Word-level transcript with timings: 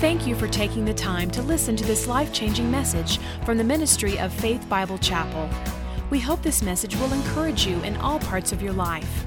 Thank 0.00 0.26
you 0.26 0.34
for 0.34 0.48
taking 0.48 0.86
the 0.86 0.94
time 0.94 1.30
to 1.32 1.42
listen 1.42 1.76
to 1.76 1.84
this 1.84 2.06
life 2.06 2.32
changing 2.32 2.70
message 2.70 3.18
from 3.44 3.58
the 3.58 3.64
ministry 3.64 4.18
of 4.18 4.32
Faith 4.32 4.66
Bible 4.66 4.96
Chapel. 4.96 5.46
We 6.08 6.18
hope 6.18 6.40
this 6.40 6.62
message 6.62 6.96
will 6.96 7.12
encourage 7.12 7.66
you 7.66 7.78
in 7.82 7.98
all 7.98 8.18
parts 8.18 8.50
of 8.50 8.62
your 8.62 8.72
life. 8.72 9.26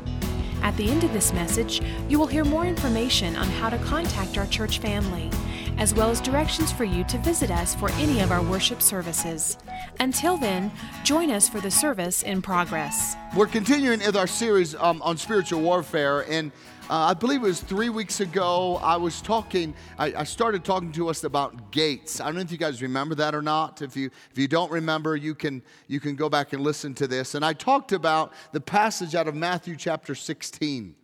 At 0.64 0.76
the 0.76 0.90
end 0.90 1.04
of 1.04 1.14
this 1.14 1.32
message, 1.32 1.84
you 2.10 2.18
will 2.18 2.26
hear 2.26 2.44
more 2.44 2.66
information 2.66 3.36
on 3.36 3.46
how 3.50 3.70
to 3.70 3.78
contact 3.78 4.40
our 4.40 4.48
church 4.48 4.80
family, 4.80 5.30
as 5.78 5.94
well 5.94 6.10
as 6.10 6.22
directions 6.22 6.72
for 6.72 6.84
you 6.84 7.04
to 7.06 7.18
visit 7.20 7.52
us 7.52 7.76
for 7.76 7.92
any 7.94 8.22
of 8.22 8.32
our 8.32 8.42
worship 8.42 8.82
services. 8.82 9.58
Until 10.00 10.38
then, 10.38 10.72
join 11.04 11.32
us 11.32 11.50
for 11.50 11.60
the 11.62 11.72
service 11.72 12.24
in 12.24 12.42
progress. 12.42 13.16
We're 13.36 13.48
continuing 13.48 14.00
with 14.00 14.16
our 14.16 14.28
series 14.28 14.76
um, 14.76 15.02
on 15.02 15.18
spiritual 15.18 15.62
warfare, 15.62 16.22
and 16.30 16.52
uh, 16.90 16.96
I 16.96 17.14
believe 17.14 17.44
it 17.44 17.48
was 17.48 17.62
three 17.62 17.90
weeks 17.90 18.20
ago. 18.20 18.78
I 18.84 18.98
was 18.98 19.22
talking. 19.22 19.74
I, 19.98 20.14
I, 20.18 20.24
started 20.26 20.66
talking 20.66 20.92
to 20.94 21.08
us 21.08 21.24
about 21.24 21.72
gates. 21.72 22.20
I 22.20 22.26
don't 22.26 22.36
know 22.36 22.42
if 22.42 22.52
you 22.52 22.58
guys 22.58 22.82
remember 22.82 23.16
that 23.16 23.34
or 23.34 23.42
not. 23.42 23.82
If 23.82 23.96
you 23.96 24.10
if 24.32 24.38
you 24.38 24.50
don't 24.50 24.70
remember, 24.70 25.16
you 25.16 25.34
can 25.34 25.64
you 25.88 26.02
can 26.02 26.16
go 26.16 26.28
back 26.28 26.52
and 26.52 26.62
listen 26.62 26.94
to 26.96 27.08
this. 27.08 27.36
And 27.36 27.46
I 27.46 27.54
talked 27.54 27.94
about 27.94 28.34
the 28.52 28.60
passage 28.60 29.16
out 29.16 29.30
of 29.30 29.36
Matthew 29.36 29.78
chapter 29.78 30.14
16. 30.14 30.96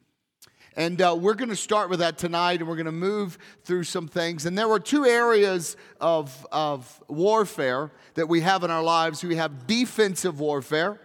And 0.80 1.02
uh, 1.02 1.14
we're 1.20 1.34
going 1.34 1.50
to 1.50 1.58
start 1.58 1.90
with 1.90 2.00
that 2.00 2.18
tonight, 2.18 2.62
and 2.62 2.70
we're 2.70 2.78
going 2.78 2.86
to 2.86 2.94
move 2.94 3.38
through 3.66 3.84
some 3.84 4.08
things. 4.08 4.46
And 4.46 4.58
there 4.58 4.70
were 4.70 4.80
two 4.80 5.06
areas 5.06 5.76
of, 6.00 6.48
of 6.54 7.04
warfare 7.10 7.92
that 8.14 8.30
we 8.30 8.40
have 8.40 8.64
in 8.64 8.72
our 8.72 8.82
lives. 8.82 9.22
We 9.22 9.36
have 9.36 9.68
defensive 9.68 10.40
warfare 10.40 11.02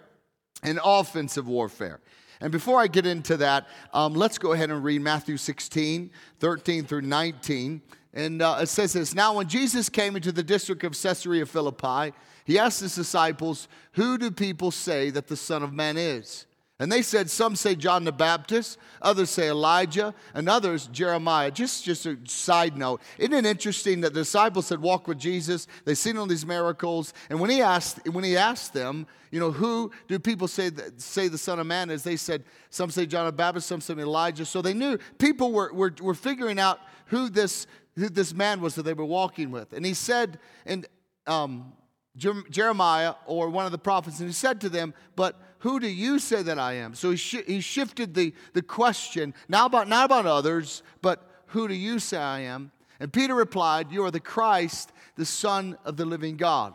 and 0.63 0.79
offensive 0.85 1.49
warfare. 1.49 1.99
And 2.41 2.53
before 2.53 2.81
I 2.81 2.87
get 2.87 3.05
into 3.05 3.37
that, 3.39 3.67
um, 3.93 4.15
let's 4.15 4.39
go 4.39 4.53
ahead 4.53 4.71
and 4.71 4.85
read 4.85 5.01
Matthew 5.01 5.37
16, 5.37 6.09
13 6.39 6.85
through 6.85 7.03
19. 7.03 7.83
And 8.13 8.43
uh, 8.43 8.59
it 8.61 8.69
says 8.69 8.93
this 8.93 9.13
Now, 9.13 9.35
when 9.35 9.49
Jesus 9.49 9.89
came 9.89 10.15
into 10.15 10.31
the 10.31 10.45
district 10.45 10.85
of 10.85 10.93
Caesarea 10.93 11.47
Philippi, 11.47 12.17
he 12.45 12.61
asked 12.61 12.79
his 12.79 12.95
disciples, 12.95 13.67
Who 13.95 14.19
do 14.19 14.31
people 14.31 14.71
say 14.71 15.11
that 15.11 15.27
the 15.27 15.37
Son 15.37 15.65
of 15.65 15.73
Man 15.73 15.97
is? 15.97 16.47
And 16.81 16.91
they 16.91 17.03
said, 17.03 17.31
some 17.31 17.55
say 17.55 17.77
John 17.77 18.03
the 18.03 18.11
Baptist, 18.11 18.79
others 19.01 19.31
say 19.31 19.49
Elijah, 19.49 20.13
and 20.35 20.49
others 20.49 20.89
Jeremiah. 20.89 21.53
Just, 21.53 21.85
just 21.85 22.05
a 22.05 22.19
side 22.25 22.77
note. 22.77 23.01
Isn't 23.17 23.33
it 23.33 23.47
interesting 23.47 24.01
that 24.01 24.13
the 24.13 24.21
disciples 24.21 24.71
had 24.71 24.83
walked 24.83 25.07
with 25.07 25.19
Jesus? 25.19 25.69
They've 25.85 25.97
seen 25.97 26.17
all 26.17 26.27
these 26.27 26.45
miracles. 26.45 27.15
And 27.31 27.39
when 27.39 27.49
he 27.51 27.63
asked, 27.63 28.01
when 28.09 28.25
he 28.25 28.37
asked 28.37 28.75
them, 28.75 29.07
you 29.31 29.39
know, 29.39 29.53
who 29.53 29.93
do 30.09 30.19
people 30.19 30.49
say, 30.49 30.69
that, 30.71 31.01
say 31.01 31.29
the 31.29 31.39
Son 31.39 31.61
of 31.61 31.67
Man 31.69 31.91
is? 31.91 32.03
They 32.03 32.17
said, 32.17 32.43
some 32.71 32.91
say 32.91 33.07
John 33.07 33.27
the 33.27 33.33
Baptist, 33.33 33.69
some 33.69 33.81
say 33.81 33.95
Elijah. 33.95 34.45
So 34.45 34.61
they 34.61 34.75
knew 34.75 34.99
people 35.19 35.53
were, 35.53 35.73
were, 35.73 35.95
were 36.01 36.15
figuring 36.15 36.59
out 36.59 36.81
who 37.07 37.29
this, 37.29 37.69
who 37.95 38.09
this 38.09 38.35
man 38.35 38.61
was 38.61 38.75
that 38.75 38.83
they 38.83 38.95
were 38.95 39.05
walking 39.05 39.53
with. 39.53 39.75
And 39.75 39.87
he 39.87 39.95
said, 39.95 40.41
and 40.67 40.89
um, 41.29 41.73
Jeremiah 42.17 43.15
or 43.27 43.49
one 43.49 43.67
of 43.67 43.73
the 43.73 43.79
prophets, 43.79 44.21
and 44.21 44.29
he 44.29 44.35
said 44.35 44.61
to 44.63 44.69
them, 44.69 44.95
But 45.17 45.41
who 45.65 45.81
do 45.81 45.89
you 45.89 46.19
say 46.19 46.43
that 46.43 46.59
I 46.59 46.75
am? 46.75 46.95
So 46.95 47.13
he, 47.13 47.17
sh- 47.17 47.47
he 47.47 47.61
shifted 47.63 48.13
the, 48.13 48.35
the 48.53 48.61
question, 48.61 49.33
now 49.49 49.65
about, 49.65 49.89
not 49.89 50.05
about 50.05 50.27
others, 50.27 50.83
but 51.01 51.27
who 51.47 51.67
do 51.69 51.73
you 51.73 51.99
say 51.99 52.19
I 52.19 52.41
am? 52.41 52.71
And 53.01 53.11
Peter 53.11 53.35
replied, 53.35 53.91
You 53.91 54.05
are 54.05 54.11
the 54.11 54.21
Christ, 54.21 54.93
the 55.17 55.25
Son 55.25 55.79
of 55.87 55.97
the 55.97 56.05
living 56.05 56.37
God. 56.37 56.75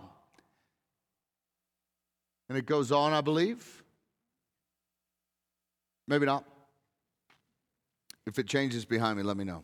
And 2.50 2.58
it 2.58 2.66
goes 2.66 2.92
on, 2.92 3.14
I 3.14 3.22
believe. 3.22 3.84
Maybe 6.08 6.26
not. 6.26 6.44
If 8.26 8.40
it 8.40 8.48
changes 8.48 8.86
behind 8.86 9.20
me, 9.20 9.24
let 9.24 9.38
me 9.38 9.44
know. 9.44 9.64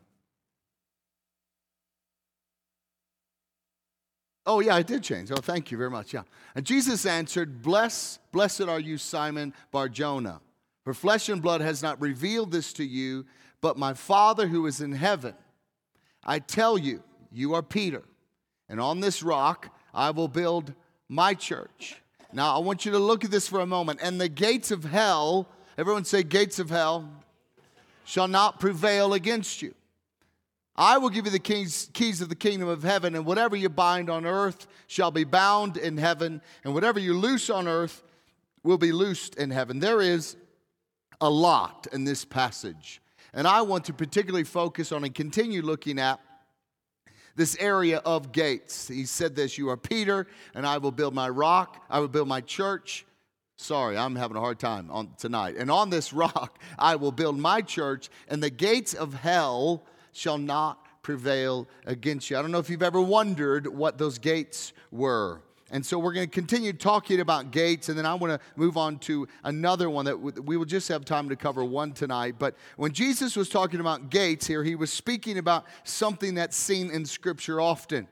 Oh, 4.46 4.60
yeah, 4.60 4.78
it 4.78 4.88
did 4.88 5.04
change. 5.04 5.32
Oh, 5.32 5.38
thank 5.38 5.72
you 5.72 5.78
very 5.78 5.90
much. 5.90 6.14
Yeah. 6.14 6.24
And 6.54 6.66
Jesus 6.66 7.06
answered, 7.06 7.62
Bless, 7.62 8.20
Blessed 8.32 8.64
are 8.64 8.80
you, 8.80 8.98
Simon 8.98 9.54
Barjona, 9.72 10.40
for 10.84 10.94
flesh 10.94 11.30
and 11.30 11.42
blood 11.42 11.62
has 11.62 11.82
not 11.82 12.00
revealed 12.00 12.52
this 12.52 12.72
to 12.74 12.84
you, 12.84 13.26
but 13.62 13.78
my 13.78 13.94
Father 13.94 14.48
who 14.48 14.68
is 14.68 14.82
in 14.82 14.92
heaven. 14.92 15.34
I 16.24 16.40
tell 16.40 16.78
you, 16.78 17.04
you 17.32 17.54
are 17.56 17.64
Peter, 17.64 18.04
and 18.70 18.80
on 18.80 19.00
this 19.00 19.24
rock 19.24 19.76
I 19.94 20.12
will 20.12 20.28
build 20.28 20.74
my 21.10 21.34
church. 21.34 21.98
Now, 22.32 22.56
I 22.56 22.60
want 22.60 22.86
you 22.86 22.92
to 22.92 23.00
look 23.00 23.24
at 23.24 23.32
this 23.32 23.48
for 23.48 23.62
a 23.62 23.66
moment. 23.66 24.00
And 24.02 24.20
the 24.20 24.28
gates 24.28 24.70
of 24.70 24.84
hell, 24.84 25.48
everyone 25.78 26.04
say, 26.04 26.22
gates 26.22 26.60
of 26.60 26.70
hell, 26.70 27.10
shall 28.04 28.28
not 28.28 28.60
prevail 28.60 29.14
against 29.14 29.62
you. 29.62 29.74
I 30.78 30.98
will 30.98 31.10
give 31.10 31.26
you 31.26 31.32
the 31.32 31.40
keys, 31.40 31.90
keys 31.94 32.22
of 32.22 32.30
the 32.30 32.36
kingdom 32.36 32.68
of 32.68 32.84
heaven, 32.84 33.16
and 33.16 33.26
whatever 33.26 33.56
you 33.56 33.70
bind 33.70 34.10
on 34.10 34.26
earth 34.26 34.68
shall 34.88 35.12
be 35.12 35.24
bound 35.24 35.78
in 35.78 35.98
heaven, 35.98 36.42
and 36.64 36.74
whatever 36.74 37.00
you 37.00 37.14
loose 37.14 37.50
on 37.50 37.68
earth 37.68 38.04
will 38.64 38.78
be 38.78 38.92
loosed 38.92 39.36
in 39.36 39.52
heaven. 39.52 39.80
There 39.80 40.02
is 40.02 40.36
a 41.22 41.30
lot 41.30 41.88
in 41.94 42.04
this 42.04 42.26
passage, 42.26 43.02
and 43.34 43.48
I 43.48 43.62
want 43.62 43.86
to 43.86 43.94
particularly 43.94 44.44
focus 44.44 44.92
on 44.92 45.06
and 45.06 45.16
continue 45.16 45.62
looking 45.62 45.98
at 45.98 46.20
this 47.38 47.56
area 47.60 48.00
of 48.00 48.34
gates. 48.34 48.88
He 48.88 49.06
said 49.06 49.36
this 49.36 49.58
You 49.58 49.70
are 49.70 49.78
Peter, 49.78 50.28
and 50.54 50.66
I 50.66 50.78
will 50.78 50.92
build 50.92 51.14
my 51.14 51.30
rock, 51.30 51.86
I 51.90 52.00
will 52.00 52.10
build 52.10 52.28
my 52.28 52.42
church. 52.42 53.06
Sorry, 53.58 53.98
I'm 53.98 54.18
having 54.18 54.36
a 54.36 54.42
hard 54.42 54.60
time 54.60 54.92
on 54.92 55.14
tonight. 55.18 55.56
And 55.58 55.72
on 55.72 55.90
this 55.90 56.12
rock 56.14 56.60
I 56.78 56.98
will 56.98 57.14
build 57.14 57.38
my 57.38 57.62
church, 57.62 58.10
and 58.28 58.44
the 58.44 58.50
gates 58.50 58.94
of 58.94 59.14
hell 59.14 59.86
shall 60.16 60.38
not 60.38 61.04
prevail 61.04 61.68
against 61.86 62.30
you. 62.30 62.38
I 62.38 62.42
don't 62.42 62.52
know 62.52 62.60
if 62.60 62.70
you've 62.70 62.82
ever 62.82 63.02
wondered 63.02 63.68
what 63.68 63.98
those 63.98 64.18
gates 64.18 64.74
were. 64.92 65.42
And 65.72 65.86
so 65.86 65.98
we're 66.00 66.14
going 66.14 66.28
to 66.28 66.32
continue 66.32 66.74
talking 66.74 67.20
about 67.20 67.52
gates, 67.52 67.90
and 67.90 67.98
then 67.98 68.06
I 68.06 68.14
want 68.14 68.32
to 68.32 68.40
move 68.56 68.78
on 68.78 69.00
to 69.00 69.28
another 69.44 69.90
one 69.90 70.06
that 70.06 70.18
we 70.18 70.58
will 70.58 70.66
just 70.66 70.88
have 70.90 71.06
time 71.06 71.28
to 71.30 71.36
cover 71.36 71.66
one 71.66 71.92
tonight. 71.92 72.36
But 72.38 72.56
when 72.78 72.92
Jesus 72.92 73.36
was 73.36 73.50
talking 73.50 73.80
about 73.80 74.10
gates 74.10 74.48
here, 74.48 74.64
he 74.64 74.76
was 74.76 74.94
speaking 74.94 75.38
about 75.38 75.66
something 75.84 76.36
that's 76.36 76.56
seen 76.56 76.92
in 76.92 77.06
Scripture 77.06 77.60
often. 77.60 78.08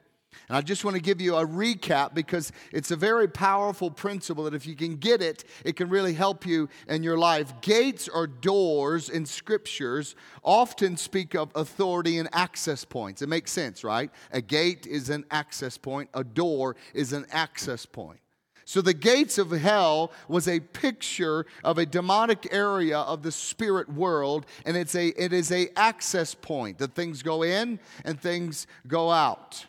And 0.50 0.58
I 0.58 0.62
just 0.62 0.84
want 0.84 0.96
to 0.96 1.02
give 1.02 1.22
you 1.22 1.36
a 1.36 1.46
recap 1.46 2.14
because 2.14 2.52
it's 2.72 2.92
a 2.92 2.96
very 2.96 3.28
powerful 3.28 3.90
principle 3.90 4.44
that 4.46 4.54
if 4.54 4.66
you 4.66 4.76
can 4.76 4.96
get 4.98 5.22
it, 5.22 5.46
it 5.64 5.76
can 5.76 5.90
really 5.90 6.14
help 6.14 6.46
you 6.46 6.70
in 6.88 7.04
your 7.04 7.18
life. 7.18 7.54
Gates 7.62 8.08
or 8.08 8.28
doors 8.28 9.10
in 9.10 9.26
scriptures 9.26 10.16
often 10.44 10.98
speak 10.98 11.36
of 11.36 11.52
authority 11.56 12.18
and 12.18 12.30
access 12.34 12.84
points. 12.84 13.22
It 13.22 13.30
makes 13.30 13.52
sense, 13.52 13.84
right? 13.84 14.12
A 14.32 14.42
gate 14.42 14.86
is 14.86 15.10
an 15.10 15.26
access 15.32 15.78
point, 15.78 16.10
a 16.14 16.24
door 16.24 16.76
is 16.94 17.14
an 17.14 17.26
access 17.32 17.86
point. 17.86 18.20
So 18.66 18.82
the 18.82 18.94
gates 18.94 19.38
of 19.38 19.52
hell 19.52 20.12
was 20.28 20.48
a 20.48 20.60
picture 20.60 21.46
of 21.64 21.78
a 21.78 21.86
demonic 21.86 22.48
area 22.52 23.00
of 23.00 23.22
the 23.22 23.32
spirit 23.32 23.90
world 23.92 24.46
and 24.66 24.78
it's 24.78 24.96
a 24.96 25.08
it 25.22 25.34
is 25.34 25.52
a 25.52 25.70
access 25.76 26.34
point 26.34 26.78
that 26.78 26.96
things 26.96 27.22
go 27.22 27.44
in 27.44 27.80
and 28.06 28.20
things 28.20 28.68
go 28.88 29.12
out. 29.12 29.66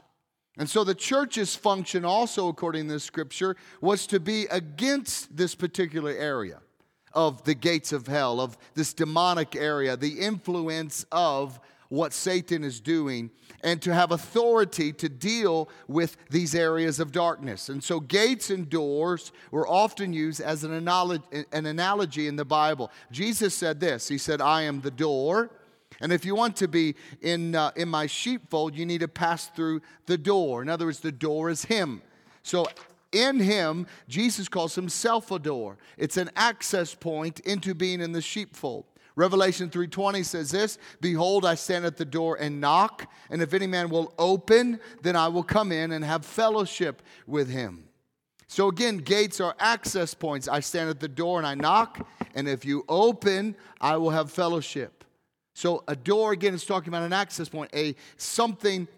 And 0.56 0.70
so 0.70 0.84
the 0.84 0.94
church's 0.94 1.56
function, 1.56 2.04
also 2.04 2.48
according 2.48 2.87
to 2.87 2.94
the 2.94 3.00
scripture, 3.00 3.56
was 3.81 4.06
to 4.09 4.20
be 4.20 4.47
against 4.47 5.37
this 5.37 5.54
particular 5.54 6.12
area 6.12 6.60
of 7.12 7.42
the 7.44 7.54
gates 7.54 7.92
of 7.92 8.06
hell, 8.06 8.41
of 8.41 8.56
this 8.75 8.92
demonic 8.92 9.56
area, 9.56 9.97
the 9.97 10.20
influence 10.20 11.06
of 11.10 11.59
what 11.88 12.12
Satan 12.12 12.65
is 12.65 12.81
doing, 12.81 13.31
and 13.62 13.81
to 13.82 13.94
have 13.94 14.10
authority 14.10 14.92
to 14.92 15.09
deal 15.09 15.69
with 15.87 16.16
these 16.31 16.54
areas 16.54 16.98
of 16.98 17.12
darkness. 17.12 17.69
And 17.69 17.82
so, 17.82 18.00
gates 18.00 18.50
and 18.50 18.69
doors 18.69 19.32
were 19.50 19.69
often 19.69 20.12
used 20.12 20.41
as 20.41 20.65
an 20.65 20.72
analogy, 20.72 22.26
in 22.26 22.36
the 22.36 22.44
Bible. 22.44 22.91
Jesus 23.10 23.54
said 23.54 23.81
this 23.81 24.09
He 24.09 24.19
said, 24.19 24.41
I 24.41 24.62
am 24.62 24.81
the 24.81 24.91
door. 24.91 25.50
And 26.04 26.12
if 26.12 26.26
you 26.26 26.34
want 26.34 26.56
to 26.56 26.69
be 26.69 26.97
in, 27.22 27.54
uh, 27.54 27.71
in 27.77 27.89
my 27.89 28.06
sheepfold, 28.06 28.77
you 28.77 28.84
need 28.84 29.01
to 29.01 29.09
pass 29.09 29.47
through 29.47 29.80
the 30.04 30.18
door. 30.18 30.60
In 30.60 30.68
other 30.68 30.84
words, 30.84 31.01
the 31.01 31.10
door 31.10 31.48
is 31.48 31.65
Him. 31.65 32.03
So 32.42 32.66
in 33.10 33.41
Him, 33.41 33.86
Jesus 34.06 34.47
calls 34.47 34.74
Himself 34.74 35.30
a 35.30 35.39
door. 35.39 35.78
It's 35.97 36.18
an 36.18 36.30
access 36.36 36.95
point 36.95 37.41
into 37.41 37.74
being 37.74 38.03
in 38.03 38.12
the 38.12 38.21
sheepfold. 38.21 38.84
Revelation 39.16 39.71
3:20 39.71 40.27
says 40.27 40.51
this, 40.51 40.77
behold 41.01 41.47
I 41.47 41.54
stand 41.54 41.86
at 41.86 41.97
the 41.97 42.04
door 42.04 42.36
and 42.39 42.60
knock, 42.60 43.10
and 43.30 43.41
if 43.41 43.54
any 43.54 43.66
man 43.66 43.89
will 43.89 44.12
open, 44.18 44.80
then 45.01 45.16
I 45.16 45.28
will 45.28 45.42
come 45.42 45.72
in 45.72 45.91
and 45.91 46.04
have 46.04 46.27
fellowship 46.27 47.01
with 47.27 47.48
him. 47.48 47.89
So 48.47 48.68
again, 48.68 48.98
gates 48.98 49.41
are 49.41 49.56
access 49.59 50.12
points. 50.12 50.48
I 50.48 50.60
stand 50.60 50.91
at 50.91 51.01
the 51.01 51.09
door 51.09 51.39
and 51.39 51.47
I 51.47 51.54
knock, 51.54 52.06
and 52.34 52.47
if 52.47 52.66
you 52.66 52.84
open, 52.91 53.56
I 53.80 53.97
will 53.97 54.10
have 54.10 54.30
fellowship. 54.30 55.03
So 55.54 55.84
a 55.89 55.97
door 55.97 56.33
again 56.33 56.53
is 56.53 56.65
talking 56.65 56.89
about 56.89 57.04
an 57.04 57.12
access 57.12 57.48
point, 57.48 57.71
a 57.74 57.95
something 58.16 58.89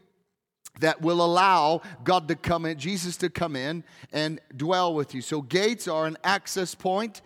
that 0.81 1.00
will 1.00 1.25
allow 1.25 1.82
God 2.05 2.29
to 2.29 2.35
come 2.35 2.67
in, 2.67 2.79
Jesus 2.79 3.17
to 3.19 3.31
come 3.31 3.56
in 3.56 3.85
and 4.12 4.41
dwell 4.56 4.93
with 4.94 5.14
you. 5.14 5.23
So 5.23 5.41
gates 5.41 5.87
are 5.88 6.06
an 6.06 6.17
access 6.25 6.75
point 6.75 7.23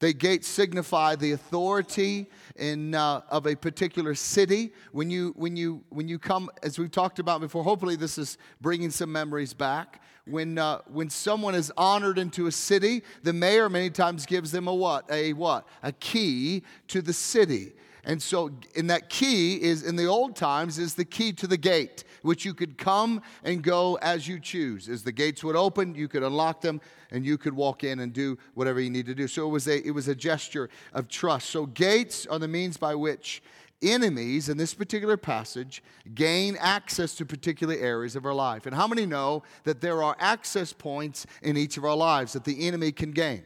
The 0.00 0.14
gates 0.14 0.48
signify 0.48 1.16
the 1.16 1.32
authority 1.32 2.30
in, 2.56 2.94
uh, 2.94 3.20
of 3.28 3.46
a 3.46 3.54
particular 3.54 4.14
city. 4.14 4.72
When 4.92 5.10
you, 5.10 5.34
when, 5.36 5.58
you, 5.58 5.84
when 5.90 6.08
you 6.08 6.18
come, 6.18 6.50
as 6.62 6.78
we've 6.78 6.90
talked 6.90 7.18
about 7.18 7.42
before, 7.42 7.62
hopefully 7.62 7.96
this 7.96 8.16
is 8.16 8.38
bringing 8.62 8.90
some 8.90 9.12
memories 9.12 9.52
back. 9.52 10.02
When, 10.24 10.56
uh, 10.56 10.78
when 10.86 11.10
someone 11.10 11.54
is 11.54 11.70
honored 11.76 12.18
into 12.18 12.46
a 12.46 12.52
city, 12.52 13.02
the 13.24 13.34
mayor 13.34 13.68
many 13.68 13.90
times 13.90 14.24
gives 14.24 14.50
them 14.52 14.68
a 14.68 14.74
what? 14.74 15.04
A 15.10 15.34
what? 15.34 15.68
A 15.82 15.92
key 15.92 16.62
to 16.88 17.02
the 17.02 17.12
city. 17.12 17.72
And 18.04 18.22
so, 18.22 18.50
in 18.74 18.86
that 18.88 19.10
key 19.10 19.60
is 19.62 19.82
in 19.82 19.96
the 19.96 20.06
old 20.06 20.36
times 20.36 20.78
is 20.78 20.94
the 20.94 21.04
key 21.04 21.32
to 21.34 21.46
the 21.46 21.56
gate, 21.56 22.04
which 22.22 22.44
you 22.44 22.54
could 22.54 22.78
come 22.78 23.22
and 23.44 23.62
go 23.62 23.96
as 24.00 24.26
you 24.26 24.40
choose. 24.40 24.88
As 24.88 25.02
the 25.02 25.12
gates 25.12 25.44
would 25.44 25.56
open, 25.56 25.94
you 25.94 26.08
could 26.08 26.22
unlock 26.22 26.60
them 26.60 26.80
and 27.10 27.24
you 27.24 27.36
could 27.36 27.52
walk 27.54 27.84
in 27.84 28.00
and 28.00 28.12
do 28.12 28.38
whatever 28.54 28.80
you 28.80 28.90
need 28.90 29.06
to 29.06 29.14
do. 29.14 29.28
So 29.28 29.46
it 29.46 29.50
was 29.50 29.68
a 29.68 29.86
it 29.86 29.90
was 29.92 30.08
a 30.08 30.14
gesture 30.14 30.70
of 30.92 31.08
trust. 31.08 31.50
So 31.50 31.66
gates 31.66 32.26
are 32.26 32.38
the 32.38 32.48
means 32.48 32.76
by 32.76 32.94
which 32.94 33.42
enemies 33.82 34.48
in 34.48 34.56
this 34.56 34.74
particular 34.74 35.16
passage 35.16 35.82
gain 36.14 36.56
access 36.60 37.14
to 37.16 37.24
particular 37.24 37.74
areas 37.74 38.16
of 38.16 38.26
our 38.26 38.34
life. 38.34 38.66
And 38.66 38.74
how 38.74 38.86
many 38.86 39.06
know 39.06 39.42
that 39.64 39.80
there 39.80 40.02
are 40.02 40.16
access 40.18 40.72
points 40.72 41.26
in 41.42 41.56
each 41.56 41.76
of 41.76 41.84
our 41.84 41.96
lives 41.96 42.32
that 42.34 42.44
the 42.44 42.66
enemy 42.66 42.92
can 42.92 43.12
gain? 43.12 43.44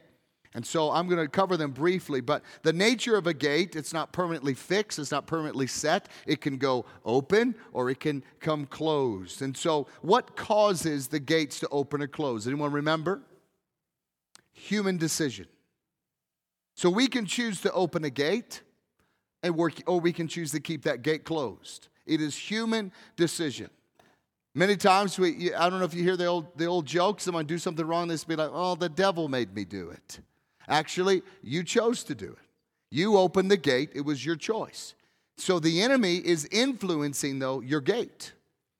And 0.54 0.64
so 0.64 0.92
I'm 0.92 1.08
going 1.08 1.20
to 1.20 1.28
cover 1.28 1.56
them 1.56 1.72
briefly, 1.72 2.20
but 2.20 2.42
the 2.62 2.72
nature 2.72 3.16
of 3.16 3.26
a 3.26 3.34
gate, 3.34 3.74
it's 3.74 3.92
not 3.92 4.12
permanently 4.12 4.54
fixed, 4.54 5.00
it's 5.00 5.10
not 5.10 5.26
permanently 5.26 5.66
set. 5.66 6.08
It 6.26 6.40
can 6.40 6.58
go 6.58 6.84
open 7.04 7.56
or 7.72 7.90
it 7.90 7.98
can 7.98 8.22
come 8.38 8.66
closed. 8.66 9.42
And 9.42 9.56
so 9.56 9.88
what 10.00 10.36
causes 10.36 11.08
the 11.08 11.18
gates 11.18 11.58
to 11.60 11.68
open 11.70 12.02
or 12.02 12.06
close? 12.06 12.46
Anyone 12.46 12.70
remember? 12.70 13.22
Human 14.52 14.96
decision. 14.96 15.46
So 16.76 16.88
we 16.88 17.08
can 17.08 17.26
choose 17.26 17.60
to 17.62 17.72
open 17.72 18.04
a 18.04 18.10
gate 18.10 18.62
and 19.42 19.58
or 19.86 20.00
we 20.00 20.12
can 20.12 20.28
choose 20.28 20.52
to 20.52 20.60
keep 20.60 20.84
that 20.84 21.02
gate 21.02 21.24
closed. 21.24 21.88
It 22.06 22.20
is 22.20 22.36
human 22.36 22.92
decision. 23.16 23.70
Many 24.54 24.76
times 24.76 25.18
we, 25.18 25.52
I 25.52 25.68
don't 25.68 25.80
know 25.80 25.84
if 25.84 25.94
you 25.94 26.04
hear 26.04 26.16
the 26.16 26.26
old, 26.26 26.56
the 26.56 26.66
old 26.66 26.86
joke, 26.86 27.20
someone 27.20 27.44
do 27.44 27.58
something 27.58 27.84
wrong, 27.84 28.06
they 28.06 28.16
be 28.28 28.36
like, 28.36 28.50
oh, 28.52 28.76
the 28.76 28.88
devil 28.88 29.28
made 29.28 29.52
me 29.52 29.64
do 29.64 29.90
it. 29.90 30.20
Actually, 30.68 31.22
you 31.42 31.62
chose 31.62 32.02
to 32.04 32.14
do 32.14 32.32
it. 32.32 32.38
You 32.90 33.16
opened 33.16 33.50
the 33.50 33.56
gate, 33.56 33.90
it 33.94 34.02
was 34.02 34.24
your 34.24 34.36
choice. 34.36 34.94
So 35.36 35.58
the 35.58 35.82
enemy 35.82 36.16
is 36.16 36.48
influencing, 36.52 37.40
though, 37.40 37.60
your 37.60 37.80
gate. 37.80 38.32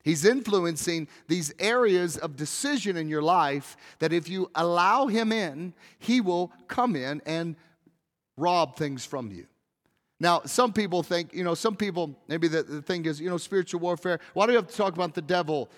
He's 0.05 0.25
influencing 0.25 1.09
these 1.29 1.53
areas 1.59 2.17
of 2.19 2.37
decision 2.37 2.97
in 2.97 3.09
your 3.09 3.23
life 3.23 3.77
that 3.99 4.13
if 4.13 4.29
you 4.29 4.51
allow 4.55 5.07
him 5.07 5.33
in, 5.33 5.73
he 5.99 6.21
will 6.21 6.53
come 6.69 6.95
in 6.95 7.23
and 7.25 7.57
rob 8.37 8.77
things 8.77 9.05
from 9.05 9.33
you. 9.33 9.47
Now, 10.21 10.43
some 10.45 10.73
people 10.73 11.03
think, 11.03 11.35
you 11.35 11.43
know, 11.43 11.55
some 11.55 11.75
people, 11.75 12.17
maybe 12.29 12.47
the, 12.47 12.63
the 12.63 12.83
thing 12.83 13.05
is, 13.05 13.21
you 13.21 13.29
know, 13.29 13.37
spiritual 13.37 13.81
warfare. 13.81 14.21
Why 14.33 14.47
do 14.47 14.53
we 14.53 14.57
have 14.57 14.69
to 14.69 14.77
talk 14.77 14.95
about 14.95 15.15
the 15.15 15.23
devil 15.23 15.69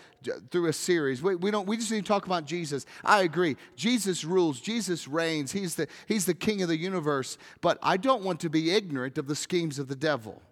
through 0.50 0.66
a 0.66 0.72
series? 0.74 1.22
We, 1.22 1.36
we 1.36 1.50
don't, 1.50 1.66
we 1.66 1.78
just 1.78 1.90
need 1.90 2.02
to 2.02 2.08
talk 2.08 2.26
about 2.26 2.44
Jesus. 2.44 2.84
I 3.02 3.22
agree. 3.22 3.56
Jesus 3.76 4.24
rules, 4.24 4.60
Jesus 4.60 5.08
reigns, 5.08 5.52
he's 5.52 5.76
the, 5.76 5.88
he's 6.06 6.26
the 6.26 6.34
king 6.34 6.60
of 6.60 6.68
the 6.68 6.76
universe. 6.76 7.38
But 7.62 7.78
I 7.82 7.96
don't 7.96 8.22
want 8.22 8.40
to 8.40 8.50
be 8.50 8.72
ignorant 8.72 9.16
of 9.16 9.26
the 9.26 9.34
schemes 9.34 9.78
of 9.78 9.88
the 9.88 9.96
devil. 9.96 10.42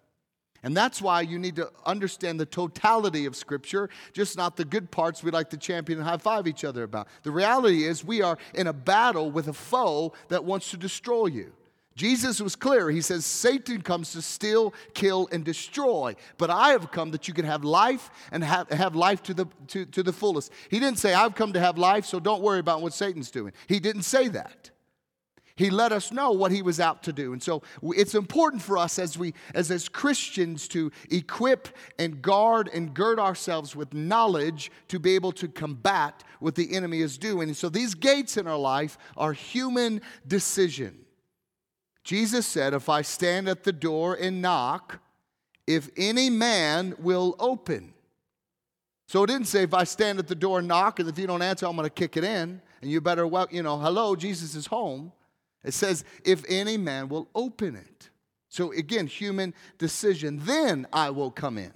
And 0.63 0.75
that's 0.75 0.99
why 0.99 1.21
you 1.21 1.37
need 1.37 1.55
to 1.57 1.69
understand 1.85 2.39
the 2.39 2.47
totality 2.47 3.27
of 3.27 3.35
Scripture, 3.35 3.87
just 4.13 4.35
not 4.35 4.57
the 4.57 4.65
good 4.65 4.89
parts 4.89 5.21
we 5.21 5.29
like 5.29 5.51
to 5.51 5.57
champion 5.57 5.99
and 5.99 6.07
high 6.07 6.17
five 6.17 6.47
each 6.47 6.63
other 6.63 6.81
about. 6.81 7.07
The 7.21 7.29
reality 7.29 7.83
is, 7.83 8.03
we 8.03 8.23
are 8.23 8.39
in 8.55 8.65
a 8.65 8.73
battle 8.73 9.29
with 9.29 9.47
a 9.47 9.53
foe 9.53 10.13
that 10.29 10.43
wants 10.43 10.71
to 10.71 10.77
destroy 10.77 11.27
you. 11.27 11.53
Jesus 11.95 12.41
was 12.41 12.57
clear. 12.57 12.89
He 12.89 12.99
says, 13.01 13.25
Satan 13.25 13.81
comes 13.81 14.11
to 14.11 14.21
steal, 14.21 14.73
kill, 14.93 15.29
and 15.31 15.45
destroy. 15.45 16.15
But 16.37 16.49
I 16.49 16.69
have 16.71 16.91
come 16.91 17.11
that 17.11 17.27
you 17.27 17.33
can 17.33 17.45
have 17.45 17.63
life 17.63 18.09
and 18.31 18.43
have, 18.43 18.69
have 18.69 18.95
life 18.95 19.23
to 19.23 19.33
the, 19.33 19.45
to, 19.67 19.85
to 19.85 20.03
the 20.03 20.11
fullest. 20.11 20.51
He 20.69 20.79
didn't 20.79 20.99
say, 20.99 21.13
I've 21.13 21.35
come 21.35 21.53
to 21.53 21.59
have 21.59 21.77
life, 21.77 22.05
so 22.05 22.19
don't 22.19 22.41
worry 22.41 22.59
about 22.59 22.81
what 22.81 22.93
Satan's 22.93 23.31
doing. 23.31 23.53
He 23.67 23.79
didn't 23.79 24.01
say 24.01 24.27
that. 24.29 24.71
He 25.57 25.69
let 25.69 25.93
us 25.93 26.11
know 26.11 26.33
what 26.33 26.51
he 26.51 26.61
was 26.61 26.81
out 26.81 27.01
to 27.03 27.13
do. 27.13 27.31
And 27.31 27.41
so 27.41 27.63
it's 27.81 28.13
important 28.13 28.61
for 28.61 28.77
us 28.77 28.99
as 28.99 29.17
we 29.17 29.33
as, 29.53 29.71
as 29.71 29.87
Christians 29.87 30.67
to 30.69 30.91
equip 31.09 31.69
and 31.97 32.21
guard 32.21 32.69
and 32.73 32.93
gird 32.93 33.19
ourselves 33.19 33.73
with 33.73 33.93
knowledge 33.93 34.69
to 34.89 34.99
be 34.99 35.15
able 35.15 35.31
to 35.31 35.47
combat 35.47 36.25
what 36.39 36.55
the 36.55 36.75
enemy 36.75 36.99
is 36.99 37.17
doing. 37.17 37.47
And 37.47 37.55
so 37.55 37.69
these 37.69 37.95
gates 37.95 38.35
in 38.35 38.47
our 38.47 38.57
life 38.57 38.97
are 39.15 39.31
human 39.31 40.01
decision. 40.27 41.04
Jesus 42.05 42.45
said, 42.45 42.73
If 42.73 42.87
I 42.87 43.01
stand 43.01 43.49
at 43.49 43.63
the 43.63 43.73
door 43.73 44.13
and 44.13 44.41
knock, 44.41 44.99
if 45.67 45.89
any 45.97 46.29
man 46.29 46.93
will 46.99 47.35
open. 47.39 47.93
So 49.07 49.23
it 49.23 49.27
didn't 49.27 49.47
say, 49.47 49.63
If 49.63 49.73
I 49.73 49.83
stand 49.83 50.19
at 50.19 50.27
the 50.27 50.35
door 50.35 50.59
and 50.59 50.67
knock, 50.67 50.99
and 50.99 51.09
if 51.09 51.17
you 51.17 51.27
don't 51.27 51.41
answer, 51.41 51.65
I'm 51.65 51.75
going 51.75 51.85
to 51.85 51.89
kick 51.89 52.15
it 52.15 52.23
in, 52.23 52.61
and 52.81 52.91
you 52.91 53.01
better, 53.01 53.25
well, 53.27 53.47
you 53.49 53.63
know, 53.63 53.79
hello, 53.79 54.15
Jesus 54.15 54.55
is 54.55 54.67
home. 54.67 55.11
It 55.63 55.73
says, 55.73 56.05
If 56.23 56.45
any 56.47 56.77
man 56.77 57.09
will 57.09 57.27
open 57.33 57.75
it. 57.75 58.09
So 58.49 58.71
again, 58.71 59.07
human 59.07 59.53
decision. 59.79 60.39
Then 60.43 60.87
I 60.93 61.09
will 61.09 61.31
come 61.31 61.57
in. 61.57 61.73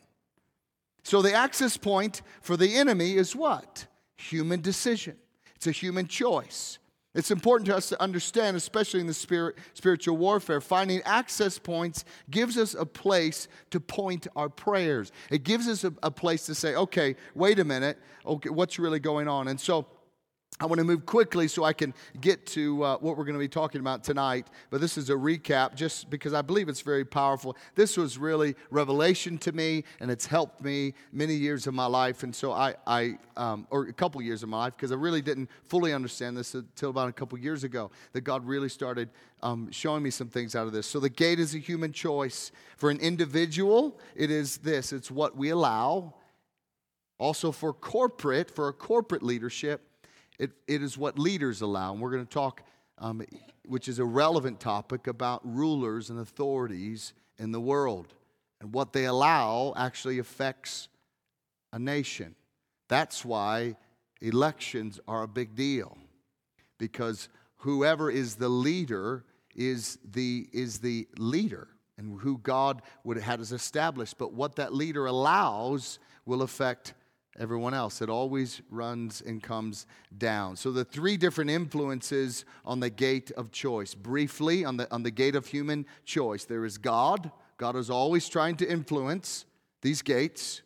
So 1.04 1.24
the 1.24 1.34
access 1.34 1.76
point 1.76 2.22
for 2.42 2.56
the 2.56 2.76
enemy 2.76 3.16
is 3.16 3.36
what? 3.36 3.88
Human 4.16 4.62
decision. 4.62 5.18
It's 5.56 5.66
a 5.66 5.72
human 5.72 6.08
choice. 6.08 6.78
It's 7.16 7.32
important 7.32 7.68
to 7.70 7.76
us 7.76 7.90
to 7.90 8.02
understand, 8.02 8.56
especially 8.56 9.00
in 9.00 9.08
the 9.08 9.14
spirit, 9.16 9.58
spiritual 9.74 10.18
warfare, 10.18 10.62
finding 10.62 11.02
access 11.04 11.58
points 11.58 12.06
gives 12.30 12.56
us 12.58 12.76
a 12.76 12.86
place 12.86 13.48
to 13.72 13.80
point 13.80 14.28
our 14.36 14.48
prayers. 14.48 15.12
It 15.32 15.44
gives 15.44 15.68
us 15.68 15.84
a, 15.84 15.94
a 16.04 16.12
place 16.12 16.46
to 16.46 16.56
say, 16.56 16.76
okay, 16.76 17.16
wait 17.34 17.58
a 17.58 17.64
minute, 17.64 17.98
okay, 18.26 18.50
what's 18.50 18.78
really 18.78 19.00
going 19.00 19.28
on? 19.28 19.48
And 19.48 19.60
so 19.60 19.88
I 20.62 20.66
want 20.66 20.80
to 20.80 20.84
move 20.84 21.06
quickly 21.06 21.48
so 21.48 21.64
I 21.64 21.72
can 21.72 21.94
get 22.20 22.46
to 22.48 22.84
uh, 22.84 22.98
what 22.98 23.18
we're 23.18 23.24
going 23.24 23.36
to 23.36 23.40
be 23.40 23.48
talking 23.48 23.80
about 23.80 24.04
tonight. 24.04 24.48
But 24.70 24.82
this 24.82 24.98
is 24.98 25.10
a 25.10 25.14
recap 25.14 25.74
just 25.74 26.10
because 26.10 26.34
I 26.34 26.42
believe 26.42 26.68
it's 26.68 26.82
very 26.82 27.06
powerful. 27.06 27.56
This 27.76 27.96
was 27.96 28.18
really 28.18 28.56
revelation 28.70 29.38
to 29.38 29.54
me, 29.54 29.86
and 30.02 30.12
it's 30.12 30.26
helped 30.26 30.62
me 30.62 30.96
many 31.14 31.34
years 31.34 31.66
of 31.66 31.74
my 31.74 31.86
life. 31.86 32.24
And 32.24 32.36
so 32.36 32.52
I, 32.52 32.76
I 32.86 33.18
um, 33.38 33.68
or 33.70 33.84
a 33.84 33.94
couple 33.94 34.22
years 34.22 34.44
of 34.44 34.50
my 34.50 34.58
life, 34.58 34.76
because 34.76 34.92
I 34.92 34.96
really 34.96 35.22
didn't 35.22 35.50
fully 35.64 35.94
understand 35.94 36.36
this 36.36 36.54
until 36.54 36.90
about 36.90 37.08
a 37.08 37.14
couple 37.14 37.40
years 37.40 37.64
ago, 37.64 37.90
that 38.12 38.22
God 38.22 38.46
really 38.46 38.68
started 38.68 39.10
um, 39.42 39.72
showing 39.72 40.04
me 40.04 40.10
some 40.10 40.28
things 40.28 40.56
out 40.56 40.68
of 40.68 40.74
this. 40.74 40.88
So 40.88 41.00
the 41.00 41.10
gate 41.10 41.40
is 41.40 41.56
a 41.56 41.60
human 41.60 41.94
choice. 41.94 42.52
For 42.76 42.90
an 42.90 43.00
individual, 43.00 43.98
it 44.14 44.30
is 44.30 44.58
this 44.58 44.92
it's 44.92 45.10
what 45.10 45.38
we 45.38 45.52
allow. 45.52 46.16
Also, 47.18 47.54
for 47.54 47.72
corporate, 47.72 48.52
for 48.52 48.68
a 48.68 48.74
corporate 48.74 49.24
leadership, 49.24 49.89
it, 50.40 50.52
it 50.68 50.82
is 50.82 50.98
what 50.98 51.20
leaders 51.20 51.62
allow. 51.62 51.92
And 51.92 52.02
we're 52.02 52.12
going 52.12 52.26
to 52.26 52.34
talk, 52.34 52.64
um, 52.98 53.22
which 53.68 53.88
is 53.88 54.00
a 54.00 54.06
relevant 54.06 54.60
topic, 54.60 55.08
about 55.08 55.42
rulers 55.44 56.10
and 56.10 56.20
authorities 56.20 57.14
in 57.38 57.52
the 57.52 57.60
world. 57.60 58.14
And 58.62 58.74
what 58.74 58.94
they 58.94 59.06
allow 59.06 59.74
actually 59.76 60.20
affects 60.20 60.88
a 61.72 61.80
nation. 61.80 62.36
That's 62.88 63.24
why 63.24 63.76
elections 64.22 65.00
are 65.08 65.24
a 65.24 65.28
big 65.28 65.56
deal. 65.56 65.98
Because 66.78 67.30
whoever 67.58 68.10
is 68.10 68.36
the 68.36 68.50
leader 68.50 69.26
is 69.56 70.00
the, 70.12 70.48
is 70.54 70.80
the 70.80 71.08
leader 71.18 71.68
and 71.98 72.20
who 72.22 72.38
God 72.38 72.82
would 73.04 73.18
had 73.18 73.42
us 73.42 73.52
established. 73.52 74.18
But 74.18 74.34
what 74.34 74.56
that 74.56 74.74
leader 74.74 75.06
allows 75.06 76.00
will 76.26 76.42
affect 76.42 76.94
everyone 77.40 77.74
else. 77.74 78.02
It 78.02 78.10
always 78.10 78.62
runs 78.70 79.22
and 79.26 79.42
comes 79.42 79.88
down. 80.18 80.56
So 80.58 80.72
the 80.72 80.86
three 80.86 81.18
different 81.18 81.50
influences 81.50 82.46
on 82.66 82.80
the 82.80 82.90
gate 82.90 83.32
of 83.32 83.52
choice. 83.52 83.96
Briefly, 83.96 84.66
on 84.66 84.78
the, 84.78 84.94
on 84.94 85.04
the 85.04 85.12
gate 85.12 85.36
of 85.36 85.48
human 85.48 85.86
choice, 86.06 86.46
there 86.46 86.66
is 86.66 86.78
God. 86.78 87.32
God 87.58 87.76
is 87.76 87.90
always 87.90 88.28
trying 88.30 88.58
to 88.58 88.70
influence 88.70 89.46
these 89.82 90.02
gates. 90.02 90.62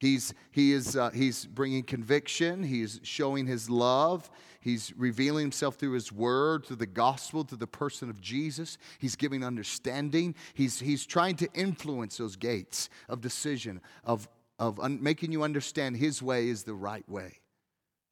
He's, 0.00 0.32
he 0.50 0.72
is, 0.72 0.96
uh, 0.96 1.10
he's 1.10 1.44
bringing 1.44 1.82
conviction. 1.82 2.62
He's 2.62 3.00
showing 3.02 3.46
his 3.46 3.68
love. 3.68 4.30
He's 4.60 4.92
revealing 4.96 5.42
himself 5.42 5.76
through 5.76 5.92
his 5.92 6.12
word, 6.12 6.66
through 6.66 6.76
the 6.76 6.86
gospel, 6.86 7.42
through 7.44 7.58
the 7.58 7.66
person 7.66 8.10
of 8.10 8.20
Jesus. 8.20 8.78
He's 8.98 9.16
giving 9.16 9.44
understanding. 9.44 10.34
He's, 10.54 10.80
he's 10.80 11.06
trying 11.06 11.36
to 11.36 11.48
influence 11.54 12.16
those 12.18 12.36
gates 12.36 12.90
of 13.08 13.20
decision, 13.20 13.80
of, 14.04 14.28
of 14.58 14.80
un- 14.80 15.02
making 15.02 15.32
you 15.32 15.42
understand 15.42 15.96
his 15.96 16.22
way 16.22 16.48
is 16.48 16.64
the 16.64 16.74
right 16.74 17.08
way. 17.08 17.40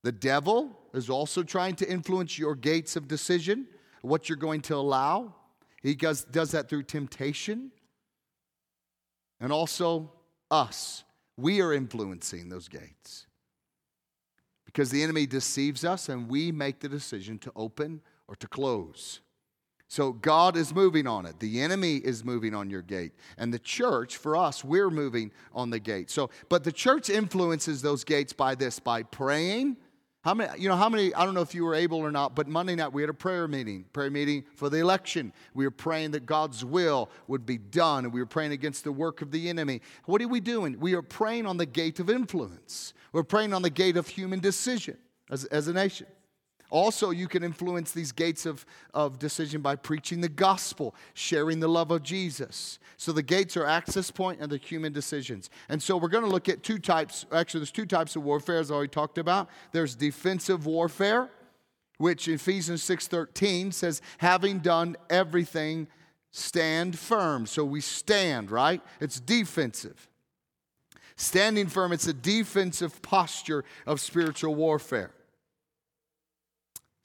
The 0.02 0.12
devil 0.12 0.78
is 0.94 1.10
also 1.10 1.42
trying 1.42 1.74
to 1.76 1.90
influence 1.90 2.38
your 2.38 2.54
gates 2.54 2.94
of 2.94 3.08
decision, 3.08 3.66
what 4.02 4.28
you're 4.28 4.36
going 4.36 4.60
to 4.62 4.76
allow. 4.76 5.34
He 5.82 5.94
does, 5.94 6.24
does 6.24 6.52
that 6.52 6.68
through 6.68 6.84
temptation. 6.84 7.72
And 9.40 9.52
also 9.52 10.12
us. 10.50 11.04
We 11.36 11.60
are 11.60 11.72
influencing 11.72 12.48
those 12.48 12.68
gates. 12.68 13.26
Because 14.64 14.90
the 14.90 15.02
enemy 15.02 15.26
deceives 15.26 15.84
us 15.84 16.08
and 16.08 16.28
we 16.28 16.52
make 16.52 16.80
the 16.80 16.88
decision 16.88 17.38
to 17.40 17.52
open 17.56 18.00
or 18.28 18.36
to 18.36 18.46
close. 18.46 19.20
So 19.88 20.12
God 20.12 20.56
is 20.56 20.74
moving 20.74 21.06
on 21.06 21.26
it. 21.26 21.38
The 21.38 21.60
enemy 21.60 21.96
is 21.96 22.24
moving 22.24 22.54
on 22.54 22.70
your 22.70 22.82
gate. 22.82 23.12
And 23.38 23.54
the 23.54 23.58
church, 23.58 24.16
for 24.16 24.36
us, 24.36 24.64
we're 24.64 24.90
moving 24.90 25.30
on 25.52 25.70
the 25.70 25.78
gate. 25.78 26.10
So, 26.10 26.30
but 26.48 26.64
the 26.64 26.72
church 26.72 27.08
influences 27.08 27.82
those 27.82 28.02
gates 28.02 28.32
by 28.32 28.56
this, 28.56 28.80
by 28.80 29.04
praying. 29.04 29.76
How 30.22 30.34
many, 30.34 30.60
you 30.60 30.68
know, 30.68 30.74
how 30.74 30.88
many, 30.88 31.14
I 31.14 31.24
don't 31.24 31.34
know 31.34 31.40
if 31.40 31.54
you 31.54 31.64
were 31.64 31.76
able 31.76 31.98
or 31.98 32.10
not, 32.10 32.34
but 32.34 32.48
Monday 32.48 32.74
night 32.74 32.92
we 32.92 33.00
had 33.00 33.10
a 33.10 33.14
prayer 33.14 33.46
meeting, 33.46 33.84
prayer 33.92 34.10
meeting 34.10 34.44
for 34.56 34.68
the 34.68 34.78
election. 34.78 35.32
We 35.54 35.64
were 35.64 35.70
praying 35.70 36.10
that 36.10 36.26
God's 36.26 36.64
will 36.64 37.08
would 37.28 37.46
be 37.46 37.56
done, 37.56 38.04
and 38.04 38.12
we 38.12 38.18
were 38.18 38.26
praying 38.26 38.50
against 38.50 38.82
the 38.82 38.90
work 38.90 39.22
of 39.22 39.30
the 39.30 39.48
enemy. 39.48 39.82
What 40.06 40.20
are 40.20 40.26
we 40.26 40.40
doing? 40.40 40.80
We 40.80 40.94
are 40.94 41.02
praying 41.02 41.46
on 41.46 41.58
the 41.58 41.66
gate 41.66 42.00
of 42.00 42.10
influence. 42.10 42.92
We're 43.12 43.22
praying 43.22 43.54
on 43.54 43.62
the 43.62 43.70
gate 43.70 43.96
of 43.96 44.08
human 44.08 44.40
decision 44.40 44.98
as, 45.30 45.44
as 45.44 45.68
a 45.68 45.72
nation. 45.72 46.08
Also, 46.70 47.10
you 47.10 47.28
can 47.28 47.44
influence 47.44 47.92
these 47.92 48.12
gates 48.12 48.44
of, 48.46 48.66
of 48.92 49.18
decision 49.18 49.60
by 49.60 49.76
preaching 49.76 50.20
the 50.20 50.28
gospel, 50.28 50.94
sharing 51.14 51.60
the 51.60 51.68
love 51.68 51.90
of 51.90 52.02
Jesus. 52.02 52.78
So 52.96 53.12
the 53.12 53.22
gates 53.22 53.56
are 53.56 53.66
access 53.66 54.10
point 54.10 54.40
and 54.40 54.50
the 54.50 54.56
human 54.56 54.92
decisions. 54.92 55.50
And 55.68 55.82
so 55.82 55.96
we're 55.96 56.08
going 56.08 56.24
to 56.24 56.30
look 56.30 56.48
at 56.48 56.62
two 56.62 56.78
types. 56.78 57.26
Actually, 57.32 57.60
there's 57.60 57.70
two 57.70 57.86
types 57.86 58.16
of 58.16 58.24
warfare, 58.24 58.58
as 58.58 58.70
I 58.70 58.74
already 58.74 58.90
talked 58.90 59.18
about. 59.18 59.48
There's 59.72 59.94
defensive 59.94 60.66
warfare, 60.66 61.30
which 61.98 62.26
Ephesians 62.28 62.82
6:13 62.82 63.72
says, 63.72 64.02
having 64.18 64.58
done 64.58 64.96
everything, 65.08 65.86
stand 66.32 66.98
firm. 66.98 67.46
So 67.46 67.64
we 67.64 67.80
stand, 67.80 68.50
right? 68.50 68.82
It's 69.00 69.20
defensive. 69.20 70.08
Standing 71.16 71.68
firm, 71.68 71.92
it's 71.92 72.06
a 72.06 72.12
defensive 72.12 73.00
posture 73.00 73.64
of 73.86 74.00
spiritual 74.00 74.54
warfare. 74.54 75.12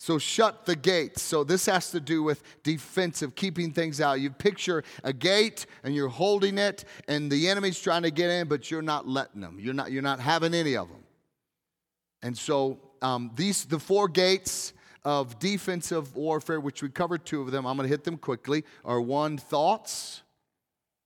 So 0.02 0.18
shut 0.18 0.66
the 0.66 0.76
gates. 0.76 1.22
So 1.22 1.44
this 1.44 1.68
has 1.68 1.92
to 1.92 2.00
do 2.00 2.24
with 2.24 2.42
defensive, 2.64 3.36
keeping 3.36 3.72
things 3.72 4.02
out. 4.02 4.20
You 4.20 4.32
picture 4.32 4.84
a 5.04 5.14
gate 5.14 5.68
and 5.84 5.94
you're 5.94 6.10
holding 6.10 6.58
it, 6.58 6.86
and 7.08 7.32
the 7.32 7.48
enemy's 7.48 7.80
trying 7.80 8.02
to 8.02 8.10
get 8.10 8.32
in, 8.32 8.48
but 8.48 8.72
you're 8.72 8.82
not 8.82 9.08
letting 9.08 9.42
them. 9.42 9.60
You're 9.62 9.76
not, 9.76 9.92
you're 9.92 10.02
not 10.02 10.20
having 10.20 10.56
any 10.56 10.76
of 10.76 10.88
them. 10.90 11.04
And 12.24 12.36
so 12.36 12.80
um, 13.04 13.30
these 13.36 13.66
the 13.66 13.78
four 13.78 14.08
gates 14.08 14.74
of 15.06 15.38
defensive 15.38 16.16
warfare, 16.16 16.60
which 16.60 16.82
we 16.82 16.90
covered 16.90 17.24
two 17.24 17.44
of 17.44 17.52
them. 17.52 17.68
I'm 17.68 17.78
going 17.78 17.88
to 17.88 17.94
hit 17.94 18.04
them 18.04 18.18
quickly. 18.18 18.64
Are 18.84 19.00
one 19.00 19.38
thoughts. 19.38 20.24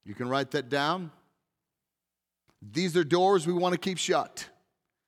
You 0.06 0.16
can 0.16 0.30
write 0.30 0.52
that 0.52 0.70
down. 0.70 1.12
These 2.62 2.96
are 2.96 3.04
doors 3.04 3.46
we 3.46 3.52
want 3.52 3.74
to 3.74 3.78
keep 3.78 3.98
shut. 3.98 4.48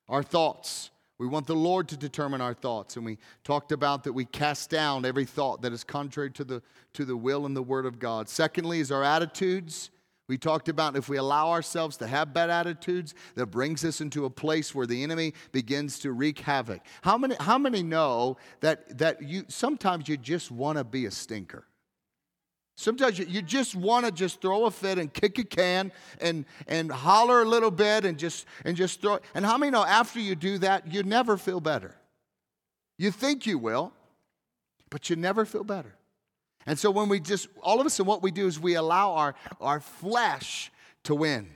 Our 0.10 0.24
thoughts. 0.24 0.92
We 1.20 1.28
want 1.28 1.48
the 1.48 1.56
Lord 1.56 1.88
to 1.90 1.98
determine 1.98 2.42
our 2.42 2.54
thoughts. 2.54 2.96
And 2.96 3.06
we 3.06 3.18
talked 3.44 3.72
about 3.72 4.04
that 4.04 4.14
we 4.14 4.26
cast 4.26 4.70
down 4.70 5.04
every 5.04 5.26
thought 5.26 5.62
that 5.64 5.74
is 5.74 5.84
contrary 5.84 6.30
to 6.32 6.44
the, 6.44 6.62
to 6.94 7.06
the 7.06 7.18
will 7.18 7.46
and 7.46 7.56
the 7.56 7.64
word 7.64 7.86
of 7.86 7.98
God. 7.98 8.30
Secondly, 8.30 8.80
is 8.80 8.92
our 8.92 9.04
attitudes. 9.04 9.90
We 10.28 10.38
talked 10.38 10.70
about 10.70 10.96
if 10.96 11.10
we 11.10 11.18
allow 11.18 11.50
ourselves 11.52 11.98
to 11.98 12.08
have 12.08 12.34
bad 12.34 12.50
attitudes, 12.50 13.16
that 13.36 13.48
brings 13.48 13.84
us 13.86 14.02
into 14.02 14.26
a 14.26 14.30
place 14.30 14.76
where 14.76 14.86
the 14.86 15.02
enemy 15.02 15.34
begins 15.52 16.00
to 16.00 16.12
wreak 16.12 16.40
havoc. 16.40 16.82
How 17.02 17.18
many, 17.18 17.36
how 17.40 17.58
many 17.58 17.82
know 17.82 18.38
that, 18.60 18.98
that 18.98 19.24
you 19.24 19.46
sometimes 19.48 20.10
you 20.10 20.18
just 20.18 20.52
want 20.52 20.78
to 20.78 20.84
be 20.84 21.06
a 21.06 21.12
stinker? 21.12 21.66
Sometimes 22.80 23.18
you, 23.18 23.42
just 23.42 23.76
want 23.76 24.06
to 24.06 24.12
just 24.12 24.40
throw 24.40 24.66
a 24.66 24.72
fit 24.72 25.00
and 25.00 25.12
kick 25.12 25.40
a 25.40 25.44
can 25.44 25.92
and, 26.22 26.46
and 26.68 26.92
holler 26.92 27.42
a 27.42 27.46
little 27.46 27.72
bit 27.72 28.06
and 28.06 28.20
just, 28.20 28.46
and 28.66 28.78
just 28.78 29.02
throw. 29.02 29.18
And 29.34 29.44
how 29.44 29.58
many 29.58 29.72
know 29.72 29.84
after 29.84 30.20
you 30.20 30.36
do 30.36 30.60
that, 30.60 30.94
you 30.94 31.02
never 31.02 31.38
feel 31.38 31.60
better? 31.60 31.96
You 33.00 33.10
think 33.10 33.48
you 33.48 33.58
will, 33.58 33.94
but 34.92 35.10
you 35.10 35.16
never 35.16 35.44
feel 35.44 35.64
better. 35.64 35.96
And 36.68 36.78
so 36.78 36.92
when 36.92 37.10
we 37.10 37.20
just, 37.20 37.48
all 37.64 37.82
of 37.82 37.88
a 37.88 37.90
sudden, 37.90 38.08
what 38.08 38.22
we 38.22 38.30
do 38.30 38.46
is 38.46 38.60
we 38.60 38.76
allow 38.76 39.14
our, 39.14 39.34
our 39.60 39.80
flesh 39.80 40.72
to 41.06 41.16
win. 41.16 41.50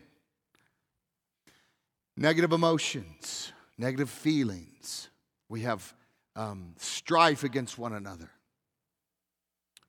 Negative 2.18 2.52
emotions, 2.52 3.54
negative 3.78 4.10
feelings. 4.10 5.10
We 5.50 5.62
have 5.62 5.94
um, 6.36 6.74
strife 6.78 7.44
against 7.44 7.78
one 7.78 7.94
another. 7.94 8.32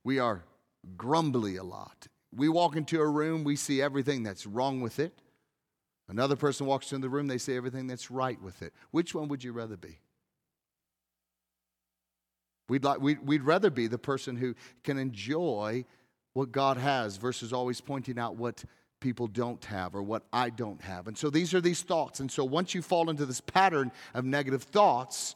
We 0.05 0.19
are 0.19 0.45
grumbly 0.97 1.57
a 1.57 1.65
lot. 1.65 2.07
We 2.35 2.49
walk 2.49 2.77
into 2.77 3.01
a 3.01 3.07
room, 3.07 3.45
we 3.45 3.57
see 3.57 3.83
everything 3.83 4.23
that's 4.23 4.47
wrong 4.47 4.81
with 4.81 4.99
it. 4.99 5.19
Another 6.09 6.37
person 6.37 6.67
walks 6.67 6.93
into 6.93 7.07
the 7.07 7.11
room, 7.11 7.27
they 7.27 7.39
see 7.39 7.57
everything 7.57 7.87
that's 7.87 8.11
right 8.11 8.41
with 8.43 8.63
it. 8.63 8.73
Which 8.91 9.15
one 9.15 9.29
would 9.29 9.45
you 9.45 9.53
rather 9.53 9.77
be? 9.77 9.99
We'd, 12.69 12.85
like, 12.85 13.01
we'd, 13.01 13.27
we'd 13.27 13.43
rather 13.43 13.71
be 13.71 13.87
the 13.87 13.99
person 13.99 14.37
who 14.37 14.55
can 14.83 14.99
enjoy 14.99 15.85
what 16.33 16.53
God 16.53 16.79
has 16.79 17.17
versus 17.17 17.53
always 17.53 17.81
pointing 17.81 18.19
out 18.19 18.37
what 18.37 18.65
people 19.01 19.27
don't 19.27 19.63
have 19.67 19.95
or 19.95 20.03
what 20.03 20.25
I 20.33 20.49
don't 20.49 20.81
have. 20.81 21.09
And 21.09 21.19
so 21.19 21.29
these 21.29 21.53
are 21.53 21.61
these 21.61 21.83
thoughts. 21.83 22.21
And 22.21 22.31
so 22.31 22.45
once 22.45 22.75
you 22.75 22.81
fall 22.81 23.11
into 23.11 23.27
this 23.27 23.41
pattern 23.41 23.93
of 24.15 24.25
negative 24.25 24.63
thoughts, 24.63 25.35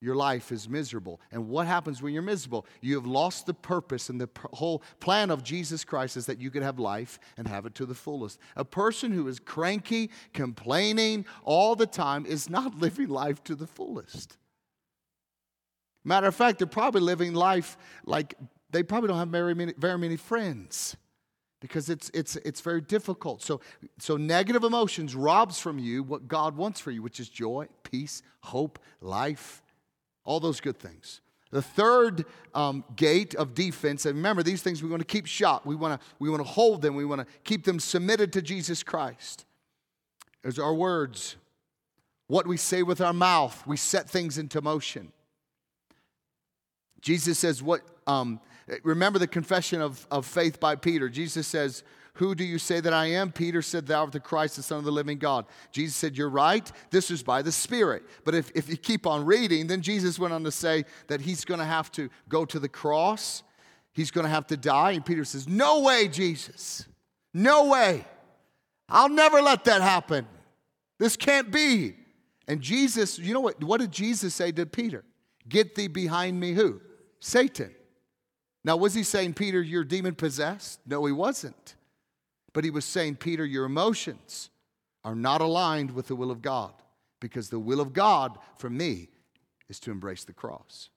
your 0.00 0.14
life 0.14 0.52
is 0.52 0.68
miserable. 0.68 1.20
And 1.32 1.48
what 1.48 1.66
happens 1.66 2.02
when 2.02 2.12
you're 2.12 2.22
miserable? 2.22 2.66
You 2.80 2.94
have 2.96 3.06
lost 3.06 3.46
the 3.46 3.54
purpose, 3.54 4.10
and 4.10 4.20
the 4.20 4.28
whole 4.52 4.82
plan 5.00 5.30
of 5.30 5.42
Jesus 5.42 5.84
Christ 5.84 6.16
is 6.16 6.26
that 6.26 6.40
you 6.40 6.50
could 6.50 6.62
have 6.62 6.78
life 6.78 7.18
and 7.36 7.48
have 7.48 7.66
it 7.66 7.74
to 7.76 7.86
the 7.86 7.94
fullest. 7.94 8.38
A 8.56 8.64
person 8.64 9.12
who 9.12 9.26
is 9.28 9.38
cranky, 9.38 10.10
complaining 10.32 11.24
all 11.44 11.74
the 11.74 11.86
time 11.86 12.26
is 12.26 12.50
not 12.50 12.78
living 12.78 13.08
life 13.08 13.42
to 13.44 13.54
the 13.54 13.66
fullest. 13.66 14.36
Matter 16.04 16.26
of 16.26 16.34
fact, 16.34 16.58
they're 16.58 16.66
probably 16.66 17.00
living 17.00 17.32
life 17.32 17.78
like 18.04 18.34
they 18.70 18.82
probably 18.82 19.08
don't 19.08 19.18
have 19.18 19.28
very 19.28 19.54
many, 19.54 19.72
very 19.78 19.96
many 19.96 20.16
friends 20.16 20.96
because 21.60 21.88
it's, 21.88 22.10
it's, 22.12 22.36
it's 22.36 22.60
very 22.60 22.82
difficult. 22.82 23.40
So, 23.40 23.62
so 23.98 24.18
negative 24.18 24.64
emotions 24.64 25.14
robs 25.14 25.58
from 25.58 25.78
you 25.78 26.02
what 26.02 26.28
God 26.28 26.58
wants 26.58 26.78
for 26.78 26.90
you, 26.90 27.00
which 27.00 27.20
is 27.20 27.30
joy, 27.30 27.68
peace, 27.84 28.20
hope, 28.40 28.78
life, 29.00 29.62
all 30.24 30.40
those 30.40 30.60
good 30.60 30.78
things. 30.78 31.20
The 31.50 31.62
third 31.62 32.24
um, 32.52 32.84
gate 32.96 33.34
of 33.36 33.54
defense, 33.54 34.06
and 34.06 34.16
remember, 34.16 34.42
these 34.42 34.60
things 34.60 34.82
we 34.82 34.88
want 34.88 35.00
to 35.00 35.06
keep 35.06 35.26
shut. 35.26 35.64
We 35.64 35.76
want 35.76 36.00
to, 36.00 36.06
we 36.18 36.28
want 36.28 36.40
to 36.40 36.48
hold 36.48 36.82
them. 36.82 36.96
We 36.96 37.04
want 37.04 37.20
to 37.20 37.26
keep 37.44 37.64
them 37.64 37.78
submitted 37.78 38.32
to 38.32 38.42
Jesus 38.42 38.82
Christ. 38.82 39.46
Is 40.42 40.58
our 40.58 40.74
words. 40.74 41.36
What 42.26 42.46
we 42.46 42.56
say 42.56 42.82
with 42.82 43.00
our 43.00 43.12
mouth, 43.12 43.64
we 43.66 43.76
set 43.76 44.10
things 44.10 44.36
into 44.36 44.60
motion. 44.60 45.12
Jesus 47.00 47.38
says, 47.38 47.62
What, 47.62 47.82
um, 48.06 48.40
remember 48.82 49.18
the 49.18 49.26
confession 49.26 49.80
of, 49.80 50.06
of 50.10 50.26
faith 50.26 50.58
by 50.58 50.74
Peter. 50.74 51.08
Jesus 51.08 51.46
says, 51.46 51.84
who 52.14 52.36
do 52.36 52.44
you 52.44 52.58
say 52.58 52.78
that 52.78 52.92
I 52.92 53.06
am? 53.06 53.32
Peter 53.32 53.60
said, 53.60 53.86
Thou 53.86 54.02
art 54.02 54.12
the 54.12 54.20
Christ, 54.20 54.54
the 54.54 54.62
Son 54.62 54.78
of 54.78 54.84
the 54.84 54.92
living 54.92 55.18
God. 55.18 55.46
Jesus 55.72 55.96
said, 55.96 56.16
You're 56.16 56.28
right. 56.28 56.70
This 56.90 57.10
is 57.10 57.24
by 57.24 57.42
the 57.42 57.50
Spirit. 57.50 58.04
But 58.24 58.36
if, 58.36 58.52
if 58.54 58.68
you 58.68 58.76
keep 58.76 59.06
on 59.06 59.24
reading, 59.24 59.66
then 59.66 59.82
Jesus 59.82 60.18
went 60.18 60.32
on 60.32 60.44
to 60.44 60.52
say 60.52 60.84
that 61.08 61.20
he's 61.20 61.44
going 61.44 61.58
to 61.58 61.66
have 61.66 61.90
to 61.92 62.08
go 62.28 62.44
to 62.44 62.60
the 62.60 62.68
cross, 62.68 63.42
he's 63.92 64.12
going 64.12 64.24
to 64.24 64.30
have 64.30 64.46
to 64.48 64.56
die. 64.56 64.92
And 64.92 65.04
Peter 65.04 65.24
says, 65.24 65.48
No 65.48 65.80
way, 65.80 66.06
Jesus. 66.06 66.86
No 67.32 67.66
way. 67.66 68.04
I'll 68.88 69.08
never 69.08 69.42
let 69.42 69.64
that 69.64 69.82
happen. 69.82 70.28
This 71.00 71.16
can't 71.16 71.50
be. 71.50 71.96
And 72.46 72.60
Jesus, 72.60 73.18
you 73.18 73.34
know 73.34 73.40
what? 73.40 73.62
What 73.64 73.80
did 73.80 73.90
Jesus 73.90 74.34
say 74.34 74.52
to 74.52 74.66
Peter? 74.66 75.04
Get 75.48 75.74
thee 75.74 75.88
behind 75.88 76.38
me, 76.38 76.52
who? 76.52 76.80
Satan. 77.18 77.74
Now, 78.62 78.76
was 78.76 78.94
he 78.94 79.02
saying, 79.02 79.34
Peter, 79.34 79.60
you're 79.60 79.84
demon 79.84 80.14
possessed? 80.14 80.78
No, 80.86 81.04
he 81.04 81.12
wasn't. 81.12 81.74
But 82.54 82.64
he 82.64 82.70
was 82.70 82.86
saying, 82.86 83.16
Peter, 83.16 83.44
your 83.44 83.66
emotions 83.66 84.48
are 85.04 85.14
not 85.14 85.42
aligned 85.42 85.90
with 85.90 86.06
the 86.06 86.16
will 86.16 86.30
of 86.30 86.40
God 86.40 86.72
because 87.20 87.50
the 87.50 87.58
will 87.58 87.80
of 87.80 87.92
God 87.92 88.38
for 88.56 88.70
me 88.70 89.08
is 89.68 89.78
to 89.80 89.90
embrace 89.90 90.24
the 90.24 90.32
cross. 90.32 90.88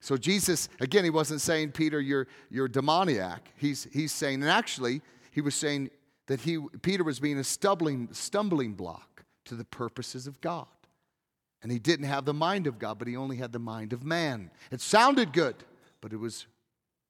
So 0.00 0.16
Jesus, 0.16 0.68
again, 0.80 1.04
he 1.04 1.10
wasn't 1.10 1.40
saying, 1.40 1.72
Peter, 1.72 2.00
you're, 2.00 2.26
you're 2.50 2.68
demoniac. 2.68 3.48
He's, 3.56 3.86
he's 3.92 4.12
saying, 4.12 4.42
and 4.42 4.50
actually, 4.50 5.02
he 5.30 5.40
was 5.40 5.54
saying 5.54 5.90
that 6.26 6.40
he, 6.40 6.58
Peter 6.82 7.02
was 7.04 7.20
being 7.20 7.38
a 7.38 7.44
stumbling, 7.44 8.08
stumbling 8.12 8.74
block 8.74 9.24
to 9.46 9.54
the 9.54 9.64
purposes 9.64 10.26
of 10.26 10.40
God. 10.40 10.66
And 11.62 11.72
he 11.72 11.78
didn't 11.78 12.06
have 12.06 12.26
the 12.26 12.34
mind 12.34 12.66
of 12.66 12.78
God, 12.78 12.98
but 12.98 13.08
he 13.08 13.16
only 13.16 13.36
had 13.36 13.52
the 13.52 13.58
mind 13.58 13.94
of 13.94 14.04
man. 14.04 14.50
It 14.70 14.82
sounded 14.82 15.32
good, 15.32 15.56
but 16.02 16.12
it 16.12 16.18
was 16.18 16.46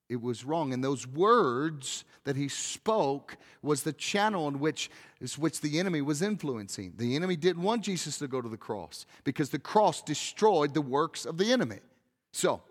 it 0.09 0.21
was 0.21 0.45
wrong. 0.45 0.73
And 0.73 0.85
those 0.85 1.07
words 1.07 2.05
that 2.25 2.37
he 2.37 2.49
spoke 2.49 3.37
was 3.63 3.83
the 3.83 3.93
channel 3.93 4.49
in 4.49 4.59
which, 4.61 4.91
which 5.39 5.61
the 5.61 5.79
enemy 5.79 6.03
was 6.03 6.23
influencing. 6.23 6.95
The 6.97 7.17
enemy 7.17 7.37
didn't 7.37 7.63
want 7.63 7.83
Jesus 7.83 8.19
to 8.19 8.29
go 8.29 8.41
to 8.41 8.49
the 8.49 8.57
cross 8.57 9.07
because 9.25 9.51
the 9.51 9.59
cross 9.59 10.03
destroyed 10.03 10.75
the 10.75 10.83
works 10.83 11.25
of 11.25 11.39
the 11.39 11.53
enemy. 11.53 11.81
So, 12.33 12.63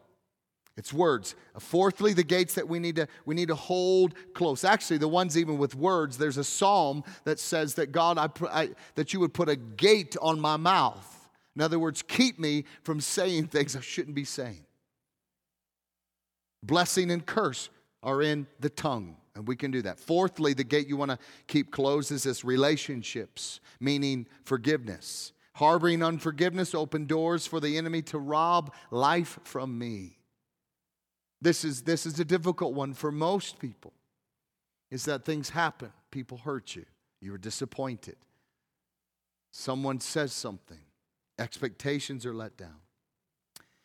it's 0.75 0.91
words. 0.91 1.35
Uh, 1.55 1.59
fourthly, 1.59 2.13
the 2.13 2.23
gates 2.23 2.55
that 2.55 2.67
we 2.67 2.79
need 2.79 2.95
to 2.95 3.07
we 3.25 3.35
need 3.35 3.49
to 3.49 3.55
hold 3.55 4.15
close. 4.33 4.63
Actually, 4.63 4.97
the 4.97 5.07
ones 5.07 5.37
even 5.37 5.57
with 5.57 5.75
words. 5.75 6.17
There's 6.17 6.37
a 6.37 6.43
psalm 6.43 7.03
that 7.25 7.39
says 7.39 7.75
that 7.75 7.91
God, 7.91 8.17
I, 8.17 8.29
I, 8.49 8.69
that 8.95 9.13
you 9.13 9.19
would 9.19 9.33
put 9.33 9.49
a 9.49 9.55
gate 9.55 10.17
on 10.19 10.39
my 10.39 10.57
mouth. 10.57 11.29
In 11.55 11.61
other 11.61 11.77
words, 11.77 12.01
keep 12.01 12.39
me 12.39 12.65
from 12.81 12.99
saying 13.01 13.47
things 13.47 13.75
I 13.75 13.81
shouldn't 13.81 14.15
be 14.15 14.25
saying. 14.25 14.65
Blessing 16.63 17.11
and 17.11 17.25
curse 17.25 17.69
are 18.01 18.21
in 18.21 18.47
the 18.59 18.69
tongue, 18.69 19.17
and 19.35 19.47
we 19.47 19.55
can 19.55 19.69
do 19.69 19.81
that. 19.81 19.99
Fourthly, 19.99 20.53
the 20.53 20.63
gate 20.63 20.87
you 20.87 20.97
want 20.97 21.11
to 21.11 21.19
keep 21.47 21.71
closed 21.71 22.11
is 22.11 22.23
this 22.23 22.43
relationships, 22.43 23.59
meaning 23.79 24.27
forgiveness. 24.45 25.33
Harboring 25.55 26.01
unforgiveness 26.01 26.73
open 26.73 27.05
doors 27.05 27.45
for 27.45 27.59
the 27.59 27.77
enemy 27.77 28.01
to 28.01 28.17
rob 28.17 28.73
life 28.89 29.37
from 29.43 29.77
me. 29.77 30.17
This 31.41 31.63
is, 31.63 31.83
this 31.83 32.05
is 32.05 32.19
a 32.19 32.25
difficult 32.25 32.73
one 32.73 32.93
for 32.93 33.11
most 33.11 33.59
people. 33.59 33.93
Is 34.89 35.05
that 35.05 35.25
things 35.25 35.49
happen, 35.49 35.91
people 36.09 36.37
hurt 36.37 36.75
you, 36.75 36.85
you're 37.19 37.37
disappointed. 37.37 38.15
Someone 39.51 39.99
says 39.99 40.31
something, 40.33 40.79
expectations 41.37 42.25
are 42.25 42.33
let 42.33 42.57
down. 42.57 42.77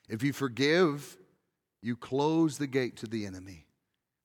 If 0.09 0.23
you 0.23 0.33
forgive, 0.33 1.19
you 1.83 1.97
close 1.97 2.59
the 2.59 2.67
gate 2.67 2.97
to 2.99 3.07
the 3.07 3.27
enemy. 3.27 3.67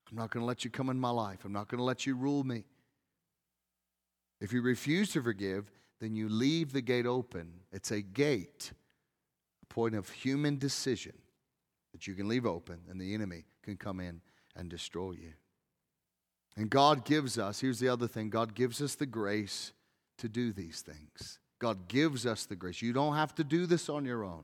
I'm 0.10 0.18
not 0.18 0.32
going 0.32 0.42
to 0.42 0.48
let 0.48 0.64
you 0.64 0.70
come 0.70 0.90
in 0.90 1.00
my 1.00 1.10
life. 1.10 1.40
I'm 1.46 1.54
not 1.54 1.68
going 1.68 1.80
to 1.80 1.84
let 1.84 2.06
you 2.06 2.16
rule 2.16 2.44
me. 2.44 2.66
If 4.40 4.54
you 4.54 4.62
refuse 4.62 5.12
to 5.14 5.24
forgive, 5.24 5.72
then 6.00 6.16
you 6.16 6.30
leave 6.30 6.74
the 6.74 6.82
gate 6.82 7.06
open. 7.06 7.54
It's 7.72 7.92
a 7.92 8.02
gate, 8.02 8.72
a 9.62 9.74
point 9.74 9.96
of 9.96 10.10
human 10.10 10.58
decision 10.58 11.14
that 11.94 12.08
you 12.08 12.14
can 12.14 12.28
leave 12.28 12.46
open, 12.46 12.80
and 12.90 13.00
the 13.00 13.14
enemy 13.14 13.46
can 13.64 13.78
come 13.78 14.00
in 14.00 14.22
and 14.56 14.70
destroy 14.70 15.12
you. 15.12 15.34
And 16.56 16.70
God 16.70 17.06
gives 17.06 17.40
us, 17.40 17.62
here's 17.62 17.80
the 17.80 17.90
other 17.90 18.08
thing 18.08 18.30
God 18.30 18.54
gives 18.54 18.82
us 18.82 18.96
the 18.96 19.06
grace 19.06 19.72
to 20.18 20.28
do 20.28 20.52
these 20.52 20.82
things. 20.82 21.40
God 21.60 21.88
gives 21.88 22.26
us 22.26 22.46
the 22.46 22.56
grace. 22.56 22.82
You 22.82 22.94
don't 22.94 23.16
have 23.16 23.34
to 23.36 23.44
do 23.44 23.66
this 23.66 23.90
on 23.90 24.06
your 24.06 24.24
own. 24.24 24.44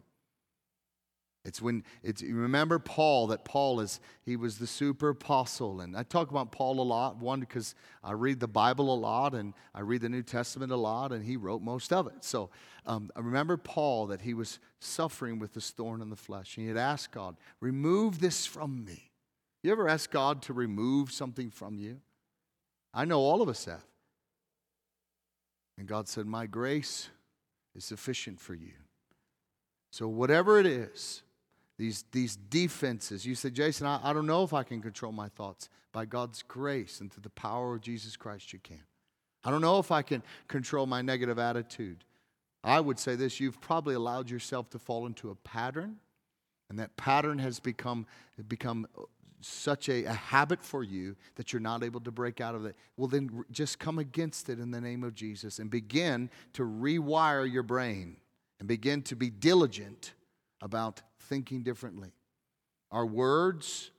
It's 1.50 1.64
when 1.64 1.84
it's 2.04 2.22
you 2.22 2.36
remember 2.36 2.78
Paul 2.78 3.26
that 3.28 3.44
Paul 3.44 3.80
is 3.80 4.00
he 4.24 4.36
was 4.36 4.60
the 4.60 4.68
super 4.68 5.10
apostle 5.10 5.82
and 5.82 5.98
I 5.98 6.04
talk 6.04 6.30
about 6.30 6.52
Paul 6.52 6.80
a 6.80 6.84
lot. 6.84 7.18
One 7.18 7.40
because 7.40 7.74
I 8.04 8.12
read 8.12 8.40
the 8.40 8.48
Bible 8.48 8.94
a 8.94 8.96
lot 8.96 9.34
and 9.34 9.56
I 9.74 9.82
read 9.82 10.02
the 10.02 10.10
New 10.10 10.22
Testament 10.22 10.72
a 10.72 10.76
lot 10.76 11.12
and 11.12 11.26
he 11.26 11.38
wrote 11.38 11.64
most 11.64 11.92
of 11.92 12.06
it. 12.06 12.24
So 12.24 12.52
um, 12.86 13.10
I 13.16 13.22
remember 13.22 13.58
Paul 13.58 14.06
that 14.08 14.22
he 14.22 14.36
was 14.36 14.60
suffering 14.80 15.40
with 15.40 15.56
this 15.56 15.72
thorn 15.72 16.04
in 16.04 16.12
the 16.12 16.16
flesh 16.16 16.56
and 16.56 16.66
he 16.66 16.68
had 16.68 16.78
asked 16.78 17.14
God 17.14 17.36
remove 17.62 18.20
this 18.20 18.46
from 18.46 18.86
me. 18.86 19.10
You 19.64 19.72
ever 19.72 19.90
ask 19.90 20.12
God 20.12 20.44
to 20.44 20.54
remove 20.54 21.12
something 21.12 21.50
from 21.50 21.80
you? 21.80 22.00
I 22.94 23.06
know 23.06 23.22
all 23.22 23.42
of 23.42 23.50
us 23.50 23.66
have. 23.66 23.84
And 25.80 25.88
God 25.88 26.08
said 26.08 26.28
my 26.28 26.46
grace 26.46 27.10
is 27.76 27.86
sufficient 27.86 28.40
for 28.40 28.54
you. 28.54 28.74
So 29.92 30.08
whatever 30.08 30.60
it 30.60 30.68
is 30.68 31.24
these, 31.80 32.04
these 32.12 32.36
defenses. 32.36 33.26
You 33.26 33.36
say, 33.36 33.50
Jason, 33.50 33.88
I, 33.88 34.02
I 34.04 34.12
don't 34.12 34.28
know 34.28 34.44
if 34.44 34.54
I 34.54 34.64
can 34.64 34.82
control 34.82 35.14
my 35.14 35.30
thoughts. 35.30 35.70
By 35.92 36.06
God's 36.06 36.44
grace 36.44 37.00
and 37.00 37.12
through 37.12 37.24
the 37.24 37.32
power 37.32 37.74
of 37.74 37.82
Jesus 37.82 38.16
Christ, 38.16 38.54
you 38.54 38.60
can. 38.60 38.84
I 39.44 39.50
don't 39.50 39.62
know 39.62 39.80
if 39.80 39.92
I 39.92 40.04
can 40.04 40.22
control 40.48 40.86
my 40.86 41.02
negative 41.02 41.40
attitude. 41.40 42.04
I 42.64 42.80
would 42.82 43.00
say 43.00 43.16
this 43.16 43.40
you've 43.40 43.60
probably 43.62 43.96
allowed 43.96 44.30
yourself 44.30 44.70
to 44.72 44.78
fall 44.78 45.08
into 45.08 45.32
a 45.32 45.36
pattern, 45.36 45.96
and 46.70 46.78
that 46.78 46.96
pattern 46.98 47.40
has 47.40 47.60
become, 47.60 48.06
become 48.50 48.86
uh, 48.98 49.04
such 49.40 49.88
a, 49.88 50.04
a 50.04 50.14
habit 50.14 50.62
for 50.62 50.84
you 50.84 51.16
that 51.36 51.54
you're 51.54 51.62
not 51.62 51.82
able 51.82 52.02
to 52.02 52.12
break 52.12 52.42
out 52.42 52.56
of 52.56 52.66
it. 52.66 52.76
Well, 52.98 53.08
then 53.08 53.46
just 53.52 53.80
come 53.80 53.98
against 53.98 54.50
it 54.50 54.60
in 54.60 54.72
the 54.72 54.82
name 54.82 55.04
of 55.04 55.16
Jesus 55.16 55.58
and 55.60 55.72
begin 55.72 56.30
to 56.54 56.64
rewire 56.64 57.52
your 57.52 57.64
brain 57.64 58.18
and 58.60 58.68
begin 58.68 59.02
to 59.04 59.16
be 59.16 59.30
diligent 59.30 60.14
about 60.62 61.02
thinking 61.30 61.64
differently. 61.64 62.12
Our 62.92 63.06
words, 63.06 63.92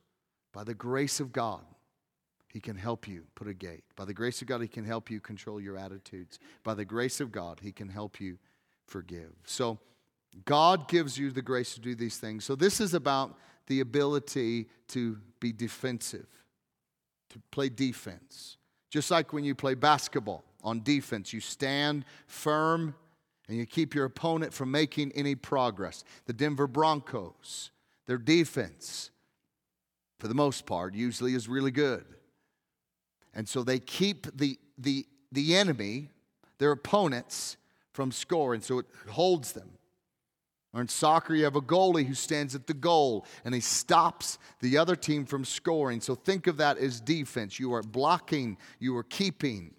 by 0.53 0.63
the 0.63 0.73
grace 0.73 1.19
of 1.19 1.31
God, 1.31 1.63
He 2.49 2.59
can 2.59 2.75
help 2.75 3.07
you 3.07 3.23
put 3.35 3.47
a 3.47 3.53
gate. 3.53 3.83
By 3.95 4.05
the 4.05 4.13
grace 4.13 4.41
of 4.41 4.47
God, 4.47 4.61
He 4.61 4.67
can 4.67 4.83
help 4.83 5.09
you 5.09 5.21
control 5.21 5.59
your 5.61 5.77
attitudes. 5.77 6.37
By 6.63 6.73
the 6.73 6.85
grace 6.85 7.21
of 7.21 7.31
God, 7.31 7.59
He 7.61 7.71
can 7.71 7.87
help 7.87 8.19
you 8.19 8.37
forgive. 8.85 9.31
So, 9.45 9.79
God 10.45 10.87
gives 10.87 11.17
you 11.17 11.31
the 11.31 11.41
grace 11.41 11.73
to 11.73 11.81
do 11.81 11.95
these 11.95 12.17
things. 12.17 12.45
So, 12.45 12.55
this 12.55 12.81
is 12.81 12.93
about 12.93 13.37
the 13.67 13.79
ability 13.79 14.67
to 14.89 15.17
be 15.39 15.53
defensive, 15.53 16.27
to 17.29 17.41
play 17.51 17.69
defense. 17.69 18.57
Just 18.89 19.09
like 19.09 19.31
when 19.31 19.45
you 19.45 19.55
play 19.55 19.73
basketball 19.73 20.43
on 20.63 20.83
defense, 20.83 21.31
you 21.31 21.39
stand 21.39 22.03
firm 22.27 22.93
and 23.51 23.59
you 23.59 23.65
keep 23.65 23.93
your 23.93 24.05
opponent 24.05 24.53
from 24.53 24.71
making 24.71 25.11
any 25.11 25.35
progress. 25.35 26.05
The 26.25 26.31
Denver 26.31 26.67
Broncos, 26.67 27.71
their 28.07 28.17
defense, 28.17 29.11
for 30.19 30.29
the 30.29 30.33
most 30.33 30.65
part, 30.65 30.93
usually 30.93 31.35
is 31.35 31.49
really 31.49 31.71
good. 31.71 32.05
And 33.33 33.49
so 33.49 33.61
they 33.61 33.79
keep 33.79 34.25
the, 34.37 34.57
the, 34.77 35.05
the 35.33 35.57
enemy, 35.57 36.11
their 36.59 36.71
opponents, 36.71 37.57
from 37.91 38.13
scoring. 38.13 38.61
So 38.61 38.79
it 38.79 38.85
holds 39.09 39.51
them. 39.51 39.71
Or 40.73 40.79
in 40.79 40.87
soccer, 40.87 41.35
you 41.35 41.43
have 41.43 41.57
a 41.57 41.61
goalie 41.61 42.05
who 42.05 42.13
stands 42.13 42.55
at 42.55 42.67
the 42.67 42.73
goal 42.73 43.25
and 43.43 43.53
he 43.53 43.59
stops 43.59 44.39
the 44.61 44.77
other 44.77 44.95
team 44.95 45.25
from 45.25 45.43
scoring. 45.43 45.99
So 45.99 46.15
think 46.15 46.47
of 46.47 46.55
that 46.55 46.77
as 46.77 47.01
defense. 47.01 47.59
You 47.59 47.73
are 47.73 47.83
blocking, 47.83 48.57
you 48.79 48.95
are 48.95 49.03
keeping. 49.03 49.73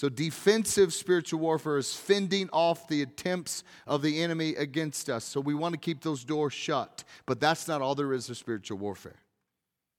So, 0.00 0.08
defensive 0.08 0.94
spiritual 0.94 1.40
warfare 1.40 1.76
is 1.76 1.94
fending 1.94 2.48
off 2.54 2.88
the 2.88 3.02
attempts 3.02 3.64
of 3.86 4.00
the 4.00 4.22
enemy 4.22 4.54
against 4.54 5.10
us. 5.10 5.26
So, 5.26 5.42
we 5.42 5.54
want 5.54 5.74
to 5.74 5.78
keep 5.78 6.00
those 6.00 6.24
doors 6.24 6.54
shut. 6.54 7.04
But 7.26 7.38
that's 7.38 7.68
not 7.68 7.82
all 7.82 7.94
there 7.94 8.14
is 8.14 8.28
to 8.28 8.34
spiritual 8.34 8.78
warfare. 8.78 9.20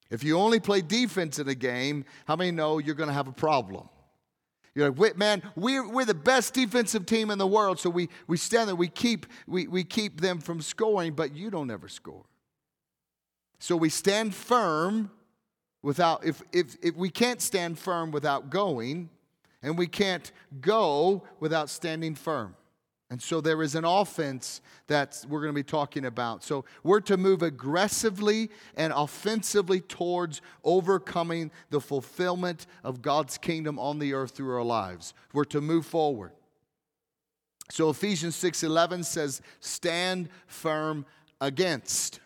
If 0.09 0.23
you 0.23 0.39
only 0.39 0.59
play 0.59 0.81
defense 0.81 1.37
in 1.37 1.47
a 1.47 1.53
game, 1.53 2.05
how 2.25 2.35
many 2.35 2.49
know 2.49 2.79
you're 2.79 2.95
going 2.95 3.09
to 3.09 3.13
have 3.13 3.27
a 3.27 3.31
problem? 3.31 3.89
You're 4.73 4.89
like, 4.89 4.97
wait, 4.97 5.17
man, 5.19 5.43
we're, 5.55 5.87
we're 5.87 6.05
the 6.05 6.15
best 6.15 6.55
defensive 6.55 7.05
team 7.05 7.29
in 7.29 7.37
the 7.37 7.45
world, 7.45 7.79
so 7.79 7.91
we, 7.91 8.09
we 8.25 8.37
stand 8.37 8.69
there, 8.69 8.75
we 8.75 8.87
keep, 8.87 9.27
we, 9.45 9.67
we 9.67 9.83
keep 9.83 10.19
them 10.19 10.39
from 10.39 10.63
scoring, 10.63 11.13
but 11.13 11.35
you 11.35 11.51
don't 11.51 11.69
ever 11.69 11.87
score. 11.87 12.25
So 13.59 13.75
we 13.75 13.89
stand 13.89 14.33
firm 14.33 15.11
without, 15.83 16.25
if, 16.25 16.41
if, 16.51 16.75
if 16.81 16.95
we 16.95 17.11
can't 17.11 17.39
stand 17.39 17.77
firm 17.77 18.09
without 18.09 18.49
going, 18.49 19.11
and 19.63 19.77
we 19.77 19.87
can't 19.87 20.31
go 20.59 21.23
without 21.39 21.69
standing 21.69 22.15
firm. 22.15 22.55
And 23.11 23.21
so 23.21 23.41
there 23.41 23.61
is 23.61 23.75
an 23.75 23.83
offense 23.83 24.61
that 24.87 25.25
we're 25.27 25.41
going 25.41 25.53
to 25.53 25.59
be 25.59 25.63
talking 25.63 26.05
about. 26.05 26.45
So 26.45 26.63
we're 26.81 27.01
to 27.01 27.17
move 27.17 27.43
aggressively 27.43 28.49
and 28.77 28.93
offensively 28.95 29.81
towards 29.81 30.41
overcoming 30.63 31.51
the 31.71 31.81
fulfillment 31.81 32.67
of 32.85 33.01
God's 33.01 33.37
kingdom 33.37 33.77
on 33.77 33.99
the 33.99 34.13
earth 34.13 34.31
through 34.31 34.55
our 34.55 34.63
lives. 34.63 35.13
We're 35.33 35.43
to 35.45 35.59
move 35.59 35.85
forward. 35.85 36.31
So 37.69 37.89
Ephesians 37.89 38.35
6:11 38.37 39.03
says 39.03 39.41
stand 39.59 40.29
firm 40.47 41.05
against. 41.41 42.21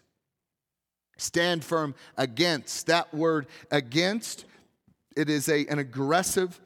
Stand 1.18 1.66
firm 1.66 1.96
against. 2.16 2.86
That 2.86 3.12
word 3.12 3.48
against 3.72 4.46
it 5.16 5.30
is 5.32 5.50
a, 5.50 5.66
an 5.68 5.80
aggressive 5.80 6.60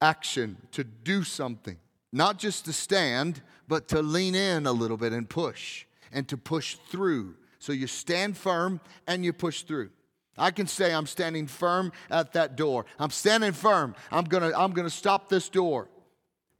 action, 0.00 0.56
to 0.72 0.84
do 0.84 1.24
something. 1.24 1.76
Not 2.12 2.38
just 2.38 2.64
to 2.64 2.72
stand, 2.72 3.42
but 3.66 3.88
to 3.88 4.02
lean 4.02 4.34
in 4.34 4.66
a 4.66 4.72
little 4.72 4.96
bit 4.96 5.12
and 5.12 5.28
push 5.28 5.84
and 6.12 6.26
to 6.28 6.36
push 6.36 6.76
through. 6.88 7.34
So 7.58 7.72
you 7.72 7.86
stand 7.86 8.36
firm 8.36 8.80
and 9.06 9.24
you 9.24 9.32
push 9.32 9.62
through. 9.62 9.90
I 10.38 10.52
can 10.52 10.66
say 10.66 10.94
I'm 10.94 11.06
standing 11.06 11.46
firm 11.46 11.92
at 12.10 12.32
that 12.34 12.56
door. 12.56 12.86
I'm 12.98 13.10
standing 13.10 13.52
firm. 13.52 13.94
I'm 14.10 14.24
going 14.24 14.48
to 14.48 14.58
I'm 14.58 14.72
going 14.72 14.86
to 14.86 14.94
stop 14.94 15.28
this 15.28 15.48
door. 15.48 15.88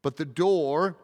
But 0.03 0.17
the 0.17 0.25
door 0.25 0.97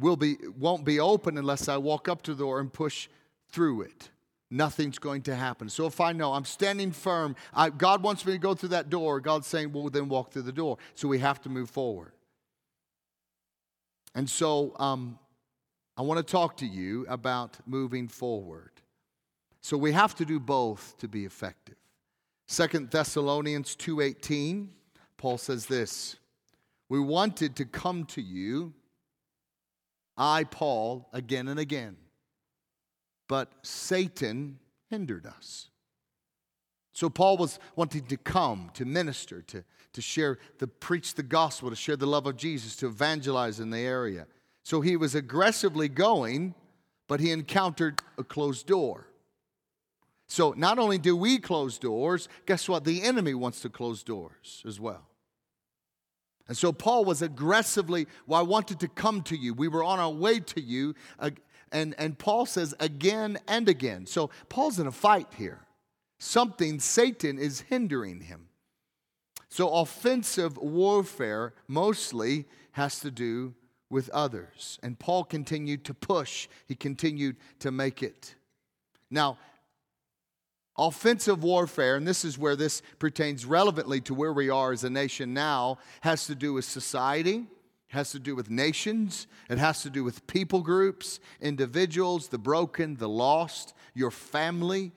will 0.00 0.16
be 0.16 0.36
won't 0.58 0.84
be 0.84 0.98
open 1.00 1.38
unless 1.38 1.68
I 1.68 1.76
walk 1.76 2.08
up 2.08 2.22
to 2.22 2.34
the 2.34 2.42
door 2.44 2.60
and 2.60 2.72
push 2.72 3.08
through 3.50 3.82
it 3.82 4.10
nothing's 4.50 4.98
going 4.98 5.22
to 5.22 5.34
happen. 5.34 5.68
So 5.68 5.86
if 5.86 6.00
I 6.00 6.12
know 6.12 6.32
I'm 6.32 6.44
standing 6.44 6.92
firm, 6.92 7.36
I, 7.54 7.70
God 7.70 8.02
wants 8.02 8.24
me 8.24 8.32
to 8.32 8.38
go 8.38 8.54
through 8.54 8.70
that 8.70 8.90
door, 8.90 9.20
God's 9.20 9.46
saying, 9.46 9.72
well, 9.72 9.90
then 9.90 10.08
walk 10.08 10.32
through 10.32 10.42
the 10.42 10.52
door. 10.52 10.78
So 10.94 11.08
we 11.08 11.18
have 11.18 11.40
to 11.42 11.48
move 11.48 11.70
forward. 11.70 12.12
And 14.14 14.28
so 14.28 14.74
um, 14.78 15.18
I 15.96 16.02
want 16.02 16.18
to 16.18 16.30
talk 16.30 16.56
to 16.58 16.66
you 16.66 17.06
about 17.08 17.58
moving 17.66 18.08
forward. 18.08 18.72
So 19.60 19.76
we 19.76 19.92
have 19.92 20.14
to 20.16 20.24
do 20.24 20.40
both 20.40 20.96
to 20.98 21.08
be 21.08 21.24
effective. 21.24 21.76
Second 22.46 22.90
Thessalonians 22.90 23.76
2:18, 23.76 24.68
Paul 25.18 25.36
says 25.36 25.66
this: 25.66 26.16
We 26.88 26.98
wanted 26.98 27.54
to 27.56 27.66
come 27.66 28.06
to 28.06 28.22
you, 28.22 28.72
I 30.16 30.44
Paul, 30.44 31.10
again 31.12 31.48
and 31.48 31.60
again 31.60 31.98
but 33.28 33.52
Satan 33.62 34.58
hindered 34.90 35.26
us. 35.26 35.68
So 36.92 37.08
Paul 37.08 37.36
was 37.36 37.60
wanting 37.76 38.06
to 38.06 38.16
come, 38.16 38.70
to 38.74 38.84
minister, 38.84 39.42
to, 39.42 39.62
to 39.92 40.02
share, 40.02 40.38
to 40.58 40.66
preach 40.66 41.14
the 41.14 41.22
gospel, 41.22 41.70
to 41.70 41.76
share 41.76 41.96
the 41.96 42.06
love 42.06 42.26
of 42.26 42.36
Jesus, 42.36 42.74
to 42.76 42.86
evangelize 42.86 43.60
in 43.60 43.70
the 43.70 43.78
area. 43.78 44.26
So 44.64 44.80
he 44.80 44.96
was 44.96 45.14
aggressively 45.14 45.88
going, 45.88 46.54
but 47.06 47.20
he 47.20 47.30
encountered 47.30 48.02
a 48.18 48.24
closed 48.24 48.66
door. 48.66 49.06
So 50.26 50.54
not 50.56 50.78
only 50.78 50.98
do 50.98 51.16
we 51.16 51.38
close 51.38 51.78
doors, 51.78 52.28
guess 52.46 52.68
what? 52.68 52.84
The 52.84 53.02
enemy 53.02 53.34
wants 53.34 53.60
to 53.60 53.68
close 53.68 54.02
doors 54.02 54.62
as 54.66 54.80
well. 54.80 55.06
And 56.48 56.56
so 56.56 56.72
Paul 56.72 57.04
was 57.04 57.22
aggressively, 57.22 58.06
well, 58.26 58.40
I 58.40 58.42
wanted 58.42 58.80
to 58.80 58.88
come 58.88 59.22
to 59.22 59.36
you. 59.36 59.54
We 59.54 59.68
were 59.68 59.84
on 59.84 59.98
our 60.00 60.10
way 60.10 60.40
to 60.40 60.60
you. 60.60 60.94
And, 61.72 61.94
and 61.98 62.18
Paul 62.18 62.46
says 62.46 62.74
again 62.80 63.38
and 63.46 63.68
again. 63.68 64.06
So 64.06 64.30
Paul's 64.48 64.78
in 64.78 64.86
a 64.86 64.92
fight 64.92 65.28
here. 65.36 65.60
Something, 66.18 66.80
Satan 66.80 67.38
is 67.38 67.60
hindering 67.60 68.22
him. 68.22 68.48
So 69.48 69.70
offensive 69.70 70.58
warfare 70.58 71.54
mostly 71.66 72.46
has 72.72 73.00
to 73.00 73.10
do 73.10 73.54
with 73.90 74.10
others. 74.10 74.78
And 74.82 74.98
Paul 74.98 75.24
continued 75.24 75.84
to 75.84 75.94
push, 75.94 76.48
he 76.66 76.74
continued 76.74 77.36
to 77.60 77.70
make 77.70 78.02
it. 78.02 78.34
Now, 79.10 79.38
offensive 80.76 81.42
warfare, 81.42 81.96
and 81.96 82.06
this 82.06 82.24
is 82.24 82.38
where 82.38 82.56
this 82.56 82.82
pertains 82.98 83.46
relevantly 83.46 84.00
to 84.02 84.14
where 84.14 84.32
we 84.32 84.50
are 84.50 84.72
as 84.72 84.84
a 84.84 84.90
nation 84.90 85.32
now, 85.32 85.78
has 86.02 86.26
to 86.26 86.34
do 86.34 86.52
with 86.52 86.64
society, 86.64 87.46
has 87.88 88.10
to 88.12 88.18
do 88.18 88.36
with 88.36 88.50
nations, 88.50 89.26
it 89.48 89.58
has 89.58 89.82
to 89.82 89.90
do 89.90 90.04
with 90.04 90.26
people 90.26 90.60
groups, 90.60 91.20
individuals, 91.40 92.28
the 92.28 92.38
broken, 92.38 92.96
the 92.96 93.08
lost, 93.08 93.74
your 93.94 94.10
family, 94.10 94.92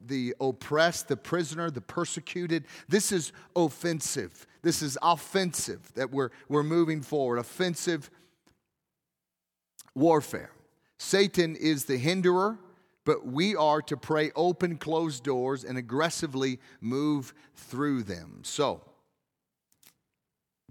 the 0.00 0.34
oppressed, 0.40 1.08
the 1.08 1.16
prisoner, 1.16 1.70
the 1.70 1.80
persecuted. 1.80 2.64
This 2.88 3.12
is 3.12 3.32
offensive. 3.56 4.46
This 4.62 4.82
is 4.82 4.96
offensive 5.02 5.92
that 5.94 6.10
we're, 6.10 6.30
we're 6.48 6.62
moving 6.62 7.02
forward. 7.02 7.38
Offensive 7.38 8.10
warfare. 9.94 10.50
Satan 10.98 11.56
is 11.56 11.84
the 11.84 11.96
hinderer, 11.96 12.58
but 13.04 13.26
we 13.26 13.56
are 13.56 13.82
to 13.82 13.96
pray 13.96 14.30
open 14.34 14.76
closed 14.76 15.24
doors 15.24 15.64
and 15.64 15.76
aggressively 15.76 16.58
move 16.80 17.34
through 17.54 18.04
them. 18.04 18.40
So, 18.42 18.82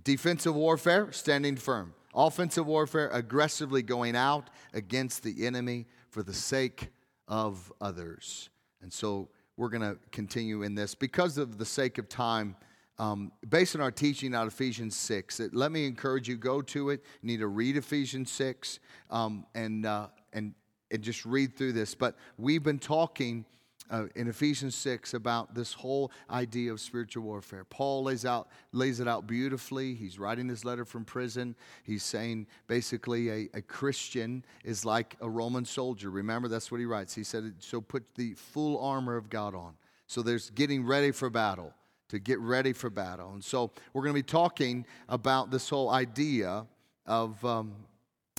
defensive 0.04 0.56
warfare, 0.56 1.12
standing 1.12 1.56
firm. 1.56 1.94
Offensive 2.16 2.68
warfare, 2.68 3.10
aggressively 3.10 3.82
going 3.82 4.16
out 4.16 4.50
against 4.74 5.24
the 5.24 5.46
enemy 5.46 5.88
for 6.10 6.22
the 6.22 6.34
sake 6.34 6.90
of 7.28 7.72
others. 7.82 8.50
And 8.82 8.94
so 8.94 9.30
we're 9.58 9.70
going 9.70 9.82
to 9.82 9.98
continue 10.12 10.64
in 10.64 10.76
this 10.76 10.94
because 10.94 11.38
of 11.38 11.58
the 11.58 11.66
sake 11.66 11.98
of 11.98 12.10
time. 12.10 12.56
Um, 13.00 13.32
based 13.50 13.76
on 13.76 13.82
our 13.82 13.90
teaching 13.90 14.36
out 14.36 14.46
Ephesians 14.46 14.96
6, 14.96 15.40
it, 15.40 15.56
let 15.56 15.72
me 15.72 15.88
encourage 15.88 16.28
you, 16.28 16.38
go 16.38 16.62
to 16.62 16.92
it. 16.92 17.04
You 17.22 17.28
need 17.28 17.40
to 17.40 17.48
read 17.48 17.76
Ephesians 17.76 18.32
6 18.32 18.80
um, 19.10 19.48
and, 19.56 19.86
uh, 19.88 20.08
and, 20.32 20.54
and 20.92 21.02
just 21.02 21.26
read 21.26 21.58
through 21.58 21.74
this. 21.74 21.96
But 21.96 22.16
we've 22.38 22.62
been 22.62 22.78
talking 22.78 23.46
uh, 23.90 24.06
in 24.16 24.28
Ephesians 24.28 24.76
6 24.76 25.14
about 25.14 25.54
this 25.54 25.74
whole 25.74 26.12
idea 26.30 26.72
of 26.72 26.80
spiritual 26.80 27.24
warfare. 27.24 27.64
Paul 27.66 28.04
lays, 28.04 28.26
out, 28.26 28.50
lays 28.72 29.00
it 29.00 29.08
out 29.08 29.28
beautifully. 29.28 29.94
He's 29.94 30.18
writing 30.18 30.48
this 30.48 30.66
letter 30.66 30.86
from 30.86 31.06
prison. 31.06 31.56
He's 31.84 32.04
saying 32.04 32.48
basically 32.68 33.30
a, 33.30 33.50
a 33.54 33.62
Christian 33.62 34.44
is 34.64 34.86
like 34.86 35.16
a 35.22 35.30
Roman 35.30 35.66
soldier. 35.66 36.10
Remember, 36.10 36.48
that's 36.48 36.72
what 36.72 36.80
he 36.80 36.86
writes. 36.86 37.14
He 37.14 37.24
said, 37.24 37.54
So 37.60 37.82
put 37.82 38.04
the 38.16 38.34
full 38.34 38.80
armor 38.84 39.16
of 39.16 39.30
God 39.30 39.56
on. 39.56 39.74
So 40.08 40.22
there's 40.22 40.50
getting 40.52 40.86
ready 40.86 41.12
for 41.12 41.30
battle, 41.30 41.74
to 42.10 42.20
get 42.20 42.40
ready 42.40 42.74
for 42.74 42.90
battle. 42.90 43.34
And 43.34 43.44
so 43.44 43.72
we're 43.94 44.04
going 44.04 44.14
to 44.14 44.20
be 44.20 44.24
talking 44.24 44.86
about 45.10 45.52
this 45.52 45.70
whole 45.70 45.90
idea 45.90 46.68
of, 47.06 47.44
um, 47.44 47.74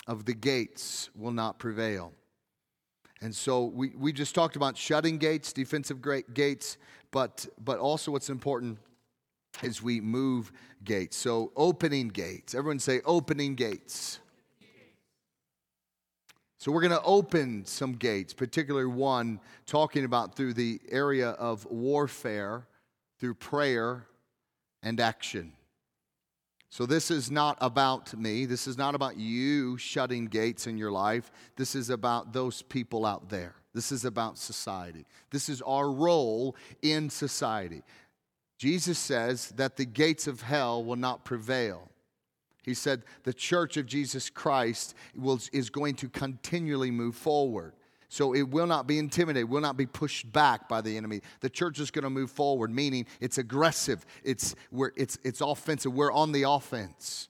of 0.07 0.25
the 0.25 0.35
gates 0.35 1.11
will 1.15 1.33
not 1.33 1.59
prevail. 1.59 2.13
And 3.25 3.35
so 3.35 3.65
we, 3.65 3.89
we 3.97 4.13
just 4.13 4.35
talked 4.35 4.55
about 4.55 4.77
shutting 4.77 5.17
gates, 5.17 5.55
defensive 5.55 6.03
gates, 6.35 6.77
but, 7.11 7.47
but 7.65 7.79
also 7.79 8.11
what's 8.11 8.29
important 8.29 8.77
is 9.63 9.83
we 9.83 9.99
move 9.99 10.53
gates. 10.85 11.17
So 11.17 11.51
opening 11.57 12.09
gates. 12.09 12.55
Everyone 12.55 12.79
say 12.79 13.01
opening 13.07 13.55
gates. 13.55 14.19
So 16.59 16.71
we're 16.71 16.83
going 16.83 16.91
to 16.91 17.03
open 17.03 17.65
some 17.65 17.95
gates, 17.95 18.35
particularly 18.35 18.89
one 18.89 19.41
talking 19.65 20.05
about 20.05 20.37
through 20.37 20.53
the 20.53 20.79
area 20.91 21.31
of 21.31 21.65
warfare, 21.65 22.67
through 23.21 23.37
prayer 23.37 24.05
and 24.83 25.01
action. 25.01 25.55
So, 26.75 26.87
this 26.87 27.09
is 27.09 27.31
not 27.31 27.57
about 27.61 28.19
me. 28.19 28.47
This 28.47 28.67
is 28.67 28.77
not 28.77 28.97
about 28.97 29.17
you 29.17 29.79
shutting 29.79 30.25
gates 30.25 30.67
in 30.67 30.77
your 30.77 30.91
life. 30.91 31.31
This 31.55 31.77
is 31.77 31.89
about 31.89 32.33
those 32.33 32.63
people 32.63 33.07
out 33.07 33.29
there. 33.29 33.55
This 33.75 33.93
is 33.93 34.05
about 34.05 34.39
society. 34.39 35.07
This 35.31 35.49
is 35.49 35.63
our 35.63 35.89
role 35.89 36.57
in 36.83 37.11
society. 37.11 37.85
Jesus 38.59 38.99
says 38.99 39.51
that 39.51 39.77
the 39.77 39.85
gates 39.85 40.27
of 40.27 40.41
hell 40.43 40.83
will 40.83 40.97
not 40.97 41.25
prevail. 41.25 41.89
He 42.65 42.75
said 42.75 43.05
the 43.23 43.33
church 43.33 43.77
of 43.77 43.87
Jesus 43.87 44.29
Christ 44.29 44.97
will, 45.15 45.39
is 45.53 45.71
going 45.71 45.95
to 45.95 46.09
continually 46.09 46.91
move 46.91 47.15
forward. 47.15 47.75
So 48.09 48.35
it 48.35 48.43
will 48.43 48.67
not 48.67 48.87
be 48.87 48.99
intimidated, 48.99 49.49
will 49.49 49.61
not 49.61 49.77
be 49.77 49.87
pushed 49.87 50.31
back 50.33 50.69
by 50.69 50.81
the 50.81 50.97
enemy. 50.97 51.21
The 51.41 51.51
church 51.51 51.81
is 51.81 51.91
going 51.91 52.05
to 52.05 52.11
move 52.11 52.31
forward, 52.31 52.71
meaning 52.71 53.07
it's 53.21 53.39
aggressive, 53.39 54.05
it's, 54.23 54.55
we're, 54.71 54.93
it's, 54.97 55.19
it's 55.25 55.41
offensive. 55.41 55.93
We're 55.93 56.13
on 56.13 56.33
the 56.33 56.45
offense. 56.45 57.29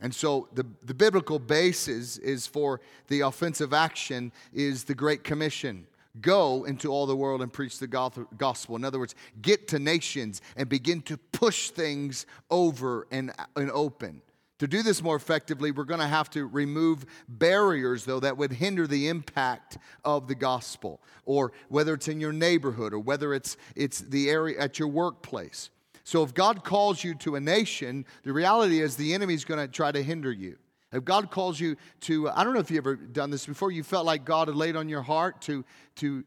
And 0.00 0.12
so 0.12 0.48
the, 0.52 0.66
the 0.82 0.94
biblical 0.94 1.38
basis 1.38 2.18
is 2.18 2.46
for 2.46 2.80
the 3.06 3.20
offensive 3.20 3.72
action 3.72 4.32
is 4.52 4.84
the 4.84 4.94
Great 4.94 5.22
Commission. 5.22 5.86
Go 6.20 6.64
into 6.64 6.90
all 6.90 7.06
the 7.06 7.16
world 7.16 7.40
and 7.40 7.50
preach 7.50 7.78
the 7.78 7.86
gospel. 7.86 8.76
In 8.76 8.84
other 8.84 8.98
words, 8.98 9.14
get 9.40 9.68
to 9.68 9.78
nations 9.78 10.42
and 10.56 10.68
begin 10.68 11.00
to 11.02 11.16
push 11.16 11.70
things 11.70 12.26
over 12.50 13.06
and, 13.10 13.32
and 13.56 13.70
open. 13.70 14.20
To 14.62 14.68
do 14.68 14.84
this 14.84 15.02
more 15.02 15.16
effectively, 15.16 15.72
we're 15.72 15.82
going 15.82 15.98
to 15.98 16.06
have 16.06 16.30
to 16.30 16.46
remove 16.46 17.04
barriers, 17.28 18.04
though, 18.04 18.20
that 18.20 18.36
would 18.36 18.52
hinder 18.52 18.86
the 18.86 19.08
impact 19.08 19.76
of 20.04 20.28
the 20.28 20.36
gospel, 20.36 21.00
or 21.24 21.50
whether 21.68 21.94
it's 21.94 22.06
in 22.06 22.20
your 22.20 22.32
neighborhood 22.32 22.94
or 22.94 23.00
whether 23.00 23.34
it's, 23.34 23.56
it's 23.74 23.98
the 23.98 24.30
area 24.30 24.60
at 24.60 24.78
your 24.78 24.86
workplace. 24.86 25.70
So, 26.04 26.22
if 26.22 26.32
God 26.32 26.62
calls 26.62 27.02
you 27.02 27.16
to 27.16 27.34
a 27.34 27.40
nation, 27.40 28.06
the 28.22 28.32
reality 28.32 28.80
is 28.80 28.94
the 28.94 29.14
enemy's 29.14 29.44
going 29.44 29.58
to 29.58 29.66
try 29.66 29.90
to 29.90 30.00
hinder 30.00 30.30
you. 30.30 30.56
If 30.92 31.04
God 31.04 31.32
calls 31.32 31.58
you 31.58 31.74
to, 32.02 32.30
I 32.30 32.44
don't 32.44 32.54
know 32.54 32.60
if 32.60 32.70
you've 32.70 32.86
ever 32.86 32.94
done 32.94 33.30
this 33.30 33.46
before, 33.46 33.72
you 33.72 33.82
felt 33.82 34.06
like 34.06 34.24
God 34.24 34.46
had 34.46 34.56
laid 34.56 34.76
on 34.76 34.88
your 34.88 35.02
heart 35.02 35.40
to, 35.40 35.64
to, 35.96 36.22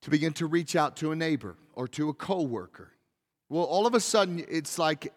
to 0.00 0.08
begin 0.08 0.32
to 0.34 0.46
reach 0.46 0.74
out 0.74 0.96
to 0.96 1.12
a 1.12 1.16
neighbor 1.16 1.56
or 1.74 1.86
to 1.88 2.08
a 2.08 2.14
coworker. 2.14 2.92
Well, 3.50 3.64
all 3.64 3.86
of 3.86 3.92
a 3.92 4.00
sudden, 4.00 4.42
it's 4.48 4.78
like 4.78 5.12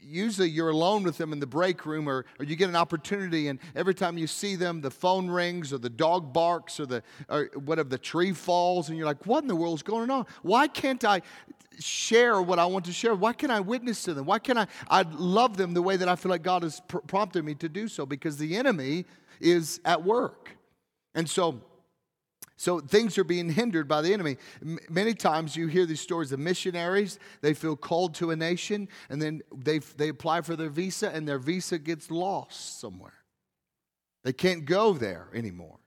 usually 0.00 0.48
you're 0.48 0.70
alone 0.70 1.02
with 1.02 1.18
them 1.18 1.32
in 1.32 1.40
the 1.40 1.46
break 1.46 1.86
room 1.86 2.08
or, 2.08 2.24
or 2.38 2.44
you 2.44 2.56
get 2.56 2.68
an 2.68 2.76
opportunity 2.76 3.48
and 3.48 3.58
every 3.74 3.94
time 3.94 4.18
you 4.18 4.26
see 4.26 4.56
them 4.56 4.80
the 4.80 4.90
phone 4.90 5.28
rings 5.28 5.72
or 5.72 5.78
the 5.78 5.90
dog 5.90 6.32
barks 6.32 6.80
or 6.80 6.86
the 6.86 7.02
or 7.28 7.50
whatever 7.64 7.88
the 7.88 7.98
tree 7.98 8.32
falls 8.32 8.88
and 8.88 8.98
you're 8.98 9.06
like 9.06 9.26
what 9.26 9.42
in 9.42 9.48
the 9.48 9.56
world 9.56 9.76
is 9.76 9.82
going 9.82 10.10
on? 10.10 10.26
Why 10.42 10.68
can't 10.68 11.04
i 11.04 11.22
share 11.78 12.42
what 12.42 12.58
i 12.58 12.66
want 12.66 12.84
to 12.86 12.92
share? 12.92 13.14
Why 13.14 13.32
can't 13.32 13.52
i 13.52 13.60
witness 13.60 14.02
to 14.04 14.14
them? 14.14 14.26
Why 14.26 14.38
can't 14.38 14.58
i 14.58 14.66
i 14.88 15.02
love 15.02 15.56
them 15.56 15.74
the 15.74 15.82
way 15.82 15.96
that 15.96 16.08
i 16.08 16.16
feel 16.16 16.30
like 16.30 16.42
god 16.42 16.62
has 16.62 16.80
pr- 16.88 16.98
prompted 16.98 17.44
me 17.44 17.54
to 17.56 17.68
do 17.68 17.88
so? 17.88 18.06
Because 18.06 18.36
the 18.36 18.56
enemy 18.56 19.06
is 19.40 19.80
at 19.84 20.02
work. 20.02 20.56
And 21.14 21.28
so 21.28 21.60
so 22.60 22.78
things 22.78 23.16
are 23.16 23.24
being 23.24 23.48
hindered 23.48 23.88
by 23.88 24.02
the 24.02 24.12
enemy. 24.12 24.36
M- 24.60 24.78
many 24.90 25.14
times 25.14 25.56
you 25.56 25.66
hear 25.66 25.86
these 25.86 26.02
stories 26.02 26.30
of 26.30 26.40
missionaries, 26.40 27.18
they 27.40 27.54
feel 27.54 27.74
called 27.74 28.14
to 28.16 28.32
a 28.32 28.36
nation, 28.36 28.86
and 29.08 29.22
then 29.22 29.40
they, 29.50 29.78
they 29.78 30.10
apply 30.10 30.42
for 30.42 30.56
their 30.56 30.68
visa, 30.68 31.08
and 31.08 31.26
their 31.26 31.38
visa 31.38 31.78
gets 31.78 32.10
lost 32.10 32.78
somewhere. 32.78 33.14
They 34.24 34.34
can't 34.34 34.66
go 34.66 34.92
there 34.92 35.28
anymore. 35.32 35.78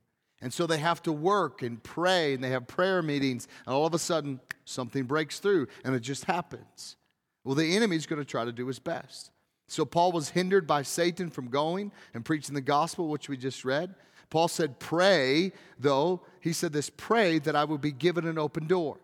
And 0.41 0.51
so 0.51 0.65
they 0.65 0.79
have 0.79 1.03
to 1.03 1.11
work 1.11 1.61
and 1.61 1.81
pray, 1.83 2.33
and 2.33 2.43
they 2.43 2.49
have 2.49 2.65
prayer 2.65 3.03
meetings, 3.03 3.47
and 3.67 3.75
all 3.75 3.85
of 3.85 3.93
a 3.93 3.99
sudden 3.99 4.39
something 4.65 5.03
breaks 5.03 5.37
through, 5.37 5.67
and 5.85 5.93
it 5.93 5.99
just 5.99 6.25
happens. 6.25 6.97
Well, 7.43 7.53
the 7.53 7.75
enemy's 7.75 8.07
going 8.07 8.19
to 8.19 8.25
try 8.25 8.45
to 8.45 8.51
do 8.51 8.65
his 8.65 8.79
best. 8.79 9.29
So 9.67 9.85
Paul 9.85 10.11
was 10.11 10.29
hindered 10.29 10.65
by 10.65 10.81
Satan 10.81 11.29
from 11.29 11.49
going 11.49 11.91
and 12.15 12.25
preaching 12.25 12.55
the 12.55 12.61
gospel, 12.61 13.09
which 13.09 13.29
we 13.29 13.37
just 13.37 13.63
read. 13.63 13.93
Paul 14.33 14.47
said, 14.47 14.79
Pray, 14.79 15.51
though, 15.77 16.23
he 16.41 16.53
said 16.53 16.73
this 16.73 16.89
pray 16.89 17.37
that 17.37 17.55
I 17.55 17.65
will 17.65 17.77
be 17.77 17.91
given 17.91 18.25
an 18.25 18.39
open 18.39 18.65
door. 18.65 18.97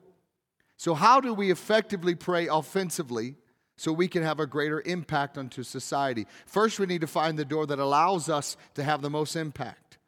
So, 0.76 0.96
how 0.96 1.22
do 1.22 1.36
we 1.36 1.52
effectively 1.52 2.16
pray 2.16 2.48
offensively 2.48 3.36
so 3.78 3.94
we 3.94 4.08
can 4.08 4.24
have 4.24 4.40
a 4.40 4.48
greater 4.48 4.82
impact 4.82 5.38
onto 5.38 5.62
society? 5.62 6.26
First, 6.48 6.80
we 6.80 6.88
need 6.88 7.02
to 7.02 7.08
find 7.08 7.38
the 7.38 7.46
door 7.46 7.68
that 7.68 7.78
allows 7.78 8.28
us 8.28 8.58
to 8.74 8.84
have 8.84 9.04
the 9.04 9.12
most 9.12 9.36
impact. 9.36 10.00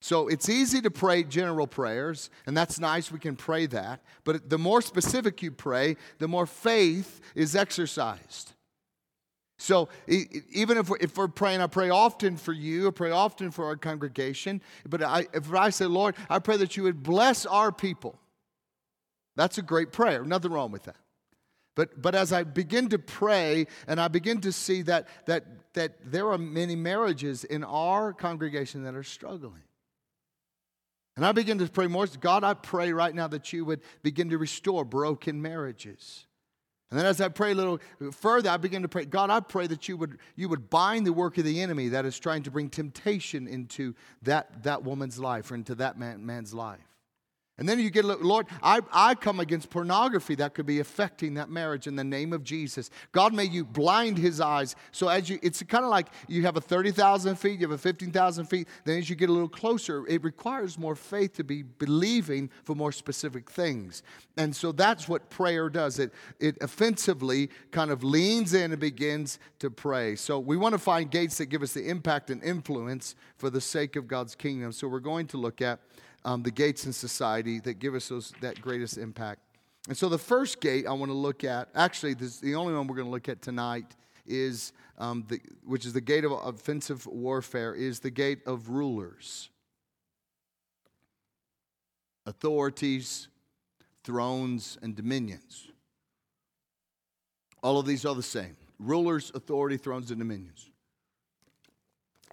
So, 0.00 0.26
it's 0.26 0.48
easy 0.48 0.80
to 0.80 0.90
pray 0.90 1.22
general 1.22 1.68
prayers, 1.68 2.28
and 2.44 2.56
that's 2.56 2.80
nice, 2.80 3.12
we 3.12 3.20
can 3.20 3.36
pray 3.36 3.66
that. 3.66 4.02
But 4.24 4.50
the 4.50 4.58
more 4.58 4.82
specific 4.82 5.40
you 5.44 5.52
pray, 5.52 5.96
the 6.18 6.26
more 6.26 6.46
faith 6.46 7.20
is 7.36 7.54
exercised. 7.54 8.54
So 9.62 9.88
even 10.08 10.76
if 10.76 10.88
we're, 10.88 10.96
if 11.00 11.16
we're 11.16 11.28
praying, 11.28 11.60
I 11.60 11.68
pray 11.68 11.88
often 11.88 12.36
for 12.36 12.52
you, 12.52 12.88
I 12.88 12.90
pray 12.90 13.12
often 13.12 13.52
for 13.52 13.66
our 13.66 13.76
congregation. 13.76 14.60
But 14.88 15.04
I, 15.04 15.28
if 15.32 15.54
I 15.54 15.70
say, 15.70 15.84
Lord, 15.84 16.16
I 16.28 16.40
pray 16.40 16.56
that 16.56 16.76
you 16.76 16.82
would 16.82 17.04
bless 17.04 17.46
our 17.46 17.70
people. 17.70 18.18
That's 19.36 19.58
a 19.58 19.62
great 19.62 19.92
prayer. 19.92 20.24
Nothing 20.24 20.50
wrong 20.50 20.72
with 20.72 20.82
that. 20.84 20.96
But, 21.76 22.02
but 22.02 22.16
as 22.16 22.32
I 22.32 22.42
begin 22.42 22.88
to 22.88 22.98
pray 22.98 23.68
and 23.86 24.00
I 24.00 24.08
begin 24.08 24.40
to 24.40 24.50
see 24.50 24.82
that, 24.82 25.06
that, 25.26 25.46
that 25.74 25.92
there 26.04 26.28
are 26.32 26.38
many 26.38 26.74
marriages 26.74 27.44
in 27.44 27.62
our 27.62 28.12
congregation 28.12 28.82
that 28.82 28.96
are 28.96 29.04
struggling. 29.04 29.62
And 31.14 31.24
I 31.24 31.30
begin 31.30 31.58
to 31.58 31.68
pray 31.68 31.86
more. 31.86 32.08
God, 32.20 32.42
I 32.42 32.54
pray 32.54 32.92
right 32.92 33.14
now 33.14 33.28
that 33.28 33.52
you 33.52 33.64
would 33.64 33.82
begin 34.02 34.30
to 34.30 34.38
restore 34.38 34.84
broken 34.84 35.40
marriages. 35.40 36.26
And 36.92 36.98
then 36.98 37.06
as 37.06 37.22
I 37.22 37.28
pray 37.28 37.52
a 37.52 37.54
little 37.54 37.80
further, 38.10 38.50
I 38.50 38.58
begin 38.58 38.82
to 38.82 38.88
pray, 38.88 39.06
God, 39.06 39.30
I 39.30 39.40
pray 39.40 39.66
that 39.66 39.88
you 39.88 39.96
would, 39.96 40.18
you 40.36 40.50
would 40.50 40.68
bind 40.68 41.06
the 41.06 41.12
work 41.14 41.38
of 41.38 41.44
the 41.46 41.62
enemy 41.62 41.88
that 41.88 42.04
is 42.04 42.18
trying 42.18 42.42
to 42.42 42.50
bring 42.50 42.68
temptation 42.68 43.48
into 43.48 43.94
that, 44.24 44.62
that 44.64 44.84
woman's 44.84 45.18
life 45.18 45.50
or 45.50 45.54
into 45.54 45.74
that 45.76 45.98
man, 45.98 46.26
man's 46.26 46.52
life. 46.52 46.91
And 47.58 47.68
then 47.68 47.78
you 47.78 47.90
get, 47.90 48.06
Lord, 48.06 48.46
I, 48.62 48.80
I 48.92 49.14
come 49.14 49.38
against 49.38 49.68
pornography 49.68 50.34
that 50.36 50.54
could 50.54 50.64
be 50.64 50.80
affecting 50.80 51.34
that 51.34 51.50
marriage 51.50 51.86
in 51.86 51.96
the 51.96 52.04
name 52.04 52.32
of 52.32 52.42
Jesus. 52.42 52.88
God, 53.12 53.34
may 53.34 53.44
you 53.44 53.62
blind 53.62 54.16
his 54.16 54.40
eyes. 54.40 54.74
So 54.90 55.08
as 55.08 55.28
you, 55.28 55.38
it's 55.42 55.62
kind 55.64 55.84
of 55.84 55.90
like 55.90 56.06
you 56.28 56.42
have 56.44 56.56
a 56.56 56.62
30,000 56.62 57.36
feet, 57.36 57.60
you 57.60 57.66
have 57.68 57.72
a 57.74 57.78
15,000 57.78 58.46
feet. 58.46 58.68
Then 58.84 58.98
as 58.98 59.10
you 59.10 59.16
get 59.16 59.28
a 59.28 59.32
little 59.32 59.50
closer, 59.50 60.06
it 60.08 60.24
requires 60.24 60.78
more 60.78 60.96
faith 60.96 61.34
to 61.34 61.44
be 61.44 61.62
believing 61.62 62.48
for 62.64 62.74
more 62.74 62.90
specific 62.90 63.50
things. 63.50 64.02
And 64.38 64.56
so 64.56 64.72
that's 64.72 65.06
what 65.06 65.28
prayer 65.28 65.68
does. 65.68 65.98
It, 65.98 66.14
it 66.40 66.56
offensively 66.62 67.50
kind 67.70 67.90
of 67.90 68.02
leans 68.02 68.54
in 68.54 68.72
and 68.72 68.80
begins 68.80 69.38
to 69.58 69.70
pray. 69.70 70.16
So 70.16 70.38
we 70.38 70.56
want 70.56 70.72
to 70.72 70.78
find 70.78 71.10
gates 71.10 71.36
that 71.36 71.46
give 71.46 71.62
us 71.62 71.74
the 71.74 71.86
impact 71.90 72.30
and 72.30 72.42
influence 72.42 73.14
for 73.36 73.50
the 73.50 73.60
sake 73.60 73.94
of 73.94 74.08
God's 74.08 74.34
kingdom. 74.34 74.72
So 74.72 74.88
we're 74.88 75.00
going 75.00 75.26
to 75.28 75.36
look 75.36 75.60
at 75.60 75.80
um, 76.24 76.42
the 76.42 76.50
gates 76.50 76.86
in 76.86 76.92
society 76.92 77.58
that 77.60 77.74
give 77.74 77.94
us 77.94 78.08
those, 78.08 78.32
that 78.40 78.60
greatest 78.60 78.98
impact. 78.98 79.40
And 79.88 79.96
so 79.96 80.08
the 80.08 80.18
first 80.18 80.60
gate 80.60 80.86
I 80.86 80.92
want 80.92 81.10
to 81.10 81.16
look 81.16 81.42
at, 81.42 81.68
actually, 81.74 82.14
this, 82.14 82.38
the 82.38 82.54
only 82.54 82.72
one 82.72 82.86
we're 82.86 82.96
going 82.96 83.08
to 83.08 83.12
look 83.12 83.28
at 83.28 83.42
tonight 83.42 83.96
is, 84.26 84.72
um, 84.98 85.24
the, 85.28 85.40
which 85.64 85.84
is 85.84 85.92
the 85.92 86.00
gate 86.00 86.24
of 86.24 86.32
offensive 86.32 87.06
warfare, 87.06 87.74
is 87.74 87.98
the 87.98 88.10
gate 88.10 88.38
of 88.46 88.68
rulers, 88.68 89.50
authorities, 92.26 93.26
thrones, 94.04 94.78
and 94.82 94.94
dominions. 94.94 95.68
All 97.62 97.78
of 97.78 97.86
these 97.86 98.04
are 98.04 98.14
the 98.14 98.22
same 98.22 98.56
rulers, 98.78 99.30
authority, 99.34 99.76
thrones, 99.76 100.10
and 100.10 100.18
dominions. 100.18 100.68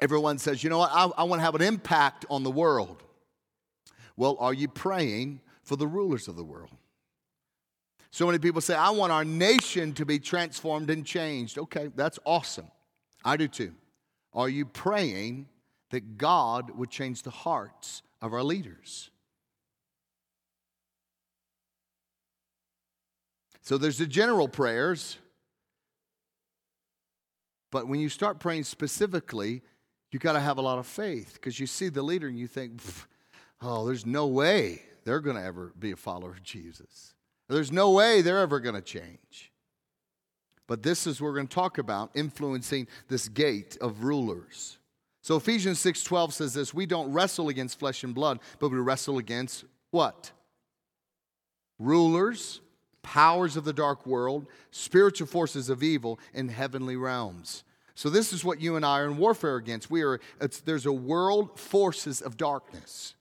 Everyone 0.02 0.38
says, 0.38 0.64
you 0.64 0.70
know 0.70 0.80
what, 0.80 0.92
I, 0.92 1.10
I 1.18 1.24
want 1.24 1.40
to 1.40 1.44
have 1.44 1.56
an 1.56 1.62
impact 1.62 2.26
on 2.30 2.44
the 2.44 2.52
world. 2.52 3.04
Well, 4.20 4.36
are 4.42 4.54
you 4.54 4.68
praying 4.68 5.40
for 5.64 5.78
the 5.78 5.88
rulers 5.88 6.28
of 6.28 6.36
the 6.36 6.44
world? 6.44 6.76
So 8.12 8.26
many 8.26 8.38
people 8.38 8.60
say, 8.60 8.76
I 8.76 8.90
want 8.90 9.14
our 9.14 9.24
nation 9.24 9.94
to 9.94 10.06
be 10.06 10.20
transformed 10.20 10.90
and 10.90 11.06
changed. 11.06 11.58
Okay, 11.58 11.90
that's 11.96 12.20
awesome. 12.26 12.68
I 13.24 13.38
do 13.38 13.48
too. 13.48 13.72
Are 14.34 14.50
you 14.50 14.66
praying 14.66 15.48
that 15.92 16.18
God 16.18 16.78
would 16.78 16.90
change 16.90 17.24
the 17.24 17.30
hearts 17.30 18.02
of 18.22 18.34
our 18.34 18.44
leaders? 18.44 19.10
So 23.62 23.78
there's 23.78 24.00
the 24.00 24.06
general 24.06 24.50
prayers, 24.50 25.18
but 27.72 27.88
when 27.88 28.02
you 28.02 28.10
start 28.10 28.42
praying 28.42 28.66
specifically, 28.66 29.62
you 30.12 30.20
got 30.20 30.34
to 30.34 30.42
have 30.42 30.58
a 30.58 30.62
lot 30.62 30.78
of 30.78 30.88
faith 30.88 31.36
because 31.36 31.58
you 31.58 31.68
see 31.68 31.88
the 31.88 32.04
leader 32.04 32.28
and 32.28 32.38
you 32.38 32.48
think, 32.48 32.82
oh, 33.62 33.86
there's 33.86 34.06
no 34.06 34.28
way 34.28 34.82
they're 35.04 35.20
going 35.20 35.36
to 35.36 35.44
ever 35.44 35.74
be 35.80 35.92
a 35.92 35.96
follower 35.96 36.32
of 36.32 36.44
Jesus. 36.44 37.14
There's 37.48 37.72
no 37.72 37.92
way 37.92 38.22
they're 38.22 38.40
ever 38.40 38.60
going 38.60 38.76
to 38.76 38.82
change. 38.82 39.52
But 40.68 40.84
this 40.84 41.08
is 41.08 41.20
what 41.20 41.30
we're 41.30 41.36
going 41.36 41.48
to 41.48 41.56
talk 41.56 41.80
about 41.80 42.12
influencing 42.14 42.88
this 43.08 43.28
gate 43.28 43.76
of 43.82 44.04
rulers. 44.04 44.78
So 45.22 45.36
Ephesians 45.36 45.80
6:12 45.80 46.34
says 46.34 46.54
this, 46.54 46.74
we 46.74 46.86
don't 46.86 47.12
wrestle 47.12 47.50
against 47.50 47.80
flesh 47.80 48.04
and 48.04 48.14
blood, 48.14 48.40
but 48.60 48.70
we 48.70 48.78
wrestle 48.78 49.18
against 49.18 49.66
what? 49.90 50.32
Rulers, 51.80 52.62
powers 53.02 53.58
of 53.58 53.66
the 53.66 53.74
dark 53.74 54.06
world, 54.06 54.46
spiritual 54.70 55.28
forces 55.28 55.70
of 55.70 55.82
evil 55.82 56.20
in 56.34 56.50
heavenly 56.50 56.96
realms. 56.96 57.64
So 57.96 58.10
this 58.10 58.32
is 58.32 58.46
what 58.46 58.62
you 58.62 58.76
and 58.76 58.86
I 58.86 59.00
are 59.00 59.06
in 59.06 59.18
warfare 59.18 59.56
against. 59.56 59.90
We 59.90 60.04
are 60.04 60.20
there's 60.66 60.86
a 60.86 60.94
world 60.94 61.60
forces 61.60 62.22
of 62.22 62.38
darkness. 62.38 63.16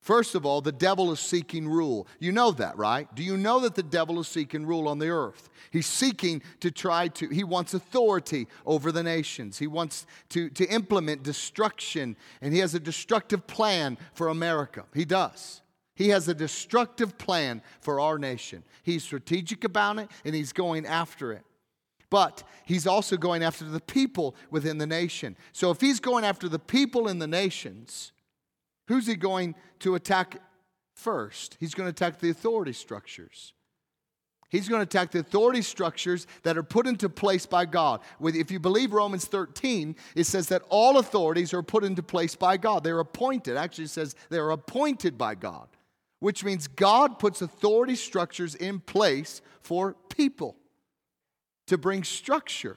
First 0.00 0.34
of 0.34 0.46
all, 0.46 0.62
the 0.62 0.72
devil 0.72 1.12
is 1.12 1.20
seeking 1.20 1.68
rule. 1.68 2.08
You 2.18 2.32
know 2.32 2.52
that, 2.52 2.78
right? 2.78 3.12
Do 3.14 3.22
you 3.22 3.36
know 3.36 3.60
that 3.60 3.74
the 3.74 3.82
devil 3.82 4.18
is 4.18 4.28
seeking 4.28 4.64
rule 4.64 4.88
on 4.88 4.98
the 4.98 5.10
earth? 5.10 5.50
He's 5.70 5.86
seeking 5.86 6.42
to 6.60 6.70
try 6.70 7.08
to, 7.08 7.28
he 7.28 7.44
wants 7.44 7.74
authority 7.74 8.48
over 8.64 8.92
the 8.92 9.02
nations. 9.02 9.58
He 9.58 9.66
wants 9.66 10.06
to, 10.30 10.48
to 10.50 10.66
implement 10.66 11.22
destruction, 11.22 12.16
and 12.40 12.54
he 12.54 12.60
has 12.60 12.74
a 12.74 12.80
destructive 12.80 13.46
plan 13.46 13.98
for 14.14 14.28
America. 14.28 14.86
He 14.94 15.04
does. 15.04 15.60
He 15.94 16.08
has 16.08 16.28
a 16.28 16.34
destructive 16.34 17.18
plan 17.18 17.60
for 17.82 18.00
our 18.00 18.18
nation. 18.18 18.64
He's 18.82 19.04
strategic 19.04 19.64
about 19.64 19.98
it, 19.98 20.10
and 20.24 20.34
he's 20.34 20.54
going 20.54 20.86
after 20.86 21.30
it. 21.30 21.44
But 22.08 22.42
he's 22.64 22.86
also 22.86 23.18
going 23.18 23.42
after 23.42 23.66
the 23.66 23.80
people 23.80 24.34
within 24.50 24.78
the 24.78 24.86
nation. 24.86 25.36
So 25.52 25.70
if 25.70 25.82
he's 25.82 26.00
going 26.00 26.24
after 26.24 26.48
the 26.48 26.58
people 26.58 27.06
in 27.06 27.18
the 27.18 27.26
nations, 27.26 28.12
Who's 28.90 29.06
he 29.06 29.14
going 29.14 29.54
to 29.78 29.94
attack 29.94 30.38
first? 30.96 31.56
He's 31.60 31.74
going 31.74 31.86
to 31.86 31.90
attack 31.90 32.18
the 32.18 32.30
authority 32.30 32.72
structures. 32.72 33.52
He's 34.48 34.68
going 34.68 34.80
to 34.80 34.82
attack 34.82 35.12
the 35.12 35.20
authority 35.20 35.62
structures 35.62 36.26
that 36.42 36.58
are 36.58 36.64
put 36.64 36.88
into 36.88 37.08
place 37.08 37.46
by 37.46 37.66
God. 37.66 38.00
If 38.20 38.50
you 38.50 38.58
believe 38.58 38.92
Romans 38.92 39.26
13, 39.26 39.94
it 40.16 40.24
says 40.24 40.48
that 40.48 40.62
all 40.68 40.98
authorities 40.98 41.54
are 41.54 41.62
put 41.62 41.84
into 41.84 42.02
place 42.02 42.34
by 42.34 42.56
God. 42.56 42.82
They're 42.82 42.98
appointed. 42.98 43.56
Actually, 43.56 43.84
it 43.84 43.90
says 43.90 44.16
they're 44.28 44.50
appointed 44.50 45.16
by 45.16 45.36
God, 45.36 45.68
which 46.18 46.42
means 46.42 46.66
God 46.66 47.20
puts 47.20 47.42
authority 47.42 47.94
structures 47.94 48.56
in 48.56 48.80
place 48.80 49.40
for 49.60 49.94
people 50.08 50.56
to 51.68 51.78
bring 51.78 52.02
structure. 52.02 52.76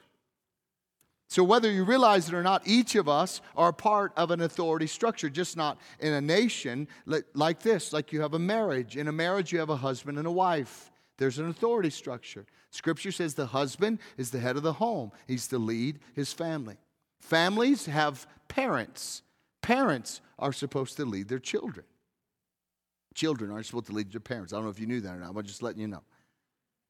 So, 1.28 1.42
whether 1.42 1.70
you 1.70 1.84
realize 1.84 2.28
it 2.28 2.34
or 2.34 2.42
not, 2.42 2.62
each 2.66 2.94
of 2.94 3.08
us 3.08 3.40
are 3.56 3.72
part 3.72 4.12
of 4.16 4.30
an 4.30 4.40
authority 4.40 4.86
structure, 4.86 5.30
just 5.30 5.56
not 5.56 5.78
in 5.98 6.12
a 6.12 6.20
nation 6.20 6.86
like 7.34 7.60
this. 7.60 7.92
Like 7.92 8.12
you 8.12 8.20
have 8.20 8.34
a 8.34 8.38
marriage. 8.38 8.96
In 8.96 9.08
a 9.08 9.12
marriage, 9.12 9.52
you 9.52 9.58
have 9.58 9.70
a 9.70 9.76
husband 9.76 10.18
and 10.18 10.26
a 10.26 10.32
wife. 10.32 10.92
There's 11.16 11.38
an 11.38 11.48
authority 11.48 11.90
structure. 11.90 12.44
Scripture 12.70 13.12
says 13.12 13.34
the 13.34 13.46
husband 13.46 14.00
is 14.16 14.30
the 14.30 14.40
head 14.40 14.56
of 14.56 14.62
the 14.62 14.74
home, 14.74 15.12
he's 15.26 15.46
to 15.48 15.58
lead 15.58 16.00
his 16.14 16.32
family. 16.32 16.76
Families 17.20 17.86
have 17.86 18.26
parents. 18.48 19.22
Parents 19.62 20.20
are 20.38 20.52
supposed 20.52 20.96
to 20.96 21.04
lead 21.04 21.28
their 21.28 21.38
children. 21.38 21.86
Children 23.14 23.50
aren't 23.50 23.66
supposed 23.66 23.86
to 23.86 23.92
lead 23.92 24.12
their 24.12 24.20
parents. 24.20 24.52
I 24.52 24.56
don't 24.56 24.64
know 24.64 24.70
if 24.70 24.80
you 24.80 24.86
knew 24.86 25.00
that 25.00 25.16
or 25.16 25.20
not, 25.20 25.34
but 25.34 25.46
just 25.46 25.62
letting 25.62 25.80
you 25.80 25.88
know. 25.88 26.02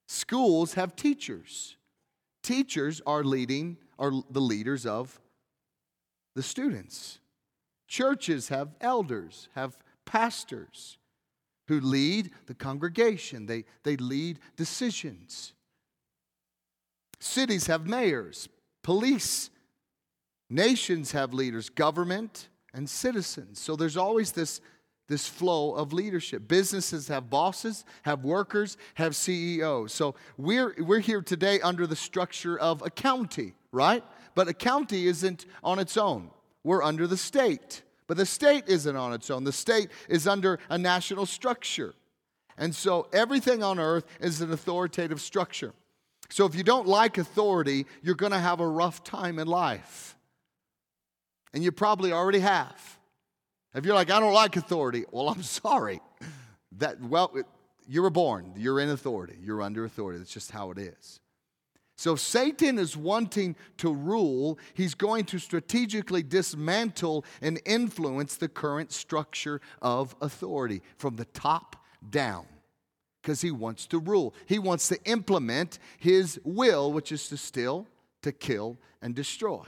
Schools 0.08 0.74
have 0.74 0.96
teachers. 0.96 1.76
Teachers 2.42 3.00
are 3.06 3.22
leading 3.22 3.76
are 3.98 4.12
the 4.30 4.40
leaders 4.40 4.86
of 4.86 5.20
the 6.34 6.42
students. 6.42 7.18
Churches 7.86 8.48
have 8.48 8.74
elders, 8.80 9.48
have 9.54 9.76
pastors 10.04 10.98
who 11.68 11.80
lead 11.80 12.30
the 12.46 12.54
congregation, 12.54 13.46
they, 13.46 13.64
they 13.84 13.96
lead 13.96 14.38
decisions. 14.56 15.52
Cities 17.20 17.66
have 17.68 17.86
mayors, 17.86 18.48
police, 18.82 19.48
nations 20.50 21.12
have 21.12 21.32
leaders, 21.32 21.70
government, 21.70 22.48
and 22.74 22.88
citizens. 22.88 23.58
So 23.58 23.76
there's 23.76 23.96
always 23.96 24.32
this, 24.32 24.60
this 25.08 25.26
flow 25.26 25.74
of 25.74 25.92
leadership. 25.92 26.46
Businesses 26.48 27.08
have 27.08 27.30
bosses, 27.30 27.84
have 28.02 28.24
workers, 28.24 28.76
have 28.94 29.16
CEOs. 29.16 29.92
So 29.94 30.16
we're, 30.36 30.74
we're 30.78 31.00
here 31.00 31.22
today 31.22 31.60
under 31.60 31.86
the 31.86 31.96
structure 31.96 32.58
of 32.58 32.82
a 32.82 32.90
county 32.90 33.54
right? 33.74 34.04
But 34.34 34.48
a 34.48 34.54
county 34.54 35.06
isn't 35.06 35.46
on 35.62 35.78
its 35.78 35.96
own. 35.96 36.30
We're 36.62 36.82
under 36.82 37.06
the 37.06 37.16
state. 37.16 37.82
But 38.06 38.16
the 38.16 38.26
state 38.26 38.64
isn't 38.66 38.96
on 38.96 39.12
its 39.12 39.30
own. 39.30 39.44
The 39.44 39.52
state 39.52 39.90
is 40.08 40.26
under 40.26 40.58
a 40.68 40.78
national 40.78 41.26
structure. 41.26 41.94
And 42.56 42.74
so 42.74 43.08
everything 43.12 43.62
on 43.62 43.78
earth 43.78 44.04
is 44.20 44.40
an 44.40 44.52
authoritative 44.52 45.20
structure. 45.20 45.72
So 46.30 46.46
if 46.46 46.54
you 46.54 46.62
don't 46.62 46.86
like 46.86 47.18
authority, 47.18 47.86
you're 48.02 48.14
going 48.14 48.32
to 48.32 48.38
have 48.38 48.60
a 48.60 48.66
rough 48.66 49.04
time 49.04 49.38
in 49.38 49.46
life. 49.46 50.16
And 51.52 51.62
you 51.62 51.72
probably 51.72 52.12
already 52.12 52.40
have. 52.40 52.98
If 53.74 53.84
you're 53.84 53.94
like, 53.94 54.10
I 54.10 54.20
don't 54.20 54.32
like 54.32 54.56
authority, 54.56 55.04
well, 55.10 55.28
I'm 55.30 55.42
sorry. 55.42 56.00
That, 56.78 57.00
well, 57.00 57.32
you 57.86 58.02
were 58.02 58.10
born, 58.10 58.52
you're 58.56 58.80
in 58.80 58.88
authority, 58.88 59.36
you're 59.40 59.62
under 59.62 59.84
authority. 59.84 60.18
That's 60.18 60.32
just 60.32 60.50
how 60.50 60.70
it 60.70 60.78
is. 60.78 61.20
So, 61.96 62.16
Satan 62.16 62.78
is 62.78 62.96
wanting 62.96 63.54
to 63.78 63.92
rule. 63.92 64.58
He's 64.74 64.94
going 64.94 65.26
to 65.26 65.38
strategically 65.38 66.24
dismantle 66.24 67.24
and 67.40 67.60
influence 67.64 68.36
the 68.36 68.48
current 68.48 68.90
structure 68.90 69.60
of 69.80 70.16
authority 70.20 70.82
from 70.96 71.16
the 71.16 71.24
top 71.26 71.76
down. 72.10 72.46
because 73.22 73.40
he 73.40 73.50
wants 73.50 73.86
to 73.86 73.98
rule. 73.98 74.34
He 74.44 74.58
wants 74.58 74.88
to 74.88 75.02
implement 75.04 75.78
his 75.98 76.38
will, 76.44 76.92
which 76.92 77.10
is 77.10 77.26
to 77.30 77.38
steal, 77.38 77.86
to 78.20 78.32
kill, 78.32 78.76
and 79.00 79.14
destroy. 79.14 79.64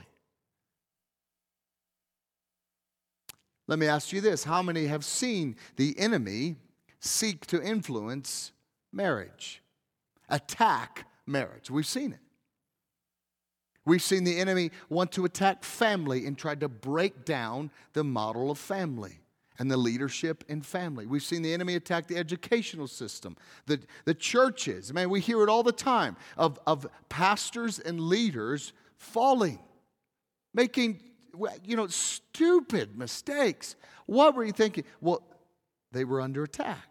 Let 3.67 3.79
me 3.79 3.87
ask 3.87 4.13
you 4.13 4.21
this 4.21 4.45
How 4.45 4.63
many 4.63 4.87
have 4.87 5.05
seen 5.05 5.57
the 5.77 5.99
enemy 5.99 6.57
seek 7.01 7.47
to 7.47 7.63
influence 7.63 8.53
marriage, 8.93 9.63
attack 10.29 11.07
marriage? 11.27 11.71
We've 11.71 11.87
seen 11.87 12.13
it. 12.13 12.21
We've 13.85 14.03
seen 14.03 14.25
the 14.25 14.39
enemy 14.39 14.73
want 14.89 15.13
to 15.13 15.25
attack 15.25 15.63
family 15.63 16.27
and 16.27 16.37
try 16.37 16.57
to 16.57 16.69
break 16.69 17.25
down 17.25 17.71
the 17.93 18.03
model 18.03 18.51
of 18.51 18.59
family 18.59 19.21
and 19.59 19.71
the 19.71 19.77
leadership 19.77 20.45
in 20.49 20.61
family. 20.61 21.07
We've 21.07 21.23
seen 21.23 21.43
the 21.43 21.55
enemy 21.55 21.77
attack 21.77 22.09
the 22.09 22.17
educational 22.17 22.89
system, 22.89 23.37
the, 23.67 23.81
the 24.05 24.15
churches. 24.15 24.93
Man, 24.93 25.09
we 25.09 25.21
hear 25.21 25.43
it 25.43 25.49
all 25.49 25.63
the 25.63 25.73
time 25.73 26.17
of, 26.37 26.59
of 26.67 26.87
pastors 27.09 27.79
and 27.79 28.01
leaders 28.01 28.73
falling, 28.99 29.61
making 30.53 31.01
you 31.65 31.77
know, 31.77 31.87
stupid 31.87 32.99
mistakes. 32.99 33.77
What 34.07 34.35
were 34.35 34.45
you 34.45 34.53
thinking? 34.53 34.85
Well, 35.01 35.23
they 35.93 36.05
were 36.05 36.21
under 36.21 36.43
attack. 36.43 36.89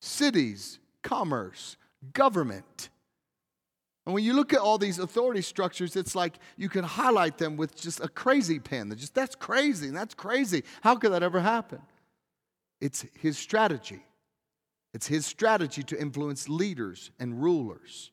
Cities, 0.00 0.78
commerce, 1.02 1.76
government. 2.12 2.88
And 4.08 4.14
when 4.14 4.24
you 4.24 4.32
look 4.32 4.54
at 4.54 4.60
all 4.60 4.78
these 4.78 4.98
authority 4.98 5.42
structures, 5.42 5.94
it's 5.94 6.14
like 6.14 6.38
you 6.56 6.70
can 6.70 6.82
highlight 6.82 7.36
them 7.36 7.58
with 7.58 7.76
just 7.76 8.00
a 8.00 8.08
crazy 8.08 8.58
pen. 8.58 8.90
Just 8.96 9.14
that's 9.14 9.34
crazy, 9.34 9.90
that's 9.90 10.14
crazy. 10.14 10.64
How 10.80 10.96
could 10.96 11.12
that 11.12 11.22
ever 11.22 11.40
happen? 11.40 11.82
It's 12.80 13.04
his 13.20 13.36
strategy. 13.36 14.02
It's 14.94 15.06
his 15.06 15.26
strategy 15.26 15.82
to 15.82 16.00
influence 16.00 16.48
leaders 16.48 17.10
and 17.18 17.42
rulers 17.42 18.10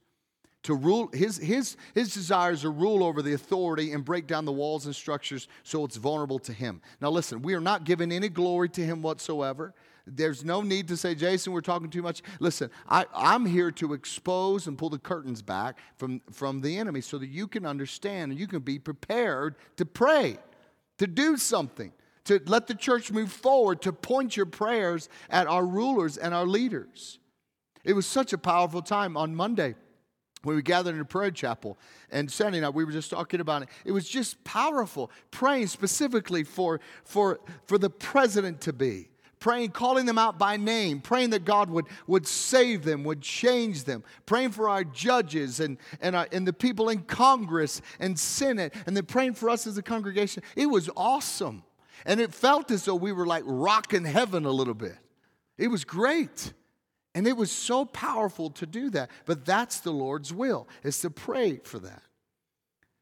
to 0.64 0.74
rule 0.74 1.10
his, 1.14 1.38
his, 1.38 1.78
his 1.94 2.14
desires 2.14 2.64
to 2.64 2.70
rule 2.72 3.02
over 3.02 3.22
the 3.22 3.34
authority 3.34 3.94
and 3.94 4.04
break 4.04 4.28
down 4.28 4.44
the 4.44 4.52
walls 4.52 4.88
and 4.88 4.96
structures 4.96 5.48
so 5.64 5.86
it's 5.86 5.96
vulnerable 5.96 6.40
to 6.40 6.52
him 6.52 6.82
now 7.00 7.10
listen 7.10 7.44
we 7.44 7.54
are 7.54 7.62
not 7.62 7.84
giving 7.84 8.12
any 8.12 8.30
glory 8.30 8.68
to 8.68 8.84
him 8.84 9.04
whatsoever 9.04 9.76
there's 10.08 10.46
no 10.46 10.62
need 10.62 10.88
to 10.88 10.98
say 10.98 11.15
jason 11.15 11.54
we're 11.54 11.62
talking 11.62 11.89
too 11.89 12.02
much. 12.02 12.22
Listen 12.39 12.70
I, 12.88 13.06
i'm 13.13 13.46
here 13.46 13.72
to 13.72 13.94
expose 13.94 14.68
and 14.68 14.78
pull 14.78 14.89
the 14.89 15.00
curtains 15.00 15.41
back 15.41 15.78
from, 15.98 16.22
from 16.32 16.62
the 16.62 16.78
enemy 16.78 17.02
so 17.02 17.18
that 17.18 17.30
you 17.30 17.48
can 17.48 17.65
understand 17.65 18.32
and 18.32 18.39
you 18.39 18.48
can 18.48 18.60
be 18.60 18.80
prepared 18.80 19.56
to 19.78 19.86
pray 19.86 20.38
to 20.98 21.08
do 21.08 21.38
something 21.38 21.91
to 22.26 22.41
let 22.46 22.68
the 22.68 22.76
church 22.76 23.12
move 23.12 23.32
forward 23.32 23.82
to 23.84 23.94
point 23.94 24.36
your 24.36 24.48
prayers 24.48 25.10
at 25.30 25.46
our 25.48 25.63
rulers 25.63 26.18
and 26.18 26.34
our 26.34 26.46
leaders. 26.46 27.20
It 27.84 27.94
was 27.94 28.08
such 28.08 28.34
a 28.34 28.38
powerful 28.38 28.82
time 28.82 29.15
on 29.15 29.36
monday 29.36 29.76
when 30.46 30.56
we 30.56 30.62
gathered 30.62 30.96
in 30.96 31.02
a 31.02 31.06
prayer 31.06 31.32
chapel 31.32 31.78
and 32.12 32.34
and 32.39 32.65
I, 32.65 32.70
we 32.70 32.86
were 32.86 32.91
just 32.91 33.10
talking 33.10 33.41
about 33.41 33.63
it. 33.63 33.70
It 33.84 33.91
was 33.91 34.08
just 34.08 34.44
powerful, 34.44 35.12
praying 35.32 35.68
specifically 35.68 36.44
for, 36.44 36.80
for, 37.04 37.39
for 37.65 37.78
the 37.78 37.89
president 37.89 38.62
to 38.62 38.74
be, 38.74 39.10
praying, 39.46 39.70
calling 39.70 40.08
them 40.08 40.18
out 40.18 40.40
by 40.40 40.58
name, 40.58 41.00
praying 41.00 41.30
that 41.30 41.46
God 41.46 41.70
would, 41.70 41.86
would 42.08 42.26
save 42.26 42.84
them, 42.84 43.04
would 43.04 43.22
change 43.22 43.84
them, 43.84 44.04
praying 44.26 44.50
for 44.50 44.68
our 44.68 44.84
judges 44.84 45.60
and, 45.60 45.78
and, 46.02 46.16
our, 46.16 46.28
and 46.32 46.48
the 46.48 46.52
people 46.52 46.90
in 46.90 47.04
Congress 47.04 47.80
and 48.00 48.18
Senate, 48.18 48.74
and 48.88 48.98
then 48.98 49.06
praying 49.06 49.36
for 49.36 49.52
us 49.52 49.68
as 49.68 49.78
a 49.78 49.84
congregation. 49.84 50.42
It 50.56 50.66
was 50.66 50.90
awesome. 50.98 51.62
And 52.08 52.20
it 52.20 52.34
felt 52.34 52.72
as 52.72 52.86
though 52.86 52.96
we 52.96 53.12
were 53.12 53.28
like 53.28 53.44
rocking 53.46 54.04
heaven 54.04 54.46
a 54.46 54.52
little 54.52 54.74
bit. 54.74 54.98
It 55.60 55.68
was 55.68 55.86
great. 55.86 56.52
And 57.14 57.28
it 57.28 57.38
was 57.38 57.52
so 57.52 57.86
powerful 57.86 58.50
to 58.50 58.66
do 58.66 58.90
that. 58.90 59.12
But 59.28 59.46
that's 59.46 59.80
the 59.80 59.92
Lord's 59.92 60.34
will, 60.34 60.68
is 60.82 60.98
to 61.02 61.12
pray 61.12 61.58
for 61.64 61.78
that. 61.78 62.02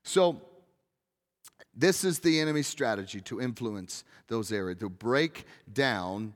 So, 0.03 0.41
this 1.75 2.03
is 2.03 2.19
the 2.19 2.39
enemy's 2.39 2.67
strategy 2.67 3.21
to 3.21 3.41
influence 3.41 4.03
those 4.27 4.51
areas, 4.51 4.79
to 4.79 4.89
break 4.89 5.45
down 5.71 6.33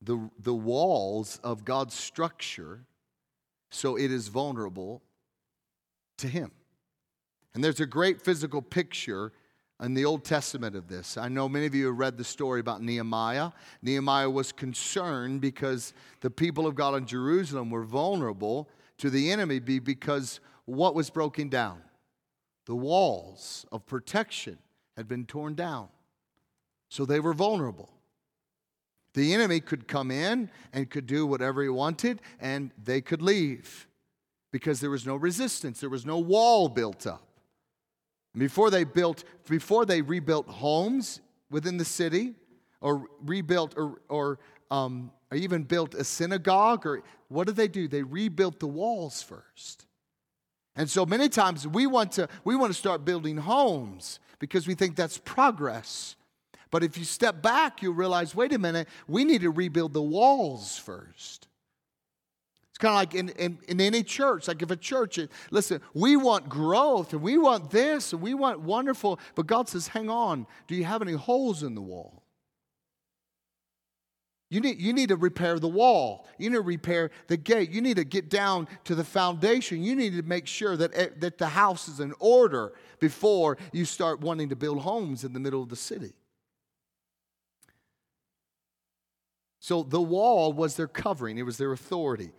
the, 0.00 0.30
the 0.40 0.54
walls 0.54 1.40
of 1.42 1.64
God's 1.64 1.94
structure 1.94 2.80
so 3.70 3.96
it 3.96 4.10
is 4.10 4.28
vulnerable 4.28 5.02
to 6.18 6.28
Him. 6.28 6.50
And 7.54 7.62
there's 7.62 7.80
a 7.80 7.86
great 7.86 8.22
physical 8.22 8.62
picture 8.62 9.32
in 9.82 9.94
the 9.94 10.04
Old 10.04 10.24
Testament 10.24 10.74
of 10.74 10.88
this. 10.88 11.16
I 11.16 11.28
know 11.28 11.48
many 11.48 11.66
of 11.66 11.74
you 11.74 11.86
have 11.86 11.98
read 11.98 12.16
the 12.16 12.24
story 12.24 12.60
about 12.60 12.82
Nehemiah. 12.82 13.50
Nehemiah 13.82 14.30
was 14.30 14.52
concerned 14.52 15.40
because 15.40 15.92
the 16.20 16.30
people 16.30 16.66
of 16.66 16.74
God 16.74 16.94
in 16.94 17.06
Jerusalem 17.06 17.70
were 17.70 17.84
vulnerable 17.84 18.68
to 18.98 19.10
the 19.10 19.30
enemy 19.30 19.60
because 19.60 20.40
what 20.64 20.94
was 20.94 21.10
broken 21.10 21.48
down? 21.48 21.80
The 22.68 22.76
walls 22.76 23.64
of 23.72 23.86
protection 23.86 24.58
had 24.94 25.08
been 25.08 25.24
torn 25.24 25.54
down. 25.54 25.88
So 26.90 27.06
they 27.06 27.18
were 27.18 27.32
vulnerable. 27.32 27.88
The 29.14 29.32
enemy 29.32 29.60
could 29.60 29.88
come 29.88 30.10
in 30.10 30.50
and 30.74 30.90
could 30.90 31.06
do 31.06 31.26
whatever 31.26 31.62
he 31.62 31.70
wanted, 31.70 32.20
and 32.38 32.70
they 32.84 33.00
could 33.00 33.22
leave 33.22 33.88
because 34.52 34.80
there 34.80 34.90
was 34.90 35.06
no 35.06 35.16
resistance, 35.16 35.80
there 35.80 35.88
was 35.88 36.04
no 36.04 36.18
wall 36.18 36.68
built 36.68 37.06
up. 37.06 37.26
Before 38.36 38.68
they 38.68 38.84
built, 38.84 39.24
before 39.48 39.86
they 39.86 40.02
rebuilt 40.02 40.46
homes 40.46 41.22
within 41.50 41.78
the 41.78 41.86
city, 41.86 42.34
or 42.82 43.06
rebuilt, 43.24 43.78
or, 43.78 44.02
or, 44.10 44.38
um, 44.70 45.10
or 45.30 45.38
even 45.38 45.62
built 45.62 45.94
a 45.94 46.04
synagogue, 46.04 46.84
or 46.84 47.02
what 47.28 47.46
did 47.46 47.56
they 47.56 47.68
do? 47.68 47.88
They 47.88 48.02
rebuilt 48.02 48.60
the 48.60 48.66
walls 48.66 49.22
first. 49.22 49.86
And 50.78 50.88
so 50.88 51.04
many 51.04 51.28
times 51.28 51.66
we 51.66 51.88
want 51.88 52.12
to 52.12 52.28
we 52.44 52.54
want 52.54 52.72
to 52.72 52.78
start 52.78 53.04
building 53.04 53.36
homes 53.36 54.20
because 54.38 54.68
we 54.68 54.74
think 54.74 54.94
that's 54.94 55.18
progress. 55.18 56.14
But 56.70 56.84
if 56.84 56.96
you 56.96 57.04
step 57.04 57.42
back, 57.42 57.82
you'll 57.82 57.94
realize, 57.94 58.34
wait 58.34 58.52
a 58.52 58.58
minute, 58.58 58.86
we 59.08 59.24
need 59.24 59.40
to 59.40 59.50
rebuild 59.50 59.92
the 59.92 60.02
walls 60.02 60.78
first. 60.78 61.48
It's 62.70 62.78
kind 62.78 62.92
of 62.92 62.96
like 62.96 63.14
in, 63.14 63.30
in, 63.30 63.58
in, 63.66 63.80
any 63.80 64.04
church. 64.04 64.46
Like 64.46 64.62
if 64.62 64.70
a 64.70 64.76
church, 64.76 65.18
listen, 65.50 65.80
we 65.94 66.16
want 66.16 66.48
growth 66.48 67.12
and 67.12 67.22
we 67.22 67.38
want 67.38 67.70
this 67.70 68.12
and 68.12 68.22
we 68.22 68.34
want 68.34 68.60
wonderful, 68.60 69.18
but 69.34 69.46
God 69.46 69.68
says, 69.68 69.88
hang 69.88 70.08
on, 70.08 70.46
do 70.68 70.76
you 70.76 70.84
have 70.84 71.02
any 71.02 71.14
holes 71.14 71.62
in 71.64 71.74
the 71.74 71.80
wall? 71.80 72.17
You 74.50 74.60
need, 74.60 74.80
you 74.80 74.94
need 74.94 75.10
to 75.10 75.16
repair 75.16 75.58
the 75.58 75.68
wall. 75.68 76.26
You 76.38 76.48
need 76.48 76.56
to 76.56 76.62
repair 76.62 77.10
the 77.26 77.36
gate. 77.36 77.70
You 77.70 77.82
need 77.82 77.96
to 77.96 78.04
get 78.04 78.30
down 78.30 78.66
to 78.84 78.94
the 78.94 79.04
foundation. 79.04 79.82
You 79.82 79.94
need 79.94 80.16
to 80.16 80.22
make 80.22 80.46
sure 80.46 80.76
that, 80.76 81.20
that 81.20 81.36
the 81.36 81.48
house 81.48 81.86
is 81.86 82.00
in 82.00 82.14
order 82.18 82.72
before 82.98 83.58
you 83.72 83.84
start 83.84 84.20
wanting 84.20 84.48
to 84.48 84.56
build 84.56 84.78
homes 84.80 85.22
in 85.22 85.34
the 85.34 85.40
middle 85.40 85.62
of 85.62 85.68
the 85.68 85.76
city. 85.76 86.14
So 89.60 89.82
the 89.82 90.00
wall 90.00 90.54
was 90.54 90.76
their 90.76 90.88
covering, 90.88 91.36
it 91.36 91.42
was 91.42 91.58
their 91.58 91.72
authority. 91.72 92.30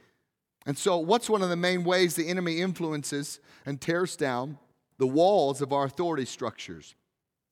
And 0.65 0.77
so, 0.77 0.97
what's 0.97 1.29
one 1.29 1.41
of 1.41 1.49
the 1.49 1.55
main 1.55 1.83
ways 1.83 2.15
the 2.15 2.27
enemy 2.27 2.59
influences 2.59 3.39
and 3.65 3.79
tears 3.79 4.15
down 4.15 4.57
the 4.97 5.07
walls 5.07 5.61
of 5.61 5.71
our 5.71 5.85
authority 5.85 6.25
structures? 6.25 6.95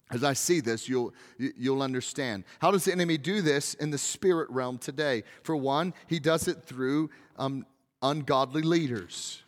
As 0.10 0.24
I 0.24 0.34
see 0.34 0.62
this, 0.62 0.88
you'll, 0.88 1.14
you'll 1.38 1.82
understand. 1.82 2.46
How 2.60 2.72
does 2.72 2.86
the 2.86 2.94
enemy 2.94 3.18
do 3.18 3.42
this 3.42 3.74
in 3.74 3.92
the 3.92 3.98
spirit 3.98 4.50
realm 4.50 4.78
today? 4.78 5.24
For 5.44 5.56
one, 5.56 5.94
he 6.08 6.20
does 6.20 6.48
it 6.48 6.64
through 6.64 7.10
um, 7.38 7.66
ungodly 8.02 8.62
leaders. 8.62 9.44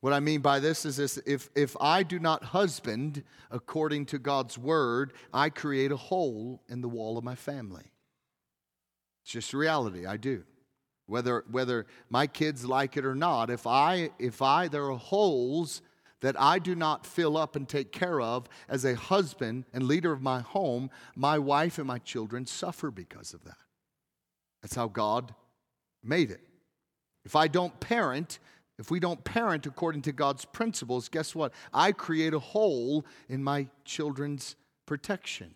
What 0.00 0.12
I 0.12 0.20
mean 0.20 0.40
by 0.40 0.58
this 0.58 0.84
is 0.84 0.96
this 0.96 1.18
if, 1.26 1.50
if 1.54 1.76
I 1.80 2.02
do 2.02 2.18
not 2.18 2.42
husband 2.44 3.22
according 3.50 4.06
to 4.06 4.18
God's 4.18 4.58
word, 4.58 5.12
I 5.32 5.50
create 5.50 5.92
a 5.92 5.96
hole 5.96 6.62
in 6.68 6.80
the 6.80 6.88
wall 6.88 7.16
of 7.16 7.24
my 7.24 7.34
family. 7.34 7.92
It's 9.22 9.32
just 9.32 9.54
reality, 9.54 10.06
I 10.06 10.16
do 10.16 10.44
whether, 11.06 11.44
whether 11.50 11.86
my 12.10 12.26
kids 12.26 12.64
like 12.64 12.96
it 12.96 13.04
or 13.04 13.14
not, 13.14 13.48
if 13.48 13.66
I, 13.66 14.10
if 14.18 14.42
I, 14.42 14.68
there 14.68 14.90
are 14.90 14.98
holes 14.98 15.82
that 16.20 16.40
I 16.40 16.58
do 16.58 16.74
not 16.74 17.06
fill 17.06 17.36
up 17.36 17.56
and 17.56 17.68
take 17.68 17.92
care 17.92 18.20
of 18.20 18.48
as 18.68 18.84
a 18.84 18.94
husband 18.94 19.64
and 19.72 19.84
leader 19.84 20.12
of 20.12 20.22
my 20.22 20.40
home, 20.40 20.90
my 21.14 21.38
wife 21.38 21.78
and 21.78 21.86
my 21.86 21.98
children 21.98 22.46
suffer 22.46 22.90
because 22.90 23.34
of 23.34 23.44
that. 23.44 23.58
That's 24.62 24.74
how 24.74 24.88
God 24.88 25.34
made 26.02 26.30
it. 26.30 26.40
If 27.24 27.36
I 27.36 27.48
don't 27.48 27.78
parent, 27.80 28.38
if 28.78 28.90
we 28.90 29.00
don't 29.00 29.22
parent 29.24 29.66
according 29.66 30.02
to 30.02 30.12
God's 30.12 30.44
principles, 30.44 31.08
guess 31.08 31.34
what? 31.34 31.52
I 31.72 31.92
create 31.92 32.34
a 32.34 32.38
hole 32.38 33.04
in 33.28 33.42
my 33.42 33.68
children's 33.84 34.56
protection. 34.86 35.54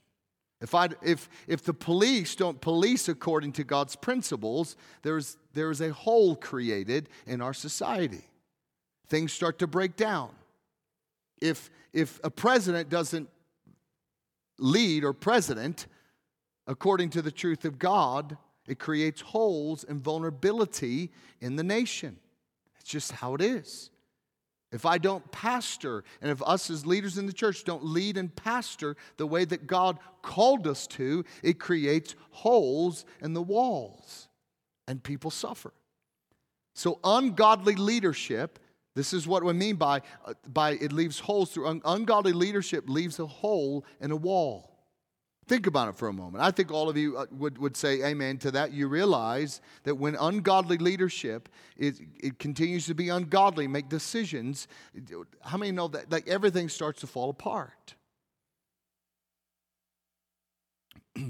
If, 0.60 0.74
I, 0.74 0.88
if, 1.02 1.28
if 1.46 1.62
the 1.62 1.72
police 1.72 2.34
don't 2.34 2.60
police 2.60 3.08
according 3.08 3.52
to 3.52 3.64
God's 3.64 3.96
principles, 3.96 4.76
there's, 5.02 5.38
there's 5.54 5.80
a 5.80 5.92
hole 5.92 6.36
created 6.36 7.08
in 7.26 7.40
our 7.40 7.54
society. 7.54 8.24
Things 9.08 9.32
start 9.32 9.58
to 9.60 9.66
break 9.66 9.96
down. 9.96 10.30
If, 11.40 11.70
if 11.92 12.20
a 12.22 12.30
president 12.30 12.88
doesn't 12.88 13.28
lead 14.58 15.04
or 15.04 15.12
president 15.12 15.86
according 16.66 17.10
to 17.10 17.22
the 17.22 17.32
truth 17.32 17.64
of 17.64 17.78
God, 17.78 18.36
it 18.68 18.78
creates 18.78 19.20
holes 19.20 19.84
and 19.84 20.00
vulnerability 20.00 21.10
in 21.40 21.56
the 21.56 21.64
nation. 21.64 22.18
It's 22.78 22.88
just 22.88 23.12
how 23.12 23.34
it 23.34 23.40
is. 23.40 23.90
If 24.72 24.86
I 24.86 24.98
don't 24.98 25.28
pastor, 25.32 26.04
and 26.22 26.30
if 26.30 26.40
us 26.42 26.70
as 26.70 26.86
leaders 26.86 27.18
in 27.18 27.26
the 27.26 27.32
church 27.32 27.64
don't 27.64 27.84
lead 27.84 28.16
and 28.16 28.34
pastor 28.34 28.96
the 29.16 29.26
way 29.26 29.44
that 29.44 29.66
God 29.66 29.98
called 30.22 30.68
us 30.68 30.86
to, 30.88 31.24
it 31.42 31.58
creates 31.58 32.14
holes 32.30 33.04
in 33.20 33.32
the 33.32 33.42
walls 33.42 34.28
and 34.86 35.02
people 35.02 35.30
suffer. 35.30 35.72
So, 36.74 37.00
ungodly 37.02 37.74
leadership, 37.74 38.60
this 38.94 39.12
is 39.12 39.26
what 39.26 39.44
we 39.44 39.52
mean 39.52 39.76
by, 39.76 40.02
uh, 40.26 40.34
by 40.52 40.72
it 40.72 40.92
leaves 40.92 41.20
holes 41.20 41.52
through 41.52 41.68
un- 41.68 41.82
ungodly 41.84 42.32
leadership, 42.32 42.88
leaves 42.88 43.18
a 43.20 43.26
hole 43.26 43.84
in 44.00 44.10
a 44.10 44.16
wall. 44.16 44.70
Think 45.46 45.66
about 45.66 45.88
it 45.88 45.96
for 45.96 46.08
a 46.08 46.12
moment. 46.12 46.44
I 46.44 46.50
think 46.50 46.70
all 46.70 46.88
of 46.88 46.96
you 46.96 47.16
uh, 47.16 47.26
would, 47.32 47.58
would 47.58 47.76
say 47.76 48.04
amen 48.04 48.38
to 48.38 48.52
that. 48.52 48.72
You 48.72 48.88
realize 48.88 49.60
that 49.84 49.96
when 49.96 50.14
ungodly 50.14 50.78
leadership 50.78 51.48
it, 51.76 51.96
it 52.20 52.38
continues 52.38 52.86
to 52.86 52.94
be 52.94 53.08
ungodly, 53.08 53.66
make 53.66 53.88
decisions, 53.88 54.68
how 55.40 55.56
many 55.56 55.72
know 55.72 55.88
that 55.88 56.10
like 56.10 56.28
everything 56.28 56.68
starts 56.68 57.00
to 57.00 57.06
fall 57.06 57.30
apart? 57.30 57.94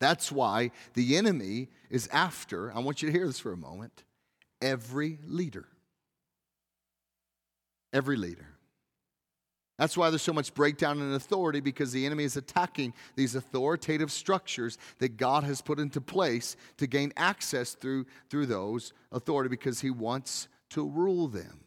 That's 0.00 0.30
why 0.30 0.72
the 0.94 1.16
enemy 1.16 1.68
is 1.90 2.08
after, 2.08 2.72
I 2.74 2.80
want 2.80 3.02
you 3.02 3.10
to 3.10 3.12
hear 3.16 3.26
this 3.26 3.38
for 3.38 3.52
a 3.52 3.56
moment, 3.56 4.04
every 4.60 5.18
leader. 5.24 5.66
Every 7.96 8.16
leader. 8.16 8.46
That's 9.78 9.96
why 9.96 10.10
there's 10.10 10.20
so 10.20 10.34
much 10.34 10.52
breakdown 10.52 11.00
in 11.00 11.14
authority 11.14 11.60
because 11.60 11.92
the 11.92 12.04
enemy 12.04 12.24
is 12.24 12.36
attacking 12.36 12.92
these 13.14 13.34
authoritative 13.34 14.12
structures 14.12 14.76
that 14.98 15.16
God 15.16 15.44
has 15.44 15.62
put 15.62 15.78
into 15.78 16.02
place 16.02 16.56
to 16.76 16.86
gain 16.86 17.14
access 17.16 17.72
through, 17.72 18.04
through 18.28 18.46
those 18.46 18.92
authority 19.12 19.48
because 19.48 19.80
he 19.80 19.88
wants 19.88 20.48
to 20.70 20.86
rule 20.86 21.26
them. 21.26 21.60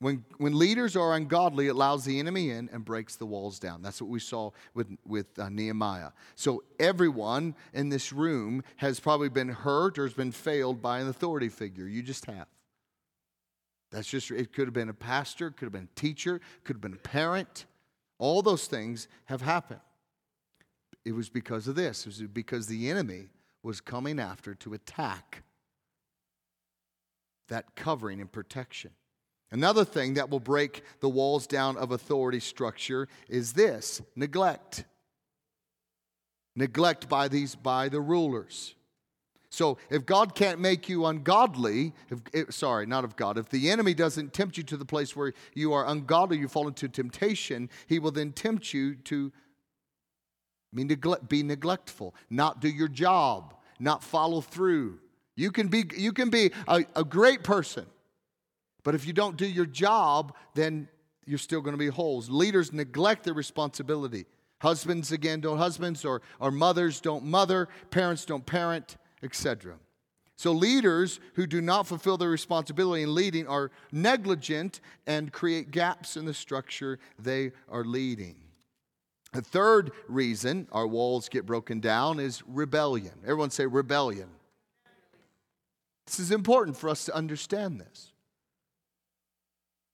When, 0.00 0.24
when 0.38 0.58
leaders 0.58 0.96
are 0.96 1.14
ungodly, 1.14 1.68
it 1.68 1.76
allows 1.76 2.04
the 2.04 2.18
enemy 2.18 2.50
in 2.50 2.68
and 2.72 2.84
breaks 2.84 3.14
the 3.14 3.26
walls 3.26 3.60
down. 3.60 3.80
That's 3.80 4.02
what 4.02 4.10
we 4.10 4.18
saw 4.18 4.50
with, 4.74 4.88
with 5.06 5.38
uh, 5.38 5.50
Nehemiah. 5.50 6.10
So 6.34 6.64
everyone 6.80 7.54
in 7.74 7.90
this 7.90 8.12
room 8.12 8.64
has 8.78 8.98
probably 8.98 9.28
been 9.28 9.50
hurt 9.50 10.00
or 10.00 10.02
has 10.02 10.14
been 10.14 10.32
failed 10.32 10.82
by 10.82 10.98
an 10.98 11.08
authority 11.08 11.48
figure. 11.48 11.86
You 11.86 12.02
just 12.02 12.26
have. 12.26 12.48
That's 13.94 14.08
just, 14.08 14.32
it 14.32 14.52
could 14.52 14.66
have 14.66 14.74
been 14.74 14.88
a 14.88 14.94
pastor, 14.94 15.52
could 15.52 15.66
have 15.66 15.72
been 15.72 15.88
a 15.96 16.00
teacher, 16.00 16.40
could 16.64 16.74
have 16.74 16.80
been 16.80 16.94
a 16.94 16.96
parent. 16.96 17.64
All 18.18 18.42
those 18.42 18.66
things 18.66 19.06
have 19.26 19.40
happened. 19.40 19.78
It 21.04 21.12
was 21.12 21.28
because 21.28 21.68
of 21.68 21.76
this. 21.76 22.00
It 22.00 22.06
was 22.06 22.22
because 22.22 22.66
the 22.66 22.90
enemy 22.90 23.28
was 23.62 23.80
coming 23.80 24.18
after 24.18 24.56
to 24.56 24.74
attack 24.74 25.44
that 27.46 27.76
covering 27.76 28.20
and 28.20 28.32
protection. 28.32 28.90
Another 29.52 29.84
thing 29.84 30.14
that 30.14 30.28
will 30.28 30.40
break 30.40 30.82
the 30.98 31.08
walls 31.08 31.46
down 31.46 31.76
of 31.76 31.92
authority 31.92 32.40
structure 32.40 33.06
is 33.28 33.52
this 33.52 34.02
neglect. 34.16 34.86
Neglect 36.56 37.08
by 37.08 37.28
these 37.28 37.54
by 37.54 37.88
the 37.88 38.00
rulers. 38.00 38.74
So 39.54 39.78
if 39.88 40.04
God 40.04 40.34
can't 40.34 40.58
make 40.58 40.88
you 40.88 41.06
ungodly, 41.06 41.94
if, 42.32 42.52
sorry, 42.52 42.86
not 42.86 43.04
of 43.04 43.14
God, 43.14 43.38
if 43.38 43.48
the 43.48 43.70
enemy 43.70 43.94
doesn't 43.94 44.32
tempt 44.32 44.56
you 44.56 44.64
to 44.64 44.76
the 44.76 44.84
place 44.84 45.14
where 45.14 45.32
you 45.54 45.72
are 45.72 45.86
ungodly, 45.86 46.38
you 46.38 46.48
fall 46.48 46.66
into 46.66 46.88
temptation, 46.88 47.70
he 47.86 47.98
will 47.98 48.10
then 48.10 48.32
tempt 48.32 48.74
you 48.74 48.96
to 48.96 49.32
be 51.28 51.42
neglectful, 51.44 52.14
not 52.30 52.60
do 52.60 52.68
your 52.68 52.88
job, 52.88 53.54
not 53.78 54.02
follow 54.02 54.40
through. 54.40 54.98
You 55.36 55.52
can 55.52 55.68
be, 55.68 55.84
you 55.96 56.12
can 56.12 56.30
be 56.30 56.50
a, 56.66 56.84
a 56.96 57.04
great 57.04 57.44
person, 57.44 57.86
but 58.82 58.96
if 58.96 59.06
you 59.06 59.12
don't 59.12 59.36
do 59.36 59.46
your 59.46 59.66
job, 59.66 60.34
then 60.54 60.88
you're 61.26 61.38
still 61.38 61.60
going 61.60 61.74
to 61.74 61.78
be 61.78 61.88
holes. 61.88 62.28
Leaders 62.28 62.72
neglect 62.72 63.22
their 63.22 63.34
responsibility. 63.34 64.26
Husbands, 64.60 65.12
again, 65.12 65.40
don't 65.40 65.58
husbands, 65.58 66.04
or, 66.04 66.22
or 66.40 66.50
mothers 66.50 67.00
don't 67.00 67.24
mother, 67.24 67.68
parents 67.90 68.24
don't 68.24 68.44
parent 68.44 68.96
etc. 69.24 69.74
So, 70.36 70.52
leaders 70.52 71.20
who 71.34 71.46
do 71.46 71.60
not 71.60 71.86
fulfill 71.86 72.16
their 72.16 72.28
responsibility 72.28 73.02
in 73.02 73.14
leading 73.14 73.46
are 73.46 73.70
negligent 73.92 74.80
and 75.06 75.32
create 75.32 75.70
gaps 75.70 76.16
in 76.16 76.24
the 76.26 76.34
structure 76.34 76.98
they 77.18 77.52
are 77.68 77.84
leading. 77.84 78.36
The 79.32 79.42
third 79.42 79.92
reason 80.08 80.68
our 80.70 80.86
walls 80.86 81.28
get 81.28 81.46
broken 81.46 81.80
down 81.80 82.20
is 82.20 82.42
rebellion. 82.46 83.14
Everyone 83.22 83.50
say 83.50 83.66
rebellion. 83.66 84.28
This 86.06 86.20
is 86.20 86.30
important 86.30 86.76
for 86.76 86.88
us 86.88 87.04
to 87.06 87.14
understand 87.14 87.80
this. 87.80 88.12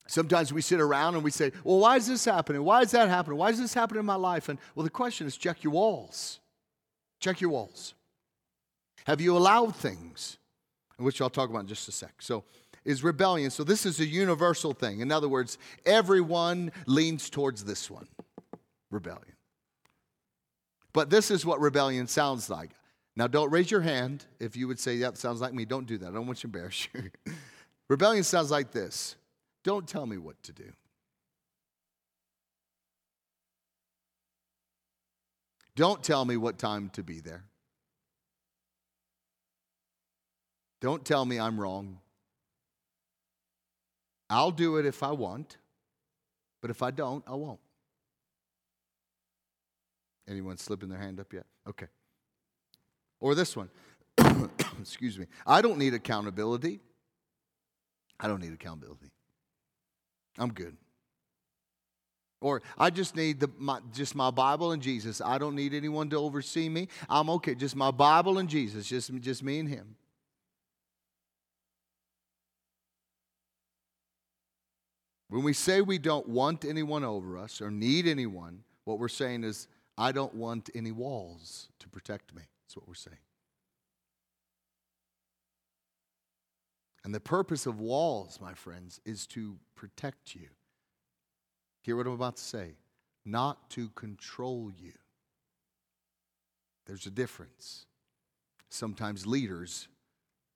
Sometimes 0.08 0.52
we 0.52 0.60
sit 0.60 0.80
around 0.80 1.14
and 1.14 1.22
we 1.22 1.30
say, 1.30 1.52
Well, 1.62 1.78
why 1.78 1.96
is 1.96 2.06
this 2.06 2.24
happening? 2.24 2.64
Why 2.64 2.80
is 2.80 2.90
that 2.90 3.08
happening? 3.08 3.38
Why 3.38 3.50
is 3.50 3.60
this 3.60 3.72
happening 3.72 4.00
in 4.00 4.06
my 4.06 4.16
life? 4.16 4.48
And 4.48 4.58
well, 4.74 4.84
the 4.84 4.90
question 4.90 5.26
is 5.26 5.36
check 5.36 5.62
your 5.62 5.72
walls. 5.72 6.40
Check 7.20 7.40
your 7.40 7.50
walls. 7.50 7.94
Have 9.06 9.20
you 9.20 9.36
allowed 9.36 9.74
things? 9.76 10.38
Which 10.96 11.20
I'll 11.20 11.30
talk 11.30 11.50
about 11.50 11.60
in 11.60 11.66
just 11.66 11.88
a 11.88 11.92
sec. 11.92 12.14
So, 12.20 12.44
is 12.84 13.02
rebellion. 13.02 13.50
So, 13.50 13.64
this 13.64 13.86
is 13.86 14.00
a 14.00 14.06
universal 14.06 14.72
thing. 14.72 15.00
In 15.00 15.10
other 15.10 15.28
words, 15.28 15.58
everyone 15.86 16.72
leans 16.86 17.30
towards 17.30 17.64
this 17.64 17.90
one 17.90 18.08
rebellion. 18.90 19.36
But 20.92 21.10
this 21.10 21.30
is 21.30 21.46
what 21.46 21.60
rebellion 21.60 22.06
sounds 22.06 22.50
like. 22.50 22.70
Now, 23.16 23.26
don't 23.26 23.50
raise 23.50 23.70
your 23.70 23.80
hand 23.80 24.24
if 24.38 24.56
you 24.56 24.68
would 24.68 24.78
say, 24.78 24.98
That 24.98 25.18
sounds 25.18 25.40
like 25.40 25.54
me. 25.54 25.64
Don't 25.64 25.86
do 25.86 25.98
that. 25.98 26.08
I 26.08 26.12
don't 26.12 26.26
want 26.26 26.42
you 26.42 26.50
to 26.50 26.58
embarrass 26.58 26.88
you. 26.92 27.10
rebellion 27.88 28.24
sounds 28.24 28.50
like 28.50 28.72
this 28.72 29.16
Don't 29.64 29.86
tell 29.86 30.06
me 30.06 30.18
what 30.18 30.42
to 30.44 30.52
do. 30.52 30.72
Don't 35.76 36.02
tell 36.02 36.24
me 36.24 36.36
what 36.36 36.58
time 36.58 36.90
to 36.90 37.02
be 37.02 37.20
there. 37.20 37.44
Don't 40.80 41.04
tell 41.04 41.24
me 41.24 41.38
I'm 41.38 41.60
wrong. 41.60 41.98
I'll 44.28 44.52
do 44.52 44.76
it 44.76 44.86
if 44.86 45.02
I 45.02 45.10
want, 45.10 45.56
but 46.60 46.70
if 46.70 46.82
I 46.82 46.90
don't, 46.90 47.24
I 47.26 47.34
won't. 47.34 47.60
Anyone 50.28 50.56
slipping 50.56 50.88
their 50.88 50.98
hand 50.98 51.18
up 51.18 51.32
yet? 51.32 51.44
Okay. 51.68 51.86
Or 53.18 53.34
this 53.34 53.56
one. 53.56 53.68
Excuse 54.80 55.18
me. 55.18 55.26
I 55.46 55.60
don't 55.60 55.78
need 55.78 55.92
accountability. 55.92 56.80
I 58.18 58.28
don't 58.28 58.40
need 58.40 58.52
accountability. 58.52 59.10
I'm 60.38 60.52
good. 60.52 60.76
Or 62.40 62.62
I 62.78 62.90
just 62.90 63.16
need 63.16 63.40
the, 63.40 63.50
my, 63.58 63.80
just 63.92 64.14
my 64.14 64.30
Bible 64.30 64.72
and 64.72 64.80
Jesus. 64.80 65.20
I 65.20 65.36
don't 65.36 65.54
need 65.54 65.74
anyone 65.74 66.08
to 66.10 66.16
oversee 66.16 66.68
me. 66.68 66.88
I'm 67.08 67.28
okay. 67.30 67.54
Just 67.54 67.76
my 67.76 67.90
Bible 67.90 68.38
and 68.38 68.48
Jesus. 68.48 68.86
Just, 68.86 69.12
just 69.20 69.42
me 69.42 69.58
and 69.58 69.68
Him. 69.68 69.96
When 75.30 75.44
we 75.44 75.52
say 75.52 75.80
we 75.80 75.98
don't 75.98 76.28
want 76.28 76.64
anyone 76.64 77.04
over 77.04 77.38
us 77.38 77.60
or 77.60 77.70
need 77.70 78.08
anyone, 78.08 78.64
what 78.84 78.98
we're 78.98 79.08
saying 79.08 79.44
is, 79.44 79.68
I 79.96 80.10
don't 80.10 80.34
want 80.34 80.70
any 80.74 80.90
walls 80.90 81.68
to 81.78 81.88
protect 81.88 82.34
me. 82.34 82.42
That's 82.64 82.76
what 82.76 82.88
we're 82.88 82.94
saying. 82.94 83.16
And 87.04 87.14
the 87.14 87.20
purpose 87.20 87.66
of 87.66 87.80
walls, 87.80 88.40
my 88.40 88.54
friends, 88.54 89.00
is 89.04 89.26
to 89.28 89.56
protect 89.76 90.34
you. 90.34 90.48
Hear 91.82 91.96
what 91.96 92.06
I'm 92.06 92.12
about 92.12 92.36
to 92.36 92.42
say? 92.42 92.74
Not 93.24 93.70
to 93.70 93.88
control 93.90 94.72
you. 94.76 94.92
There's 96.86 97.06
a 97.06 97.10
difference. 97.10 97.86
Sometimes 98.68 99.26
leaders 99.26 99.86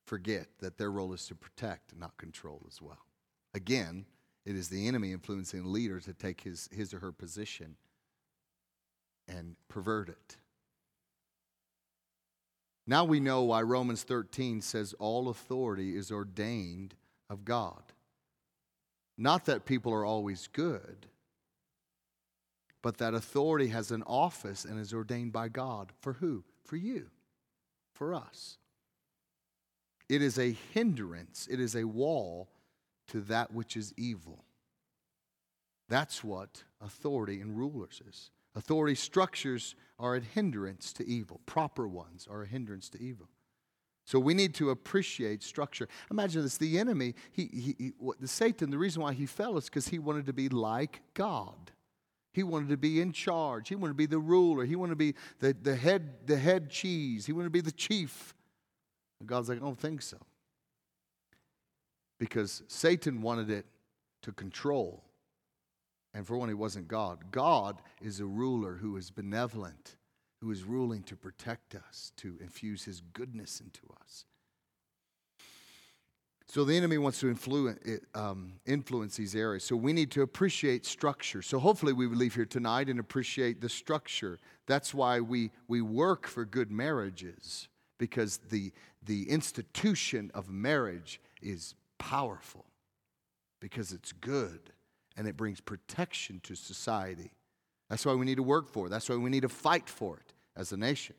forget 0.05 0.49
that 0.59 0.79
their 0.79 0.91
role 0.91 1.13
is 1.13 1.27
to 1.29 1.37
protect 1.37 1.97
not 1.97 2.17
control 2.17 2.67
as 2.67 2.83
well. 2.83 3.07
Again, 3.55 4.05
it 4.45 4.57
is 4.57 4.69
the 4.69 4.87
enemy 4.87 5.13
influencing 5.13 5.63
the 5.63 5.69
leader 5.69 6.01
to 6.01 6.13
take 6.13 6.43
his, 6.43 6.69
his 6.73 6.93
or 6.93 6.99
her 6.99 7.13
position 7.13 7.77
and 9.27 9.57
pervert 9.69 10.09
it. 10.09 10.37
Now 12.87 13.05
we 13.05 13.21
know 13.21 13.43
why 13.43 13.63
Romans 13.63 14.03
13 14.03 14.61
says 14.61 14.95
all 14.99 15.29
authority 15.29 15.97
is 15.97 16.11
ordained 16.11 16.95
of 17.31 17.45
God. 17.45 17.83
Not 19.17 19.47
that 19.47 19.65
people 19.65 19.93
are 19.95 20.05
always 20.05 20.49
good, 20.53 21.07
but 22.83 22.99
that 22.99 23.15
authority 23.15 23.69
has 23.69 23.91
an 23.91 24.03
office 24.03 24.67
and 24.67 24.79
is 24.79 24.93
ordained 24.93 25.33
by 25.33 25.49
God. 25.49 25.93
For 26.01 26.15
who? 26.15 26.45
For 26.65 26.77
you, 26.77 27.07
for 27.95 28.13
us. 28.13 28.59
It 30.09 30.21
is 30.21 30.39
a 30.39 30.55
hindrance, 30.75 31.49
it 31.51 31.61
is 31.61 31.75
a 31.75 31.85
wall 31.85 32.51
to 33.09 33.21
that 33.23 33.53
which 33.53 33.77
is 33.77 33.93
evil. 33.97 34.45
That's 35.89 36.25
what 36.25 36.65
authority 36.81 37.41
and 37.41 37.57
rulers 37.57 38.01
is. 38.09 38.31
Authority 38.55 38.95
structures 38.95 39.75
are 39.99 40.17
a 40.17 40.21
hindrance 40.21 40.93
to 40.95 41.07
evil. 41.07 41.41
Proper 41.45 41.87
ones 41.89 42.27
are 42.31 42.43
a 42.43 42.47
hindrance 42.47 42.89
to 42.91 43.03
evil. 43.03 43.29
So 44.07 44.19
we 44.19 44.35
need 44.35 44.55
to 44.57 44.71
appreciate 44.71 45.43
structure. 45.43 45.89
Imagine 46.11 46.43
this: 46.43 46.59
the 46.59 46.79
enemy, 46.79 47.15
he, 47.33 47.49
he, 47.53 47.77
he 47.79 47.93
the 48.21 48.29
Satan. 48.29 48.71
The 48.71 48.79
reason 48.79 49.03
why 49.03 49.15
he 49.15 49.27
fell 49.27 49.57
is 49.57 49.65
because 49.65 49.89
he 49.89 49.99
wanted 49.99 50.27
to 50.27 50.33
be 50.33 50.49
like 50.49 51.01
God. 51.15 51.73
He 52.33 52.43
wanted 52.43 52.69
to 52.71 52.77
be 52.77 53.01
in 53.01 53.13
charge. 53.13 53.69
He 53.69 53.77
wanted 53.77 53.93
to 53.93 53.97
be 53.97 54.07
the 54.07 54.19
ruler. 54.19 54.65
He 54.65 54.77
wanted 54.77 54.91
to 54.91 54.97
be 54.97 55.15
the, 55.39 55.55
the 55.55 55.75
head 55.75 56.27
the 56.27 56.37
head 56.37 56.71
cheese. 56.71 57.27
He 57.27 57.33
wanted 57.33 57.47
to 57.47 57.51
be 57.51 57.61
the 57.61 57.73
chief. 57.73 58.35
And 59.21 59.29
God's 59.29 59.49
like, 59.49 59.59
I 59.59 59.65
don't 59.65 59.79
think 59.79 60.03
so, 60.03 60.19
because 62.25 62.63
Satan 62.69 63.21
wanted 63.21 63.51
it 63.51 63.67
to 64.23 64.33
control. 64.33 65.05
And 66.15 66.27
for 66.27 66.39
one, 66.39 66.49
he 66.49 66.55
wasn't 66.55 66.89
God. 66.89 67.31
God 67.31 67.83
is 68.01 68.21
a 68.21 68.27
ruler 68.27 68.75
who 68.75 68.97
is 68.97 69.11
benevolent 69.11 69.97
who 70.45 70.51
is 70.51 70.63
ruling 70.63 71.03
to 71.03 71.17
protect 71.17 71.75
us, 71.75 72.13
to 72.19 72.37
infuse 72.39 72.85
his 72.85 73.01
goodness 73.15 73.61
into 73.61 73.81
us. 74.03 74.27
So 76.49 76.65
the 76.65 76.77
enemy 76.77 76.99
wants 76.99 77.19
to 77.21 77.31
influence, 77.31 77.81
um, 78.15 78.53
influence 78.67 79.17
these 79.17 79.35
areas. 79.35 79.65
So 79.65 79.75
we 79.75 79.95
need 79.95 80.11
to 80.11 80.21
appreciate 80.21 80.85
structure. 80.85 81.41
So 81.41 81.59
hopefully 81.59 81.95
we 81.95 82.07
will 82.07 82.19
leave 82.19 82.35
here 82.35 82.45
tonight 82.45 82.91
and 82.91 83.01
appreciate 83.01 83.63
the 83.63 83.71
structure. 83.71 84.39
That's 84.67 84.93
why 84.93 85.21
we, 85.21 85.51
we 85.67 85.81
work 85.81 86.27
for 86.27 86.45
good 86.45 86.71
marriages, 86.71 87.69
because 87.97 88.37
the, 88.51 88.71
the 89.03 89.31
institution 89.31 90.31
of 90.35 90.51
marriage 90.51 91.23
is 91.41 91.75
powerful, 92.11 92.67
because 93.61 93.93
it's 93.93 94.13
good 94.13 94.61
and 95.17 95.27
it 95.27 95.37
brings 95.37 95.61
protection 95.61 96.41
to 96.43 96.55
society. 96.55 97.31
That's 97.89 98.05
why 98.05 98.13
we 98.13 98.27
need 98.27 98.37
to 98.37 98.43
work 98.43 98.69
for 98.69 98.87
it. 98.87 98.91
That's 98.91 99.09
why 99.09 99.17
we 99.17 99.31
need 99.31 99.43
to 99.43 99.49
fight 99.49 99.89
for 99.89 100.19
it 100.19 100.35
as 100.55 100.73
a 100.73 100.77
nation. 100.77 101.15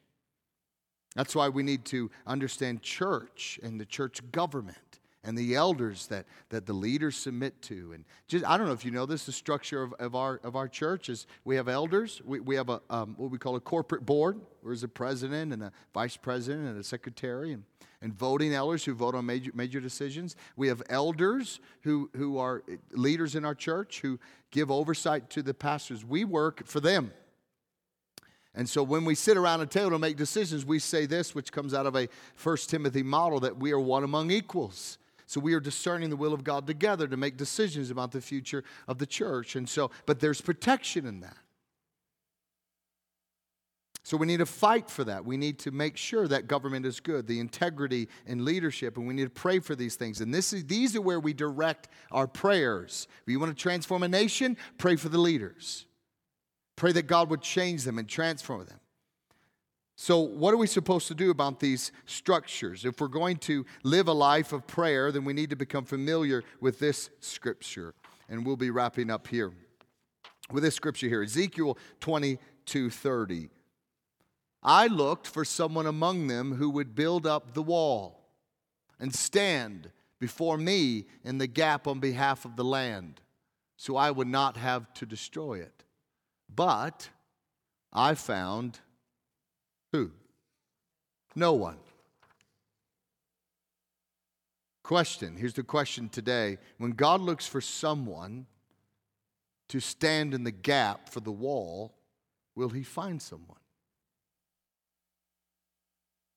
That's 1.16 1.36
why 1.36 1.50
we 1.50 1.64
need 1.64 1.86
to 1.86 2.12
understand 2.28 2.84
church 2.84 3.60
and 3.64 3.80
the 3.80 3.86
church 3.86 4.20
government 4.32 4.78
and 5.26 5.38
the 5.38 5.56
elders 5.56 6.08
that, 6.08 6.26
that 6.50 6.66
the 6.66 6.74
leaders 6.74 7.18
submit 7.18 7.60
to. 7.64 7.92
And 7.94 8.06
just, 8.28 8.46
I 8.46 8.58
don't 8.58 8.68
know 8.68 8.74
if 8.74 8.86
you 8.86 8.92
know 8.92 9.06
this, 9.06 9.26
the 9.26 9.32
structure 9.32 9.82
of, 9.82 9.94
of, 9.94 10.16
our, 10.16 10.40
of 10.44 10.56
our 10.56 10.68
church 10.68 11.10
is 11.10 11.26
we 11.44 11.56
have 11.56 11.68
elders. 11.68 12.22
We, 12.24 12.40
we 12.40 12.56
have 12.56 12.70
a, 12.70 12.82
um, 12.90 13.16
what 13.18 13.32
we 13.32 13.40
call 13.40 13.56
a 13.56 13.60
corporate 13.60 14.06
board, 14.06 14.38
where 14.62 14.72
there's 14.72 14.84
a 14.84 14.88
president 14.88 15.52
and 15.52 15.64
a 15.64 15.72
vice 15.94 16.16
president 16.16 16.68
and 16.68 16.80
a 16.80 16.84
secretary 16.84 17.54
and, 17.54 17.64
and 18.02 18.14
voting 18.14 18.54
elders 18.54 18.86
who 18.86 18.94
vote 18.94 19.16
on 19.16 19.26
major, 19.26 19.52
major 19.56 19.80
decisions. 19.80 20.36
We 20.56 20.68
have 20.68 20.84
elders 20.90 21.60
who, 21.82 22.12
who 22.16 22.38
are 22.38 22.64
leaders 22.92 23.36
in 23.36 23.46
our 23.46 23.56
church 23.56 24.02
who 24.02 24.20
give 24.52 24.70
oversight 24.70 25.32
to 25.32 25.42
the 25.42 25.56
pastors. 25.56 26.06
We 26.06 26.24
work 26.24 26.68
for 26.68 26.80
them. 26.80 27.12
And 28.54 28.70
so 28.70 28.84
when 28.84 29.04
we 29.04 29.16
sit 29.16 29.36
around 29.36 29.62
a 29.62 29.66
table 29.66 29.90
to 29.90 30.00
make 30.00 30.16
decisions, 30.16 30.66
we 30.66 30.80
say 30.80 31.06
this, 31.06 31.36
which 31.36 31.52
comes 31.52 31.74
out 31.74 31.86
of 31.86 31.96
a 31.96 32.08
First 32.36 32.70
Timothy 32.70 33.04
model, 33.04 33.42
that 33.42 33.58
we 33.58 33.74
are 33.74 33.80
one 33.80 34.04
among 34.04 34.32
equals. 34.32 34.98
So 35.26 35.40
we 35.40 35.54
are 35.54 35.60
discerning 35.60 36.10
the 36.10 36.16
will 36.16 36.34
of 36.34 36.44
God 36.44 36.68
together 36.68 37.08
to 37.08 37.18
make 37.18 37.38
decisions 37.38 37.90
about 37.90 38.12
the 38.12 38.22
future 38.22 38.64
of 38.88 39.00
the 39.00 39.06
church. 39.06 39.56
And 39.56 39.68
so, 39.68 39.92
but 40.06 40.20
there's 40.20 40.42
protection 40.42 41.06
in 41.06 41.22
that. 41.22 41.38
So 44.04 44.18
we 44.18 44.28
need 44.28 44.38
to 44.38 44.46
fight 44.46 44.88
for 44.88 45.04
that. 45.06 45.26
We 45.26 45.36
need 45.36 45.58
to 45.60 45.72
make 45.72 45.98
sure 45.98 46.28
that 46.28 46.48
government 46.48 46.86
is 46.86 47.00
good, 47.00 47.26
the 47.26 47.40
integrity 47.40 48.08
and 48.28 48.46
leadership, 48.46 48.98
and 48.98 49.08
we 49.08 49.16
need 49.16 49.24
to 49.24 49.32
pray 49.32 49.58
for 49.58 49.76
these 49.76 49.96
things. 49.96 50.22
And 50.22 50.32
this 50.32 50.54
is, 50.54 50.64
these 50.66 50.96
are 50.96 51.02
where 51.02 51.20
we 51.20 51.34
direct 51.34 51.90
our 52.12 52.28
prayers. 52.28 53.08
If 53.24 53.32
you 53.32 53.40
want 53.40 53.58
to 53.58 53.60
transform 53.60 54.04
a 54.04 54.08
nation, 54.08 54.58
pray 54.78 54.96
for 54.96 55.10
the 55.10 55.18
leaders. 55.18 55.88
Pray 56.76 56.92
that 56.92 57.08
God 57.08 57.32
would 57.32 57.42
change 57.42 57.84
them 57.84 57.98
and 57.98 58.08
transform 58.08 58.66
them. 58.66 58.80
So, 59.98 60.20
what 60.20 60.54
are 60.54 60.58
we 60.58 60.68
supposed 60.68 61.08
to 61.08 61.16
do 61.16 61.32
about 61.32 61.62
these 61.62 61.94
structures? 62.06 62.84
If 62.84 63.00
we're 63.00 63.08
going 63.08 63.38
to 63.38 63.66
live 63.84 64.10
a 64.10 64.14
life 64.14 64.52
of 64.52 64.68
prayer, 64.68 65.12
then 65.12 65.24
we 65.24 65.32
need 65.32 65.50
to 65.52 65.56
become 65.56 65.86
familiar 65.86 66.44
with 66.60 66.80
this 66.80 67.10
scripture. 67.22 67.94
And 68.28 68.46
we'll 68.46 68.58
be 68.58 68.72
wrapping 68.72 69.10
up 69.10 69.28
here 69.28 69.54
with 70.52 70.64
this 70.64 70.76
scripture 70.76 71.08
here 71.08 71.24
Ezekiel 71.24 71.78
22 72.02 72.90
30. 72.90 73.50
I 74.62 74.88
looked 74.88 75.28
for 75.28 75.46
someone 75.46 75.86
among 75.86 76.28
them 76.28 76.56
who 76.56 76.70
would 76.72 76.96
build 76.96 77.26
up 77.26 77.54
the 77.54 77.62
wall 77.62 78.28
and 79.00 79.14
stand 79.14 79.92
before 80.20 80.58
me 80.58 81.06
in 81.24 81.38
the 81.38 81.48
gap 81.48 81.88
on 81.88 82.00
behalf 82.00 82.46
of 82.46 82.56
the 82.56 82.64
land, 82.64 83.22
so 83.78 83.96
I 83.96 84.12
would 84.12 84.28
not 84.28 84.58
have 84.58 84.92
to 84.96 85.06
destroy 85.06 85.60
it. 85.60 85.84
But 86.54 87.10
I 87.94 88.16
found 88.16 88.80
who? 89.96 90.12
No 91.36 91.54
one. 91.54 91.78
Question 94.84 95.36
here's 95.36 95.54
the 95.54 95.64
question 95.64 96.10
today. 96.10 96.58
When 96.78 96.92
God 96.92 97.22
looks 97.22 97.48
for 97.48 97.62
someone 97.62 98.46
to 99.70 99.80
stand 99.80 100.34
in 100.34 100.44
the 100.44 100.52
gap 100.52 101.10
for 101.10 101.22
the 101.22 101.32
wall, 101.32 101.96
will 102.56 102.70
he 102.70 102.84
find 102.84 103.22
someone? 103.22 103.58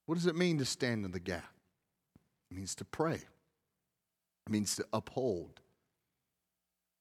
What 0.06 0.14
does 0.14 0.26
it 0.26 0.36
mean 0.36 0.58
to 0.58 0.64
stand 0.64 1.04
in 1.04 1.10
the 1.10 1.20
gap? 1.20 1.52
It 2.50 2.56
means 2.56 2.74
to 2.76 2.84
pray, 2.84 3.16
it 4.46 4.50
means 4.50 4.76
to 4.76 4.86
uphold, 4.92 5.60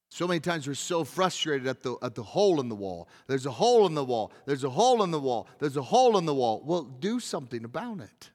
so 0.10 0.28
many 0.28 0.39
times 0.39 0.68
we're 0.68 0.74
so 0.74 1.03
frustrated 1.03 1.68
at 1.68 1.84
the, 1.84 1.95
at 2.01 2.16
the 2.16 2.24
hole 2.24 2.62
in 2.62 2.70
the 2.70 2.76
wall. 2.76 3.10
There's 3.28 3.45
a 3.45 3.51
hole 3.51 3.86
in 3.86 3.93
the 3.93 4.05
wall. 4.05 4.32
There's 4.45 4.64
a 4.64 4.70
hole 4.70 5.03
in 5.03 5.12
the 5.12 5.20
wall. 5.20 5.47
There's 5.60 5.78
a 5.78 5.82
hole 5.82 6.18
in 6.18 6.26
the 6.26 6.34
wall. 6.34 6.64
Well, 6.66 6.84
do 6.84 7.20
something 7.20 7.66
about 7.66 7.99
it. 7.99 8.32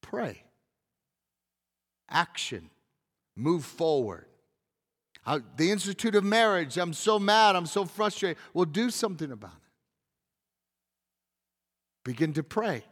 Pray. 0.00 0.42
Action. 2.10 2.70
Move 3.36 3.64
forward. 3.64 4.24
I, 5.26 5.40
the 5.56 5.70
Institute 5.70 6.14
of 6.14 6.24
Marriage, 6.24 6.78
I'm 6.78 6.94
so 6.94 7.18
mad. 7.18 7.54
I'm 7.54 7.66
so 7.66 7.84
frustrated. 7.84 8.38
Well, 8.54 8.64
do 8.64 8.88
something 8.88 9.30
about 9.30 9.50
it. 9.50 9.68
Begin 12.04 12.32
to 12.32 12.42
pray. 12.42 12.84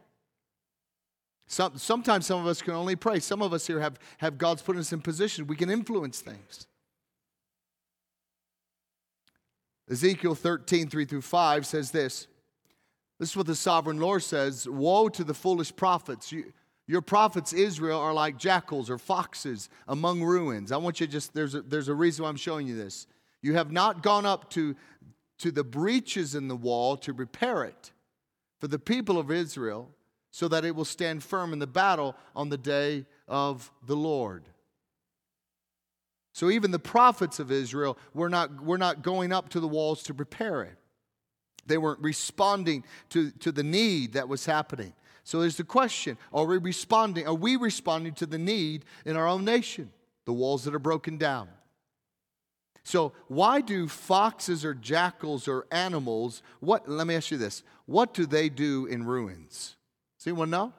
Some, 1.47 1.79
sometimes 1.79 2.27
some 2.27 2.41
of 2.41 2.47
us 2.47 2.61
can 2.61 2.75
only 2.75 2.97
pray. 2.97 3.19
Some 3.21 3.41
of 3.41 3.55
us 3.55 3.67
here 3.67 3.81
have, 3.81 3.99
have 4.19 4.37
God's 4.37 4.61
put 4.61 4.77
us 4.77 4.93
in 4.93 5.01
position. 5.01 5.47
We 5.47 5.57
can 5.57 5.71
influence 5.71 6.21
things. 6.21 6.67
Ezekiel 9.91 10.35
13, 10.35 10.89
3 10.89 11.05
through 11.05 11.23
5 11.23 11.67
says 11.67 11.91
this. 11.91 12.27
This 13.19 13.31
is 13.31 13.37
what 13.37 13.47
the 13.47 13.55
sovereign 13.55 13.99
Lord 13.99 14.23
says 14.23 14.69
Woe 14.69 15.09
to 15.09 15.25
the 15.25 15.35
foolish 15.35 15.75
prophets. 15.75 16.33
You, 16.33 16.53
your 16.87 17.03
prophets, 17.03 17.53
Israel, 17.53 17.99
are 17.99 18.15
like 18.15 18.37
jackals 18.37 18.91
or 18.91 18.99
foxes 18.99 19.69
among 19.89 20.23
ruins. 20.23 20.71
I 20.71 20.77
want 20.77 21.01
you 21.01 21.07
to 21.07 21.13
just, 21.13 21.35
there's 21.35 21.55
a, 21.55 21.63
there's 21.63 21.89
a 21.89 21.95
reason 21.95 22.23
why 22.23 22.29
I'm 22.29 22.37
showing 22.37 22.67
you 22.67 22.77
this. 22.77 23.07
You 23.43 23.55
have 23.55 23.73
not 23.73 24.03
gone 24.03 24.27
up 24.27 24.51
to, 24.51 24.77
to 25.39 25.51
the 25.51 25.65
breaches 25.65 26.35
in 26.35 26.49
the 26.49 26.57
wall 26.57 26.97
to 26.99 27.13
repair 27.13 27.65
it 27.65 27.93
for 28.61 28.69
the 28.69 28.79
people 28.79 29.19
of 29.19 29.31
Israel 29.31 29.91
so 30.31 30.49
that 30.49 30.65
it 30.65 30.77
will 30.77 30.85
stand 30.85 31.23
firm 31.23 31.53
in 31.53 31.59
the 31.59 31.67
battle 31.67 32.15
on 32.35 32.51
the 32.51 32.59
day 32.59 33.07
of 33.27 33.71
the 33.87 33.97
Lord. 33.97 34.45
So 36.37 36.51
even 36.51 36.71
the 36.71 36.79
prophets 36.79 37.41
of 37.41 37.51
Israel 37.51 37.97
were 38.13 38.29
not, 38.29 38.63
were 38.63 38.77
not 38.77 39.01
going 39.01 39.33
up 39.33 39.49
to 39.49 39.59
the 39.59 39.67
walls 39.67 40.03
to 40.03 40.13
prepare 40.13 40.65
it. 40.65 40.77
They 41.65 41.79
weren't 41.79 42.01
responding 42.01 42.85
to, 43.09 43.31
to 43.31 43.51
the 43.51 43.63
need 43.63 44.13
that 44.13 44.29
was 44.29 44.45
happening. 44.45 44.93
So 45.25 45.41
there's 45.41 45.57
the 45.57 45.65
question 45.65 46.19
are 46.35 46.45
we 46.45 46.59
responding? 46.59 47.27
Are 47.27 47.33
we 47.33 47.57
responding 47.57 48.13
to 48.17 48.27
the 48.27 48.37
need 48.37 48.85
in 49.07 49.17
our 49.17 49.27
own 49.27 49.47
nation? 49.47 49.91
The 50.27 50.35
walls 50.35 50.65
that 50.65 50.75
are 50.75 50.79
broken 50.79 51.17
down. 51.17 51.49
So, 52.85 53.15
why 53.29 53.63
do 53.63 53.89
foxes 53.89 54.63
or 54.63 54.75
jackals 54.75 55.49
or 55.49 55.67
animals, 55.71 56.43
what, 56.61 56.87
let 56.87 57.07
me 57.07 57.15
ask 57.15 57.31
you 57.31 57.39
this, 57.39 57.63
what 57.87 58.13
do 58.13 58.27
they 58.27 58.51
do 58.51 58.85
in 58.85 59.07
ruins? 59.07 59.77
Does 60.19 60.27
anyone 60.27 60.51
know? 60.51 60.75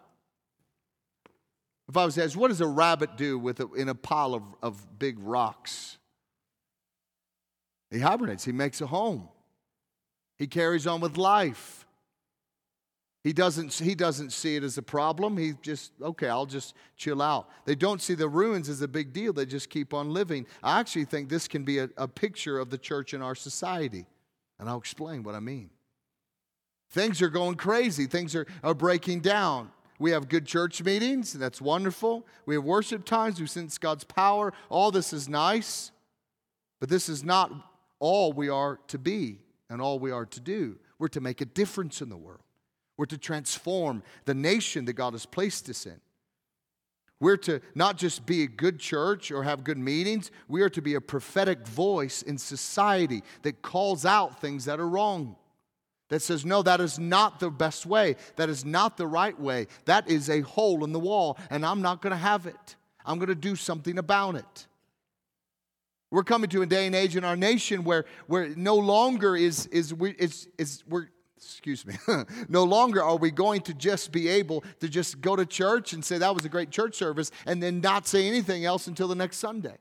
If 1.90 1.96
I 1.96 2.06
was 2.06 2.18
asked, 2.18 2.36
what 2.36 2.50
does 2.50 2.62
a 2.62 2.68
rabbit 2.68 3.16
do 3.16 3.40
with 3.40 3.60
a, 3.60 3.72
in 3.74 3.90
a 3.90 3.96
pile 3.96 4.34
of, 4.34 4.44
of 4.62 5.00
big 5.00 5.18
rocks? 5.20 5.98
He 7.90 8.00
hibernates, 8.00 8.44
he 8.44 8.52
makes 8.52 8.82
a 8.82 8.88
home, 8.88 9.30
he 10.38 10.48
carries 10.48 10.86
on 10.86 11.00
with 11.00 11.18
life. 11.18 11.86
He 13.24 13.34
doesn't, 13.34 13.74
he 13.74 13.94
doesn't 13.94 14.32
see 14.32 14.56
it 14.56 14.64
as 14.64 14.78
a 14.78 14.82
problem. 14.82 15.36
He 15.36 15.52
just, 15.62 15.92
okay, 16.02 16.30
I'll 16.30 16.46
just 16.46 16.74
chill 16.96 17.22
out. 17.22 17.50
They 17.66 17.76
don't 17.76 18.02
see 18.02 18.14
the 18.14 18.30
ruins 18.30 18.70
as 18.70 18.82
a 18.82 18.88
big 18.88 19.12
deal. 19.12 19.34
They 19.34 19.46
just 19.46 19.70
keep 19.70 19.94
on 19.94 20.14
living. 20.14 20.46
I 20.64 20.80
actually 20.80 21.04
think 21.04 21.28
this 21.28 21.46
can 21.46 21.64
be 21.64 21.80
a, 21.80 21.90
a 21.98 22.08
picture 22.08 22.58
of 22.58 22.70
the 22.70 22.78
church 22.78 23.14
in 23.14 23.22
our 23.22 23.36
society. 23.36 24.06
And 24.60 24.70
I'll 24.70 24.78
explain 24.78 25.24
what 25.24 25.36
I 25.36 25.42
mean. 25.42 25.72
Things 26.92 27.22
are 27.22 27.28
going 27.28 27.56
crazy, 27.56 28.06
things 28.06 28.34
are, 28.34 28.48
are 28.64 28.74
breaking 28.74 29.20
down. 29.20 29.72
We 30.00 30.12
have 30.12 30.30
good 30.30 30.46
church 30.46 30.84
meetings, 30.84 31.34
and 31.34 31.42
that's 31.42 31.60
wonderful. 31.60 32.26
We 32.46 32.56
have 32.56 32.64
worship 32.64 33.06
times, 33.06 33.40
we 33.40 33.48
sense 33.48 33.78
God's 33.78 34.04
power. 34.04 34.54
All 34.70 34.92
this 34.92 35.12
is 35.12 35.28
nice, 35.28 35.92
but 36.80 36.90
this 36.90 37.10
is 37.10 37.24
not 37.24 37.52
all 38.00 38.32
we 38.32 38.50
are 38.50 38.80
to 38.88 38.98
be 38.98 39.40
and 39.70 39.82
all 39.82 40.00
we 40.00 40.12
are 40.12 40.26
to 40.26 40.40
do. 40.40 40.78
We're 41.00 41.08
to 41.10 41.22
make 41.22 41.42
a 41.42 41.46
difference 41.46 42.02
in 42.02 42.10
the 42.10 42.18
world. 42.18 42.42
We're 42.96 43.06
to 43.06 43.18
transform 43.18 44.04
the 44.26 44.34
nation 44.34 44.86
that 44.86 44.94
God 44.94 45.14
has 45.14 45.26
placed 45.26 45.70
us 45.70 45.86
in. 45.86 46.00
We're 47.20 47.38
to 47.38 47.62
not 47.74 47.98
just 47.98 48.26
be 48.26 48.44
a 48.44 48.48
good 48.48 48.80
church 48.80 49.32
or 49.32 49.44
have 49.44 49.64
good 49.64 49.78
meetings, 49.78 50.30
we 50.48 50.62
are 50.62 50.70
to 50.70 50.82
be 50.82 50.94
a 50.94 51.02
prophetic 51.02 51.68
voice 51.68 52.22
in 52.22 52.38
society 52.38 53.24
that 53.42 53.64
calls 53.64 54.06
out 54.06 54.40
things 54.40 54.66
that 54.66 54.80
are 54.80 54.88
wrong. 54.88 55.36
That 56.10 56.22
says, 56.22 56.46
no, 56.46 56.62
that 56.64 56.80
is 56.80 56.98
not 56.98 57.40
the 57.40 57.50
best 57.50 57.86
way. 57.86 58.16
That 58.38 58.50
is 58.50 58.64
not 58.64 58.96
the 58.96 59.08
right 59.08 59.38
way. 59.38 59.68
That 59.86 60.10
is 60.10 60.30
a 60.30 60.42
hole 60.42 60.84
in 60.84 60.94
the 60.94 61.00
wall, 61.00 61.38
and 61.50 61.66
I'm 61.66 61.82
not 61.82 62.02
going 62.02 62.12
to 62.12 62.18
have 62.18 62.46
it. 62.46 62.76
I'm 63.06 63.18
going 63.18 63.30
to 63.30 63.36
do 63.36 63.56
something 63.56 63.98
about 63.98 64.36
it. 64.36 64.68
We're 66.10 66.24
coming 66.24 66.50
to 66.52 66.62
a 66.62 66.66
day 66.66 66.86
and 66.86 66.96
age 66.96 67.18
in 67.18 67.26
our 67.26 67.36
nation 67.36 67.84
where, 67.84 68.06
where 68.28 68.50
no 68.56 68.76
longer 68.76 69.36
is, 69.36 69.66
is, 69.68 69.94
we, 69.94 70.12
is, 70.12 70.48
is 70.58 70.84
we're, 70.88 71.10
excuse 71.36 71.86
me, 71.86 71.96
no 72.48 72.64
longer 72.64 73.04
are 73.04 73.18
we 73.18 73.30
going 73.30 73.62
to 73.62 73.74
just 73.74 74.14
be 74.14 74.30
able 74.30 74.64
to 74.80 74.88
just 74.88 75.20
go 75.20 75.36
to 75.36 75.46
church 75.46 75.92
and 75.92 76.04
say 76.06 76.18
that 76.18 76.34
was 76.34 76.46
a 76.46 76.50
great 76.50 76.72
church 76.72 76.96
service 76.96 77.32
and 77.46 77.62
then 77.62 77.82
not 77.82 78.08
say 78.08 78.26
anything 78.26 78.64
else 78.64 78.88
until 78.88 79.10
the 79.10 79.16
next 79.16 79.38
Sunday. 79.38 79.76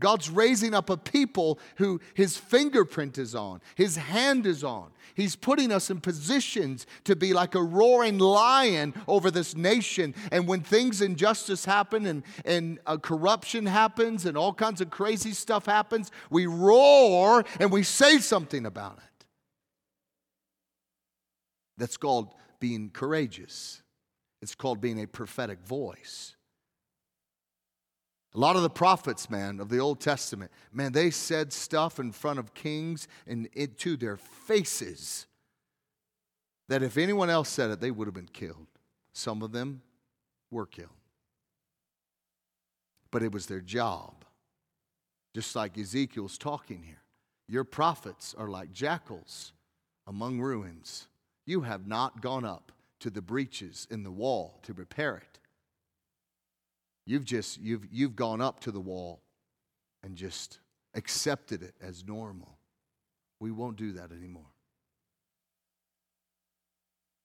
God's 0.00 0.28
raising 0.30 0.74
up 0.74 0.90
a 0.90 0.96
people 0.96 1.60
who 1.76 2.00
his 2.14 2.36
fingerprint 2.36 3.18
is 3.18 3.34
on, 3.34 3.60
his 3.76 3.96
hand 3.96 4.46
is 4.46 4.64
on. 4.64 4.90
He's 5.14 5.36
putting 5.36 5.70
us 5.70 5.90
in 5.90 6.00
positions 6.00 6.86
to 7.04 7.14
be 7.14 7.32
like 7.32 7.54
a 7.54 7.62
roaring 7.62 8.18
lion 8.18 8.94
over 9.06 9.30
this 9.30 9.54
nation. 9.54 10.14
And 10.32 10.48
when 10.48 10.62
things 10.62 11.02
injustice 11.02 11.64
happen 11.64 12.06
and, 12.06 12.22
and 12.44 12.78
uh, 12.86 12.96
corruption 12.96 13.66
happens 13.66 14.24
and 14.24 14.36
all 14.36 14.54
kinds 14.54 14.80
of 14.80 14.88
crazy 14.90 15.32
stuff 15.32 15.66
happens, 15.66 16.10
we 16.30 16.46
roar 16.46 17.44
and 17.58 17.70
we 17.70 17.82
say 17.82 18.18
something 18.18 18.64
about 18.64 18.98
it. 18.98 19.26
That's 21.76 21.96
called 21.96 22.34
being 22.58 22.90
courageous. 22.90 23.82
It's 24.42 24.54
called 24.54 24.80
being 24.80 25.02
a 25.02 25.06
prophetic 25.06 25.60
voice. 25.66 26.36
A 28.34 28.38
lot 28.38 28.56
of 28.56 28.62
the 28.62 28.70
prophets, 28.70 29.28
man, 29.28 29.58
of 29.58 29.68
the 29.68 29.78
Old 29.78 30.00
Testament, 30.00 30.52
man, 30.72 30.92
they 30.92 31.10
said 31.10 31.52
stuff 31.52 31.98
in 31.98 32.12
front 32.12 32.38
of 32.38 32.54
kings 32.54 33.08
and 33.26 33.48
to 33.78 33.96
their 33.96 34.16
faces 34.16 35.26
that 36.68 36.82
if 36.82 36.96
anyone 36.96 37.28
else 37.28 37.48
said 37.48 37.70
it, 37.70 37.80
they 37.80 37.90
would 37.90 38.06
have 38.06 38.14
been 38.14 38.28
killed. 38.32 38.68
Some 39.12 39.42
of 39.42 39.50
them 39.50 39.82
were 40.50 40.66
killed. 40.66 40.90
But 43.10 43.24
it 43.24 43.32
was 43.32 43.46
their 43.46 43.60
job. 43.60 44.24
Just 45.34 45.56
like 45.56 45.76
Ezekiel's 45.76 46.38
talking 46.38 46.82
here. 46.82 47.02
Your 47.48 47.64
prophets 47.64 48.34
are 48.38 48.48
like 48.48 48.72
jackals 48.72 49.52
among 50.06 50.40
ruins. 50.40 51.08
You 51.46 51.62
have 51.62 51.86
not 51.86 52.20
gone 52.20 52.44
up 52.44 52.70
to 53.00 53.10
the 53.10 53.22
breaches 53.22 53.88
in 53.90 54.04
the 54.04 54.10
wall 54.10 54.60
to 54.62 54.72
repair 54.72 55.16
it. 55.16 55.29
You've 57.10 57.24
just 57.24 57.60
you've 57.60 57.88
you've 57.90 58.14
gone 58.14 58.40
up 58.40 58.60
to 58.60 58.70
the 58.70 58.78
wall 58.78 59.20
and 60.04 60.14
just 60.14 60.60
accepted 60.94 61.60
it 61.60 61.74
as 61.82 62.06
normal. 62.06 62.56
We 63.40 63.50
won't 63.50 63.74
do 63.74 63.90
that 63.94 64.12
anymore. 64.12 64.52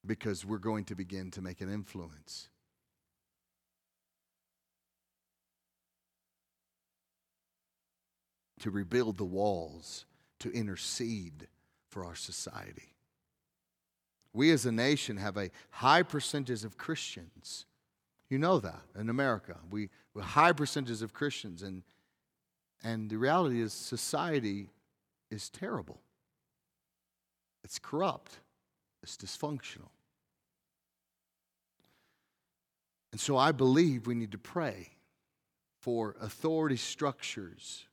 Because 0.03 0.43
we're 0.43 0.57
going 0.57 0.85
to 0.85 0.95
begin 0.95 1.29
to 1.29 1.41
make 1.43 1.61
an 1.61 1.71
influence. 1.71 2.49
To 8.61 8.71
rebuild 8.71 9.17
the 9.17 9.23
walls, 9.23 10.05
to 10.39 10.51
intercede 10.51 11.47
for 11.91 12.03
our 12.03 12.15
society. 12.15 12.95
We 14.33 14.49
as 14.49 14.65
a 14.65 14.71
nation 14.71 15.17
have 15.17 15.37
a 15.37 15.51
high 15.69 16.01
percentage 16.01 16.63
of 16.63 16.75
Christians. 16.75 17.67
You 18.29 18.39
know 18.39 18.59
that 18.59 18.81
in 18.99 19.09
America. 19.09 19.57
We, 19.69 19.89
we 20.13 20.21
high 20.21 20.51
percentages 20.51 21.01
of 21.01 21.13
Christians 21.13 21.61
and 21.61 21.83
and 22.83 23.09
the 23.09 23.17
reality 23.17 23.61
is 23.61 23.73
society 23.73 24.69
is 25.31 25.49
terrible. 25.49 26.01
It's 27.63 27.79
corrupt. 27.79 28.37
It's 29.01 29.17
dysfunctional. 29.17 29.89
And 33.11 33.19
so 33.19 33.37
I 33.37 33.53
believe 33.53 34.05
we 34.05 34.13
need 34.13 34.33
to 34.33 34.37
pray 34.37 34.89
for 35.81 36.15
authority 36.21 36.77
structures 36.77 37.85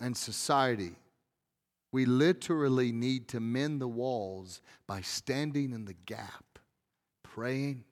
and 0.00 0.16
society 0.16 0.96
we 1.90 2.04
literally 2.04 2.92
need 2.92 3.28
to 3.28 3.40
mend 3.40 3.80
the 3.80 3.88
walls 3.88 4.60
by 4.86 5.00
standing 5.00 5.72
in 5.72 5.86
the 5.86 5.94
gap, 5.94 6.58
praying, 7.22 7.84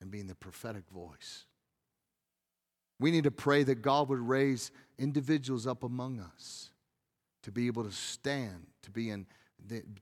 and 0.00 0.10
being 0.10 0.26
the 0.26 0.34
prophetic 0.34 0.84
voice. 0.92 1.44
We 2.98 3.10
need 3.10 3.24
to 3.24 3.30
pray 3.30 3.62
that 3.64 3.76
God 3.76 4.08
would 4.08 4.20
raise 4.20 4.70
individuals 4.98 5.66
up 5.66 5.82
among 5.82 6.20
us 6.20 6.70
to 7.42 7.50
be 7.50 7.66
able 7.66 7.84
to 7.84 7.92
stand, 7.92 8.66
to 8.82 8.90
be 8.90 9.10
in, 9.10 9.26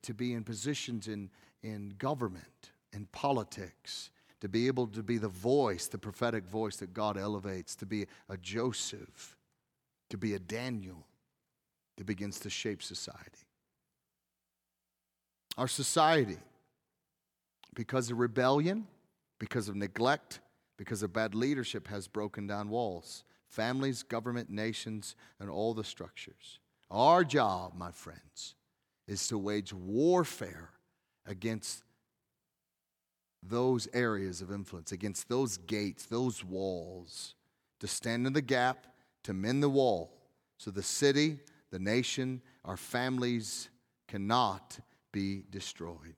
to 0.02 0.14
be 0.14 0.34
in 0.34 0.42
positions 0.42 1.06
in, 1.06 1.30
in 1.62 1.94
government, 1.98 2.72
in 2.92 3.06
politics, 3.12 4.10
to 4.40 4.48
be 4.48 4.66
able 4.66 4.86
to 4.88 5.02
be 5.02 5.18
the 5.18 5.28
voice, 5.28 5.86
the 5.86 5.98
prophetic 5.98 6.44
voice 6.44 6.76
that 6.76 6.92
God 6.92 7.16
elevates, 7.16 7.76
to 7.76 7.86
be 7.86 8.06
a 8.28 8.36
Joseph, 8.36 9.36
to 10.10 10.16
be 10.16 10.34
a 10.34 10.38
Daniel, 10.38 11.06
that 11.96 12.06
begins 12.06 12.40
to 12.40 12.50
shape 12.50 12.82
society. 12.82 13.46
Our 15.56 15.68
society, 15.68 16.38
because 17.74 18.10
of 18.10 18.18
rebellion, 18.18 18.86
because 19.38 19.68
of 19.68 19.76
neglect, 19.76 20.40
because 20.76 21.02
of 21.02 21.12
bad 21.12 21.34
leadership, 21.34 21.88
has 21.88 22.08
broken 22.08 22.46
down 22.46 22.68
walls 22.68 23.24
families, 23.48 24.02
government, 24.02 24.50
nations, 24.50 25.16
and 25.40 25.48
all 25.48 25.72
the 25.72 25.82
structures. 25.82 26.58
Our 26.90 27.24
job, 27.24 27.72
my 27.74 27.90
friends, 27.90 28.54
is 29.06 29.26
to 29.28 29.38
wage 29.38 29.72
warfare 29.72 30.70
against 31.26 31.82
those 33.42 33.88
areas 33.92 34.42
of 34.42 34.52
influence, 34.52 34.92
against 34.92 35.28
those 35.28 35.56
gates, 35.56 36.06
those 36.06 36.44
walls, 36.44 37.34
to 37.80 37.86
stand 37.86 38.26
in 38.26 38.32
the 38.32 38.42
gap, 38.42 38.86
to 39.24 39.32
mend 39.32 39.62
the 39.62 39.68
wall, 39.68 40.12
so 40.58 40.70
the 40.70 40.82
city, 40.82 41.38
the 41.70 41.78
nation, 41.78 42.42
our 42.64 42.76
families 42.76 43.70
cannot 44.08 44.78
be 45.12 45.44
destroyed. 45.50 46.16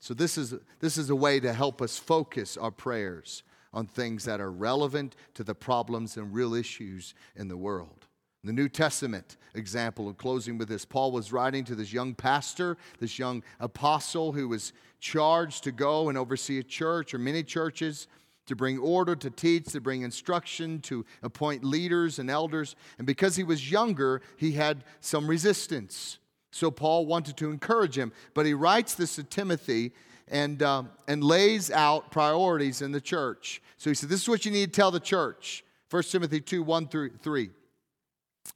So, 0.00 0.14
this 0.14 0.38
is, 0.38 0.54
this 0.80 0.96
is 0.96 1.10
a 1.10 1.16
way 1.16 1.40
to 1.40 1.52
help 1.52 1.82
us 1.82 1.98
focus 1.98 2.56
our 2.56 2.70
prayers 2.70 3.42
on 3.72 3.86
things 3.86 4.24
that 4.24 4.40
are 4.40 4.50
relevant 4.50 5.16
to 5.34 5.44
the 5.44 5.54
problems 5.54 6.16
and 6.16 6.32
real 6.32 6.54
issues 6.54 7.14
in 7.36 7.48
the 7.48 7.56
world. 7.56 8.06
The 8.44 8.52
New 8.52 8.68
Testament 8.68 9.36
example 9.54 10.08
of 10.08 10.16
closing 10.16 10.58
with 10.58 10.68
this 10.68 10.84
Paul 10.84 11.10
was 11.10 11.32
writing 11.32 11.64
to 11.64 11.74
this 11.74 11.92
young 11.92 12.14
pastor, 12.14 12.76
this 13.00 13.18
young 13.18 13.42
apostle 13.58 14.32
who 14.32 14.48
was 14.48 14.72
charged 15.00 15.64
to 15.64 15.72
go 15.72 16.08
and 16.08 16.16
oversee 16.16 16.58
a 16.58 16.62
church 16.62 17.12
or 17.12 17.18
many 17.18 17.42
churches 17.42 18.06
to 18.46 18.56
bring 18.56 18.78
order, 18.78 19.14
to 19.16 19.30
teach, 19.30 19.66
to 19.66 19.80
bring 19.80 20.02
instruction, 20.02 20.80
to 20.80 21.04
appoint 21.22 21.64
leaders 21.64 22.18
and 22.18 22.30
elders. 22.30 22.76
And 22.96 23.06
because 23.06 23.36
he 23.36 23.44
was 23.44 23.70
younger, 23.70 24.22
he 24.36 24.52
had 24.52 24.84
some 25.00 25.28
resistance. 25.28 26.18
So 26.50 26.70
Paul 26.70 27.06
wanted 27.06 27.36
to 27.38 27.50
encourage 27.50 27.96
him, 27.96 28.12
but 28.34 28.46
he 28.46 28.54
writes 28.54 28.94
this 28.94 29.16
to 29.16 29.24
Timothy 29.24 29.92
and, 30.28 30.62
uh, 30.62 30.84
and 31.06 31.22
lays 31.22 31.70
out 31.70 32.10
priorities 32.10 32.82
in 32.82 32.92
the 32.92 33.00
church. 33.00 33.62
So 33.76 33.90
he 33.90 33.94
said, 33.94 34.08
This 34.08 34.22
is 34.22 34.28
what 34.28 34.44
you 34.44 34.50
need 34.50 34.72
to 34.72 34.76
tell 34.76 34.90
the 34.90 35.00
church. 35.00 35.64
1 35.90 36.02
Timothy 36.04 36.40
2 36.40 36.62
1 36.62 36.88
through 36.88 37.10
3. 37.22 37.50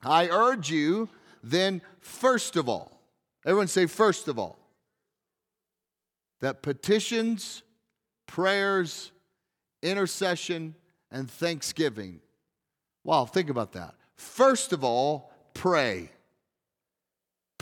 I 0.03 0.29
urge 0.29 0.71
you, 0.71 1.09
then, 1.43 1.83
first 2.01 2.57
of 2.57 2.69
all, 2.69 3.01
everyone 3.45 3.69
say, 3.69 3.87
first 3.87 4.29
of 4.29 4.39
all, 4.39 4.59
that 6.41 6.63
petitions, 6.63 7.63
prayers, 8.27 9.13
intercession, 9.83 10.75
and 11.11 11.31
thanksgiving. 11.31 12.21
Wow, 13.05 13.27
think 13.27 13.51
about 13.51 13.73
that. 13.73 13.95
First 14.17 14.73
of 14.73 14.85
all, 14.85 15.33
pray. 15.55 16.11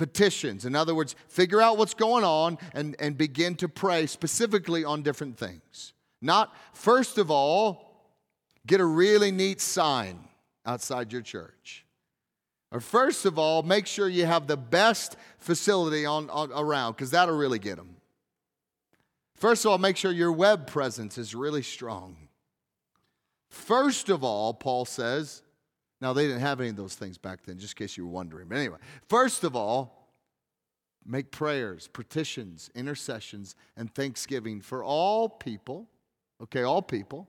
Petitions. 0.01 0.65
In 0.65 0.75
other 0.75 0.95
words, 0.95 1.15
figure 1.29 1.61
out 1.61 1.77
what's 1.77 1.93
going 1.93 2.25
on 2.25 2.57
and, 2.73 2.97
and 2.99 3.19
begin 3.19 3.55
to 3.57 3.69
pray 3.69 4.07
specifically 4.07 4.83
on 4.83 5.03
different 5.03 5.37
things. 5.37 5.93
Not, 6.23 6.57
first 6.73 7.19
of 7.19 7.31
all, 7.31 8.09
get 8.67 8.81
a 8.81 8.85
really 8.87 9.31
neat 9.31 9.61
sign 9.61 10.19
outside 10.65 11.13
your 11.13 11.21
church. 11.21 11.85
Or 12.73 12.81
first 12.81 13.27
of 13.27 13.39
all, 13.39 13.63
make 13.63 13.87
sure 13.87 14.09
you 14.09 14.25
have 14.25 14.47
the 14.47 14.57
best 14.57 15.19
facility 15.37 16.07
on, 16.07 16.31
on 16.31 16.51
around, 16.51 16.93
because 16.93 17.11
that'll 17.11 17.37
really 17.37 17.59
get 17.59 17.77
them. 17.77 17.97
First 19.37 19.67
of 19.67 19.71
all, 19.71 19.77
make 19.77 19.99
sure 19.99 20.13
your 20.13 20.33
web 20.33 20.67
presence 20.67 21.19
is 21.19 21.35
really 21.35 21.63
strong. 21.63 22.17
First 23.51 24.09
of 24.09 24.25
all, 24.25 24.55
Paul 24.55 24.87
says, 24.87 25.43
now 26.01 26.13
they 26.13 26.27
didn't 26.27 26.41
have 26.41 26.61
any 26.61 26.71
of 26.71 26.77
those 26.77 26.95
things 26.95 27.19
back 27.19 27.45
then, 27.45 27.59
just 27.59 27.79
in 27.79 27.85
case 27.85 27.97
you 27.97 28.07
were 28.07 28.13
wondering. 28.13 28.49
But 28.49 28.59
anyway, 28.59 28.79
first 29.09 29.45
of 29.45 29.55
all, 29.55 30.09
make 31.05 31.31
prayers, 31.31 31.89
petitions, 31.89 32.71
intercessions, 32.75 33.55
and 33.77 33.95
thanksgiving 33.95 34.61
for 34.61 34.83
all 34.83 35.29
people. 35.29 35.89
Okay, 36.43 36.63
all 36.63 36.83
people. 36.83 37.29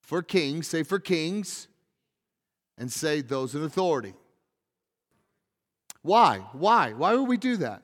For 0.00 0.22
kings, 0.22 0.68
say 0.68 0.82
for 0.82 1.00
kings, 1.00 1.66
and 2.78 2.92
say 2.92 3.20
those 3.20 3.54
in 3.54 3.64
authority. 3.64 4.14
Why? 6.02 6.38
Why? 6.52 6.92
Why 6.92 7.14
would 7.14 7.28
we 7.28 7.38
do 7.38 7.56
that? 7.56 7.82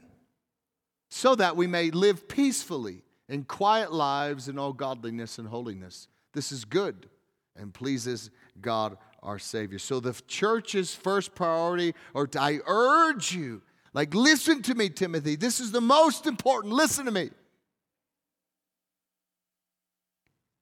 So 1.09 1.35
that 1.35 1.57
we 1.57 1.67
may 1.67 1.91
live 1.91 2.29
peacefully 2.29 3.03
in 3.29 3.45
quiet 3.45 3.93
lives 3.93 4.49
in 4.49 4.59
all 4.59 4.73
godliness 4.73 5.39
and 5.39 5.49
holiness. 5.49 6.07
This 6.35 6.53
is 6.53 6.65
good 6.65 7.09
and 7.57 7.73
pleases 7.73 8.31
God 8.61 8.97
our 9.23 9.39
Savior. 9.39 9.79
So 9.79 10.01
the 10.01 10.21
church's 10.27 10.95
first 10.95 11.35
priority, 11.35 11.95
or 12.15 12.29
I 12.39 12.61
urge 12.67 13.33
you, 13.33 13.63
like, 13.93 14.15
listen 14.15 14.63
to 14.63 14.75
me, 14.75 14.89
Timothy. 14.89 15.37
This 15.37 15.59
is 15.59 15.73
the 15.73 15.81
most 15.81 16.27
important. 16.27 16.73
Listen 16.73 17.07
to 17.07 17.11
me. 17.11 17.31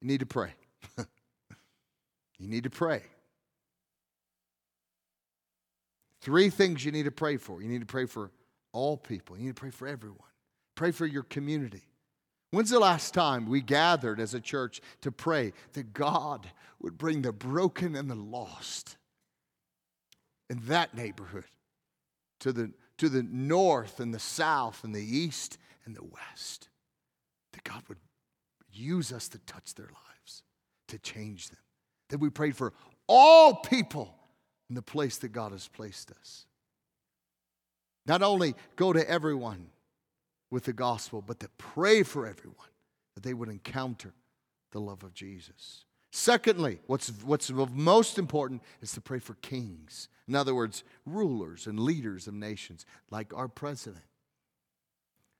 You 0.00 0.08
need 0.08 0.20
to 0.20 0.26
pray. 0.26 0.52
you 2.38 2.48
need 2.48 2.64
to 2.64 2.70
pray. 2.70 3.02
Three 6.20 6.50
things 6.50 6.84
you 6.84 6.92
need 6.92 7.04
to 7.04 7.10
pray 7.10 7.36
for. 7.36 7.62
You 7.62 7.68
need 7.68 7.80
to 7.80 7.86
pray 7.86 8.06
for 8.06 8.30
all 8.72 8.96
people, 8.96 9.36
you 9.36 9.44
need 9.44 9.56
to 9.56 9.60
pray 9.60 9.70
for 9.70 9.88
everyone. 9.88 10.18
Pray 10.74 10.90
for 10.92 11.06
your 11.06 11.24
community. 11.24 11.82
When's 12.50 12.70
the 12.70 12.78
last 12.78 13.12
time 13.12 13.46
we 13.46 13.60
gathered 13.60 14.20
as 14.20 14.32
a 14.32 14.40
church 14.40 14.80
to 15.02 15.12
pray 15.12 15.52
that 15.74 15.92
God 15.92 16.50
would 16.80 16.96
bring 16.96 17.22
the 17.22 17.32
broken 17.32 17.94
and 17.94 18.10
the 18.10 18.14
lost 18.14 18.96
in 20.48 20.60
that 20.66 20.94
neighborhood 20.94 21.44
to 22.40 22.52
the, 22.52 22.72
to 22.98 23.08
the 23.10 23.22
north 23.22 24.00
and 24.00 24.14
the 24.14 24.18
south 24.18 24.82
and 24.82 24.94
the 24.94 25.04
east 25.04 25.58
and 25.84 25.94
the 25.94 26.04
west? 26.04 26.68
That 27.52 27.64
God 27.64 27.82
would 27.88 27.98
use 28.72 29.12
us 29.12 29.28
to 29.28 29.38
touch 29.40 29.74
their 29.74 29.86
lives, 29.86 30.42
to 30.88 30.98
change 30.98 31.50
them. 31.50 31.58
That 32.08 32.18
we 32.18 32.30
prayed 32.30 32.56
for 32.56 32.72
all 33.06 33.56
people 33.56 34.14
in 34.70 34.74
the 34.74 34.82
place 34.82 35.18
that 35.18 35.32
God 35.32 35.52
has 35.52 35.68
placed 35.68 36.10
us. 36.12 36.46
Not 38.06 38.22
only 38.22 38.54
go 38.76 38.94
to 38.94 39.10
everyone 39.10 39.66
with 40.50 40.64
the 40.64 40.72
gospel, 40.72 41.22
but 41.24 41.40
to 41.40 41.48
pray 41.58 42.02
for 42.02 42.26
everyone 42.26 42.68
that 43.14 43.22
they 43.22 43.34
would 43.34 43.48
encounter 43.48 44.12
the 44.72 44.80
love 44.80 45.02
of 45.02 45.14
Jesus. 45.14 45.84
Secondly, 46.10 46.80
what's, 46.86 47.08
what's 47.22 47.50
most 47.50 48.18
important 48.18 48.62
is 48.80 48.92
to 48.92 49.00
pray 49.00 49.18
for 49.18 49.34
kings. 49.34 50.08
In 50.26 50.34
other 50.34 50.54
words, 50.54 50.84
rulers 51.04 51.66
and 51.66 51.78
leaders 51.78 52.26
of 52.26 52.34
nations, 52.34 52.86
like 53.10 53.34
our 53.34 53.48
president. 53.48 54.04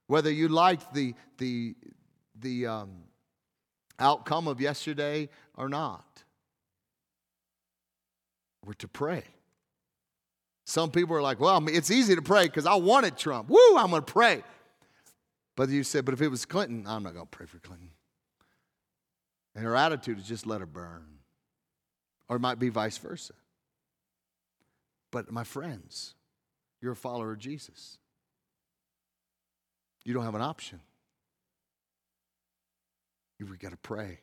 Whether 0.06 0.30
you 0.30 0.48
liked 0.48 0.92
the, 0.94 1.14
the, 1.38 1.74
the 2.38 2.66
um, 2.66 2.90
outcome 3.98 4.48
of 4.48 4.61
yesterday 4.61 5.28
or 5.56 5.68
not, 5.68 6.04
we're 8.64 8.74
to 8.74 8.88
pray. 8.88 9.24
Some 10.64 10.90
people 10.90 11.16
are 11.16 11.22
like, 11.22 11.40
well, 11.40 11.66
it's 11.68 11.90
easy 11.90 12.14
to 12.14 12.20
pray 12.20 12.44
because 12.44 12.66
I 12.66 12.74
wanted 12.74 13.16
Trump. 13.16 13.48
Woo, 13.48 13.76
I'm 13.76 13.90
going 13.90 14.02
to 14.02 14.12
pray. 14.12 14.42
But 15.59 15.70
you 15.70 15.82
said, 15.82 16.04
but 16.04 16.14
if 16.14 16.22
it 16.22 16.28
was 16.28 16.44
Clinton, 16.44 16.84
I'm 16.86 17.02
not 17.02 17.14
going 17.14 17.26
to 17.26 17.30
pray 17.36 17.44
for 17.44 17.59
Clinton. 17.59 17.90
And 19.56 19.64
her 19.64 19.74
attitude 19.74 20.20
is 20.20 20.28
just 20.28 20.46
let 20.46 20.61
her 20.61 20.66
burn. 20.66 21.18
Or 22.28 22.36
it 22.36 22.38
might 22.38 22.61
be 22.61 22.68
vice 22.68 22.96
versa. 22.96 23.32
But 25.11 25.32
my 25.32 25.42
friends, 25.42 26.14
you're 26.80 26.92
a 26.92 26.96
follower 26.96 27.32
of 27.32 27.40
Jesus. 27.40 27.98
You 30.04 30.14
don't 30.14 30.22
have 30.22 30.36
an 30.36 30.42
option. 30.42 30.78
You've 33.40 33.59
got 33.59 33.72
to 33.72 33.78
pray. 33.78 34.20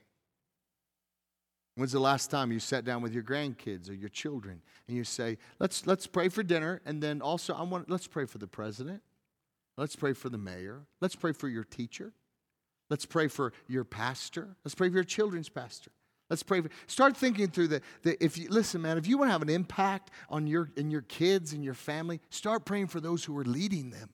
When's 1.75 1.91
the 1.91 1.99
last 1.99 2.31
time 2.31 2.53
you 2.53 2.59
sat 2.59 2.85
down 2.85 3.01
with 3.01 3.11
your 3.11 3.23
grandkids 3.23 3.89
or 3.89 3.93
your 3.93 4.07
children 4.07 4.61
and 4.87 4.95
you 4.95 5.03
say, 5.03 5.37
let's, 5.59 5.85
let's 5.85 6.07
pray 6.07 6.29
for 6.29 6.43
dinner 6.43 6.79
and 6.85 7.03
then 7.03 7.21
also 7.21 7.53
I 7.53 7.63
want, 7.63 7.89
let's 7.89 8.07
pray 8.07 8.23
for 8.23 8.37
the 8.37 8.47
president. 8.47 9.01
Let's 9.77 9.95
pray 9.95 10.13
for 10.13 10.29
the 10.29 10.37
mayor. 10.37 10.83
Let's 11.01 11.15
pray 11.15 11.33
for 11.33 11.47
your 11.49 11.63
teacher. 11.63 12.13
Let's 12.89 13.05
pray 13.05 13.27
for 13.27 13.51
your 13.67 13.83
pastor. 13.83 14.55
Let's 14.63 14.75
pray 14.75 14.89
for 14.89 14.95
your 14.95 15.03
children's 15.03 15.49
pastor. 15.49 15.91
Let's 16.29 16.43
pray 16.43 16.61
for, 16.61 16.69
start 16.87 17.15
thinking 17.15 17.49
through 17.49 17.67
the, 17.67 17.81
the 18.03 18.23
if 18.23 18.37
you 18.37 18.49
listen, 18.49 18.81
man, 18.81 18.97
if 18.97 19.05
you 19.05 19.17
want 19.17 19.29
to 19.29 19.31
have 19.33 19.41
an 19.41 19.49
impact 19.49 20.09
on 20.29 20.47
your 20.47 20.71
in 20.75 20.89
your 20.89 21.01
kids 21.01 21.53
and 21.53 21.63
your 21.63 21.73
family, 21.73 22.19
start 22.29 22.65
praying 22.65 22.87
for 22.87 22.99
those 22.99 23.23
who 23.23 23.37
are 23.37 23.43
leading 23.43 23.91
them. 23.91 24.09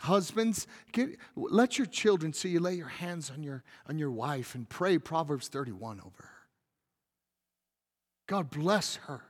Husbands, 0.00 0.66
get, 0.92 1.16
let 1.34 1.78
your 1.78 1.86
children 1.86 2.32
see 2.32 2.50
you 2.50 2.60
lay 2.60 2.74
your 2.74 2.86
hands 2.86 3.30
on 3.30 3.42
your, 3.42 3.64
on 3.88 3.98
your 3.98 4.10
wife 4.10 4.54
and 4.54 4.68
pray 4.68 4.98
Proverbs 4.98 5.48
31 5.48 6.00
over 6.00 6.22
her. 6.22 6.30
God 8.26 8.50
bless 8.50 8.96
her. 9.06 9.22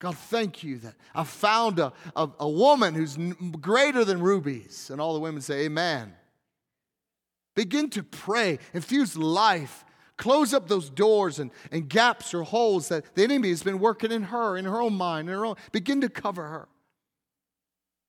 God, 0.00 0.16
thank 0.16 0.62
you 0.62 0.78
that 0.78 0.94
I 1.14 1.24
found 1.24 1.78
a, 1.78 1.92
a, 2.14 2.28
a 2.40 2.48
woman 2.48 2.94
who's 2.94 3.16
greater 3.60 4.04
than 4.04 4.20
rubies. 4.20 4.90
And 4.90 5.00
all 5.00 5.14
the 5.14 5.20
women 5.20 5.40
say, 5.40 5.64
Amen. 5.64 6.12
Begin 7.54 7.88
to 7.90 8.02
pray, 8.02 8.58
infuse 8.72 9.16
life, 9.16 9.84
close 10.16 10.52
up 10.52 10.68
those 10.68 10.90
doors 10.90 11.38
and, 11.38 11.52
and 11.70 11.88
gaps 11.88 12.34
or 12.34 12.42
holes 12.42 12.88
that 12.88 13.14
the 13.14 13.22
enemy 13.22 13.50
has 13.50 13.62
been 13.62 13.78
working 13.78 14.10
in 14.10 14.24
her, 14.24 14.56
in 14.56 14.64
her 14.64 14.80
own 14.80 14.94
mind, 14.94 15.28
in 15.28 15.34
her 15.34 15.46
own. 15.46 15.56
Begin 15.70 16.00
to 16.00 16.08
cover 16.08 16.42
her. 16.42 16.68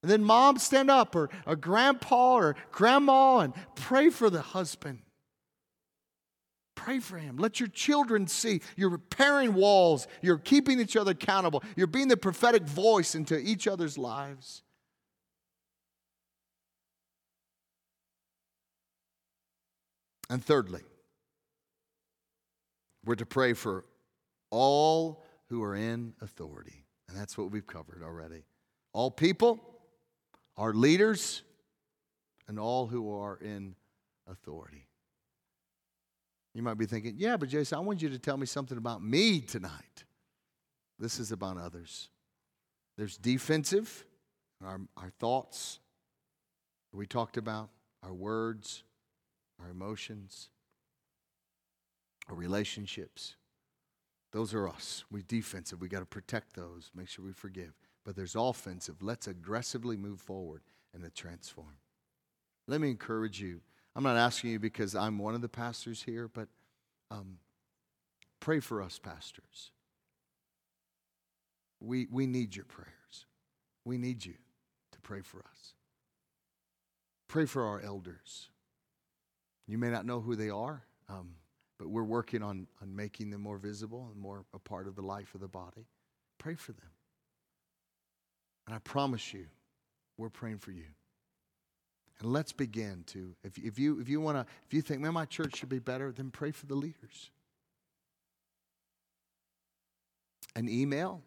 And 0.01 0.11
then 0.11 0.23
mom 0.23 0.57
stand 0.57 0.91
up 0.91 1.15
or, 1.15 1.29
or 1.45 1.55
grandpa 1.55 2.35
or 2.35 2.55
grandma 2.71 3.39
and 3.39 3.53
pray 3.75 4.09
for 4.09 4.29
the 4.29 4.41
husband. 4.41 4.99
Pray 6.75 6.99
for 6.99 7.17
him. 7.17 7.37
Let 7.37 7.59
your 7.59 7.69
children 7.69 8.27
see 8.27 8.61
you're 8.75 8.89
repairing 8.89 9.53
walls. 9.53 10.07
You're 10.21 10.37
keeping 10.37 10.79
each 10.79 10.95
other 10.95 11.11
accountable. 11.11 11.63
You're 11.75 11.87
being 11.87 12.07
the 12.07 12.17
prophetic 12.17 12.63
voice 12.63 13.15
into 13.15 13.37
each 13.37 13.67
other's 13.67 13.97
lives. 13.97 14.61
And 20.29 20.43
thirdly, 20.43 20.81
we're 23.05 23.15
to 23.15 23.25
pray 23.25 23.53
for 23.53 23.85
all 24.49 25.23
who 25.49 25.63
are 25.63 25.75
in 25.75 26.13
authority. 26.21 26.83
And 27.07 27.17
that's 27.17 27.37
what 27.37 27.51
we've 27.51 27.67
covered 27.67 28.01
already. 28.03 28.43
All 28.91 29.11
people 29.11 29.75
our 30.57 30.73
leaders, 30.73 31.43
and 32.47 32.59
all 32.59 32.87
who 32.87 33.13
are 33.13 33.37
in 33.37 33.75
authority. 34.27 34.87
You 36.55 36.63
might 36.63 36.79
be 36.79 36.87
thinking, 36.87 37.15
yeah, 37.17 37.37
but 37.37 37.49
Jason, 37.49 37.77
I 37.77 37.81
want 37.81 38.01
you 38.01 38.09
to 38.09 38.17
tell 38.17 38.37
me 38.37 38.47
something 38.47 38.77
about 38.77 39.03
me 39.03 39.41
tonight. 39.41 40.05
This 40.97 41.19
is 41.19 41.31
about 41.31 41.57
others. 41.57 42.09
There's 42.97 43.17
defensive, 43.17 44.05
our, 44.63 44.79
our 44.97 45.11
thoughts 45.19 45.79
we 46.93 47.05
talked 47.05 47.35
about, 47.37 47.69
our 48.01 48.13
words, 48.13 48.83
our 49.61 49.69
emotions, 49.69 50.49
our 52.29 52.35
relationships. 52.35 53.35
Those 54.31 54.53
are 54.53 54.67
us. 54.67 55.03
We're 55.11 55.23
defensive. 55.27 55.81
We 55.81 55.89
got 55.89 55.99
to 55.99 56.05
protect 56.05 56.55
those, 56.55 56.89
make 56.95 57.09
sure 57.09 57.23
we 57.23 57.33
forgive 57.33 57.73
but 58.05 58.15
there's 58.15 58.35
offensive. 58.35 59.01
Let's 59.01 59.27
aggressively 59.27 59.97
move 59.97 60.21
forward 60.21 60.61
and 60.93 61.03
to 61.03 61.09
transform. 61.09 61.79
Let 62.67 62.79
me 62.79 62.91
encourage 62.91 63.41
you. 63.41 63.61
I'm 63.95 64.03
not 64.03 64.17
asking 64.17 64.51
you 64.51 64.59
because 64.59 64.93
I'm 64.93 65.17
one 65.17 65.35
of 65.35 65.41
the 65.41 65.49
pastors 65.49 66.03
here, 66.03 66.27
but 66.27 66.49
um, 67.09 67.37
pray 68.39 68.59
for 68.59 68.81
us, 68.81 68.99
pastors. 68.99 69.71
We, 71.79 72.07
we 72.11 72.27
need 72.27 72.55
your 72.55 72.65
prayers. 72.65 73.25
We 73.85 73.97
need 73.97 74.25
you 74.25 74.33
to 74.91 74.99
pray 75.01 75.21
for 75.21 75.39
us. 75.39 75.73
Pray 77.27 77.45
for 77.45 77.63
our 77.63 77.79
elders. 77.81 78.49
You 79.67 79.77
may 79.77 79.89
not 79.89 80.05
know 80.05 80.19
who 80.19 80.35
they 80.35 80.49
are, 80.49 80.83
um, 81.09 81.35
but 81.77 81.89
we're 81.89 82.03
working 82.03 82.43
on, 82.43 82.67
on 82.81 82.95
making 82.95 83.29
them 83.29 83.41
more 83.41 83.57
visible 83.57 84.09
and 84.11 84.21
more 84.21 84.45
a 84.53 84.59
part 84.59 84.87
of 84.87 84.95
the 84.95 85.01
life 85.01 85.33
of 85.35 85.41
the 85.41 85.47
body. 85.47 85.87
Pray 86.37 86.55
for 86.55 86.73
them. 86.73 86.91
And 88.67 88.75
I 88.75 88.79
promise 88.79 89.33
you, 89.33 89.45
we're 90.17 90.29
praying 90.29 90.59
for 90.59 90.71
you. 90.71 90.85
And 92.19 92.31
let's 92.31 92.53
begin 92.53 93.03
to, 93.07 93.35
if, 93.43 93.57
if 93.57 93.77
you, 93.77 93.99
if 93.99 94.07
you 94.07 94.21
want 94.21 94.37
to, 94.37 94.45
if 94.65 94.73
you 94.73 94.81
think, 94.81 95.01
man, 95.01 95.13
my 95.13 95.25
church 95.25 95.57
should 95.57 95.69
be 95.69 95.79
better, 95.79 96.11
then 96.11 96.31
pray 96.31 96.51
for 96.51 96.65
the 96.65 96.75
leaders. 96.75 97.29
An 100.55 100.69
email, 100.69 101.21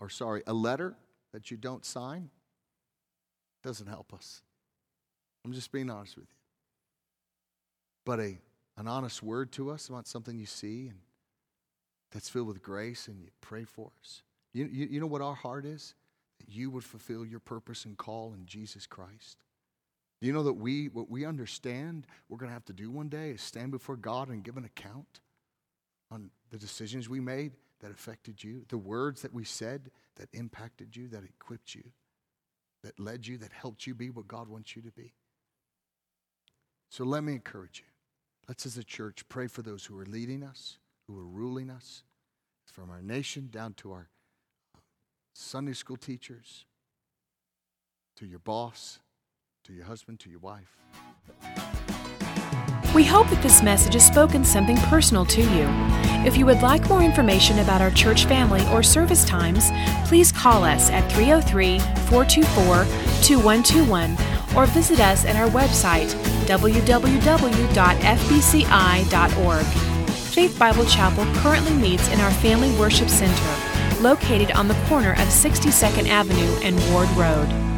or 0.00 0.08
sorry, 0.08 0.42
a 0.46 0.52
letter 0.52 0.96
that 1.32 1.50
you 1.50 1.56
don't 1.56 1.84
sign 1.84 2.30
doesn't 3.62 3.86
help 3.86 4.12
us. 4.12 4.42
I'm 5.44 5.52
just 5.52 5.70
being 5.70 5.90
honest 5.90 6.16
with 6.16 6.26
you. 6.28 6.36
But 8.04 8.18
a, 8.18 8.38
an 8.76 8.88
honest 8.88 9.22
word 9.22 9.52
to 9.52 9.70
us 9.70 9.88
about 9.88 10.08
something 10.08 10.36
you 10.38 10.46
see 10.46 10.88
and 10.88 10.98
that's 12.10 12.28
filled 12.28 12.48
with 12.48 12.62
grace 12.62 13.06
and 13.06 13.20
you 13.20 13.28
pray 13.40 13.64
for 13.64 13.90
us, 14.02 14.22
You, 14.52 14.68
you, 14.70 14.86
you 14.90 15.00
know 15.00 15.06
what 15.06 15.22
our 15.22 15.34
heart 15.34 15.64
is? 15.64 15.94
That 16.40 16.52
you 16.52 16.70
would 16.70 16.84
fulfill 16.84 17.24
your 17.24 17.40
purpose 17.40 17.84
and 17.84 17.96
call 17.96 18.34
in 18.34 18.44
Jesus 18.44 18.86
Christ. 18.86 19.38
Do 20.22 20.28
you 20.28 20.32
know 20.32 20.44
that 20.44 20.52
we, 20.52 20.86
what 20.86 21.10
we 21.10 21.26
understand 21.26 22.06
we're 22.28 22.38
going 22.38 22.48
to 22.48 22.54
have 22.54 22.64
to 22.66 22.72
do 22.72 22.92
one 22.92 23.08
day 23.08 23.30
is 23.30 23.42
stand 23.42 23.72
before 23.72 23.96
God 23.96 24.28
and 24.28 24.44
give 24.44 24.56
an 24.56 24.64
account 24.64 25.18
on 26.12 26.30
the 26.50 26.58
decisions 26.58 27.08
we 27.08 27.18
made 27.18 27.54
that 27.80 27.90
affected 27.90 28.44
you, 28.44 28.64
the 28.68 28.78
words 28.78 29.22
that 29.22 29.34
we 29.34 29.42
said 29.42 29.90
that 30.14 30.28
impacted 30.32 30.94
you, 30.94 31.08
that 31.08 31.24
equipped 31.24 31.74
you, 31.74 31.82
that 32.84 33.00
led 33.00 33.26
you, 33.26 33.36
that 33.38 33.50
helped 33.52 33.84
you 33.84 33.96
be 33.96 34.10
what 34.10 34.28
God 34.28 34.46
wants 34.46 34.76
you 34.76 34.82
to 34.82 34.92
be. 34.92 35.12
So 36.88 37.02
let 37.02 37.24
me 37.24 37.32
encourage 37.32 37.80
you. 37.80 37.90
Let's, 38.46 38.64
as 38.64 38.78
a 38.78 38.84
church, 38.84 39.28
pray 39.28 39.48
for 39.48 39.62
those 39.62 39.86
who 39.86 39.98
are 39.98 40.06
leading 40.06 40.44
us, 40.44 40.78
who 41.08 41.18
are 41.18 41.26
ruling 41.26 41.68
us, 41.68 42.04
from 42.66 42.90
our 42.90 43.02
nation 43.02 43.48
down 43.50 43.74
to 43.74 43.90
our 43.90 44.08
uh, 44.72 44.78
Sunday 45.34 45.72
school 45.72 45.96
teachers, 45.96 46.64
to 48.14 48.24
your 48.24 48.38
boss, 48.38 49.00
to 49.64 49.72
your 49.72 49.84
husband, 49.84 50.20
to 50.20 50.30
your 50.30 50.40
wife. 50.40 50.76
We 52.94 53.04
hope 53.04 53.30
that 53.30 53.42
this 53.42 53.62
message 53.62 53.94
has 53.94 54.06
spoken 54.06 54.44
something 54.44 54.76
personal 54.76 55.24
to 55.26 55.40
you. 55.40 55.66
If 56.26 56.36
you 56.36 56.44
would 56.44 56.60
like 56.60 56.88
more 56.90 57.02
information 57.02 57.58
about 57.60 57.80
our 57.80 57.90
church 57.90 58.26
family 58.26 58.66
or 58.68 58.82
service 58.82 59.24
times, 59.24 59.70
please 60.06 60.30
call 60.30 60.62
us 60.62 60.90
at 60.90 61.10
303 61.10 61.78
424 61.78 62.84
2121 63.22 64.16
or 64.54 64.66
visit 64.66 65.00
us 65.00 65.24
at 65.24 65.36
our 65.36 65.48
website 65.48 66.10
www.fbci.org. 66.46 67.72
Faith 70.32 70.58
Bible 70.58 70.84
Chapel 70.84 71.24
currently 71.40 71.72
meets 71.74 72.08
in 72.08 72.20
our 72.20 72.30
Family 72.30 72.74
Worship 72.78 73.08
Center, 73.08 74.02
located 74.02 74.50
on 74.52 74.68
the 74.68 74.74
corner 74.86 75.12
of 75.12 75.28
62nd 75.28 76.08
Avenue 76.08 76.58
and 76.62 76.76
Ward 76.92 77.08
Road. 77.10 77.71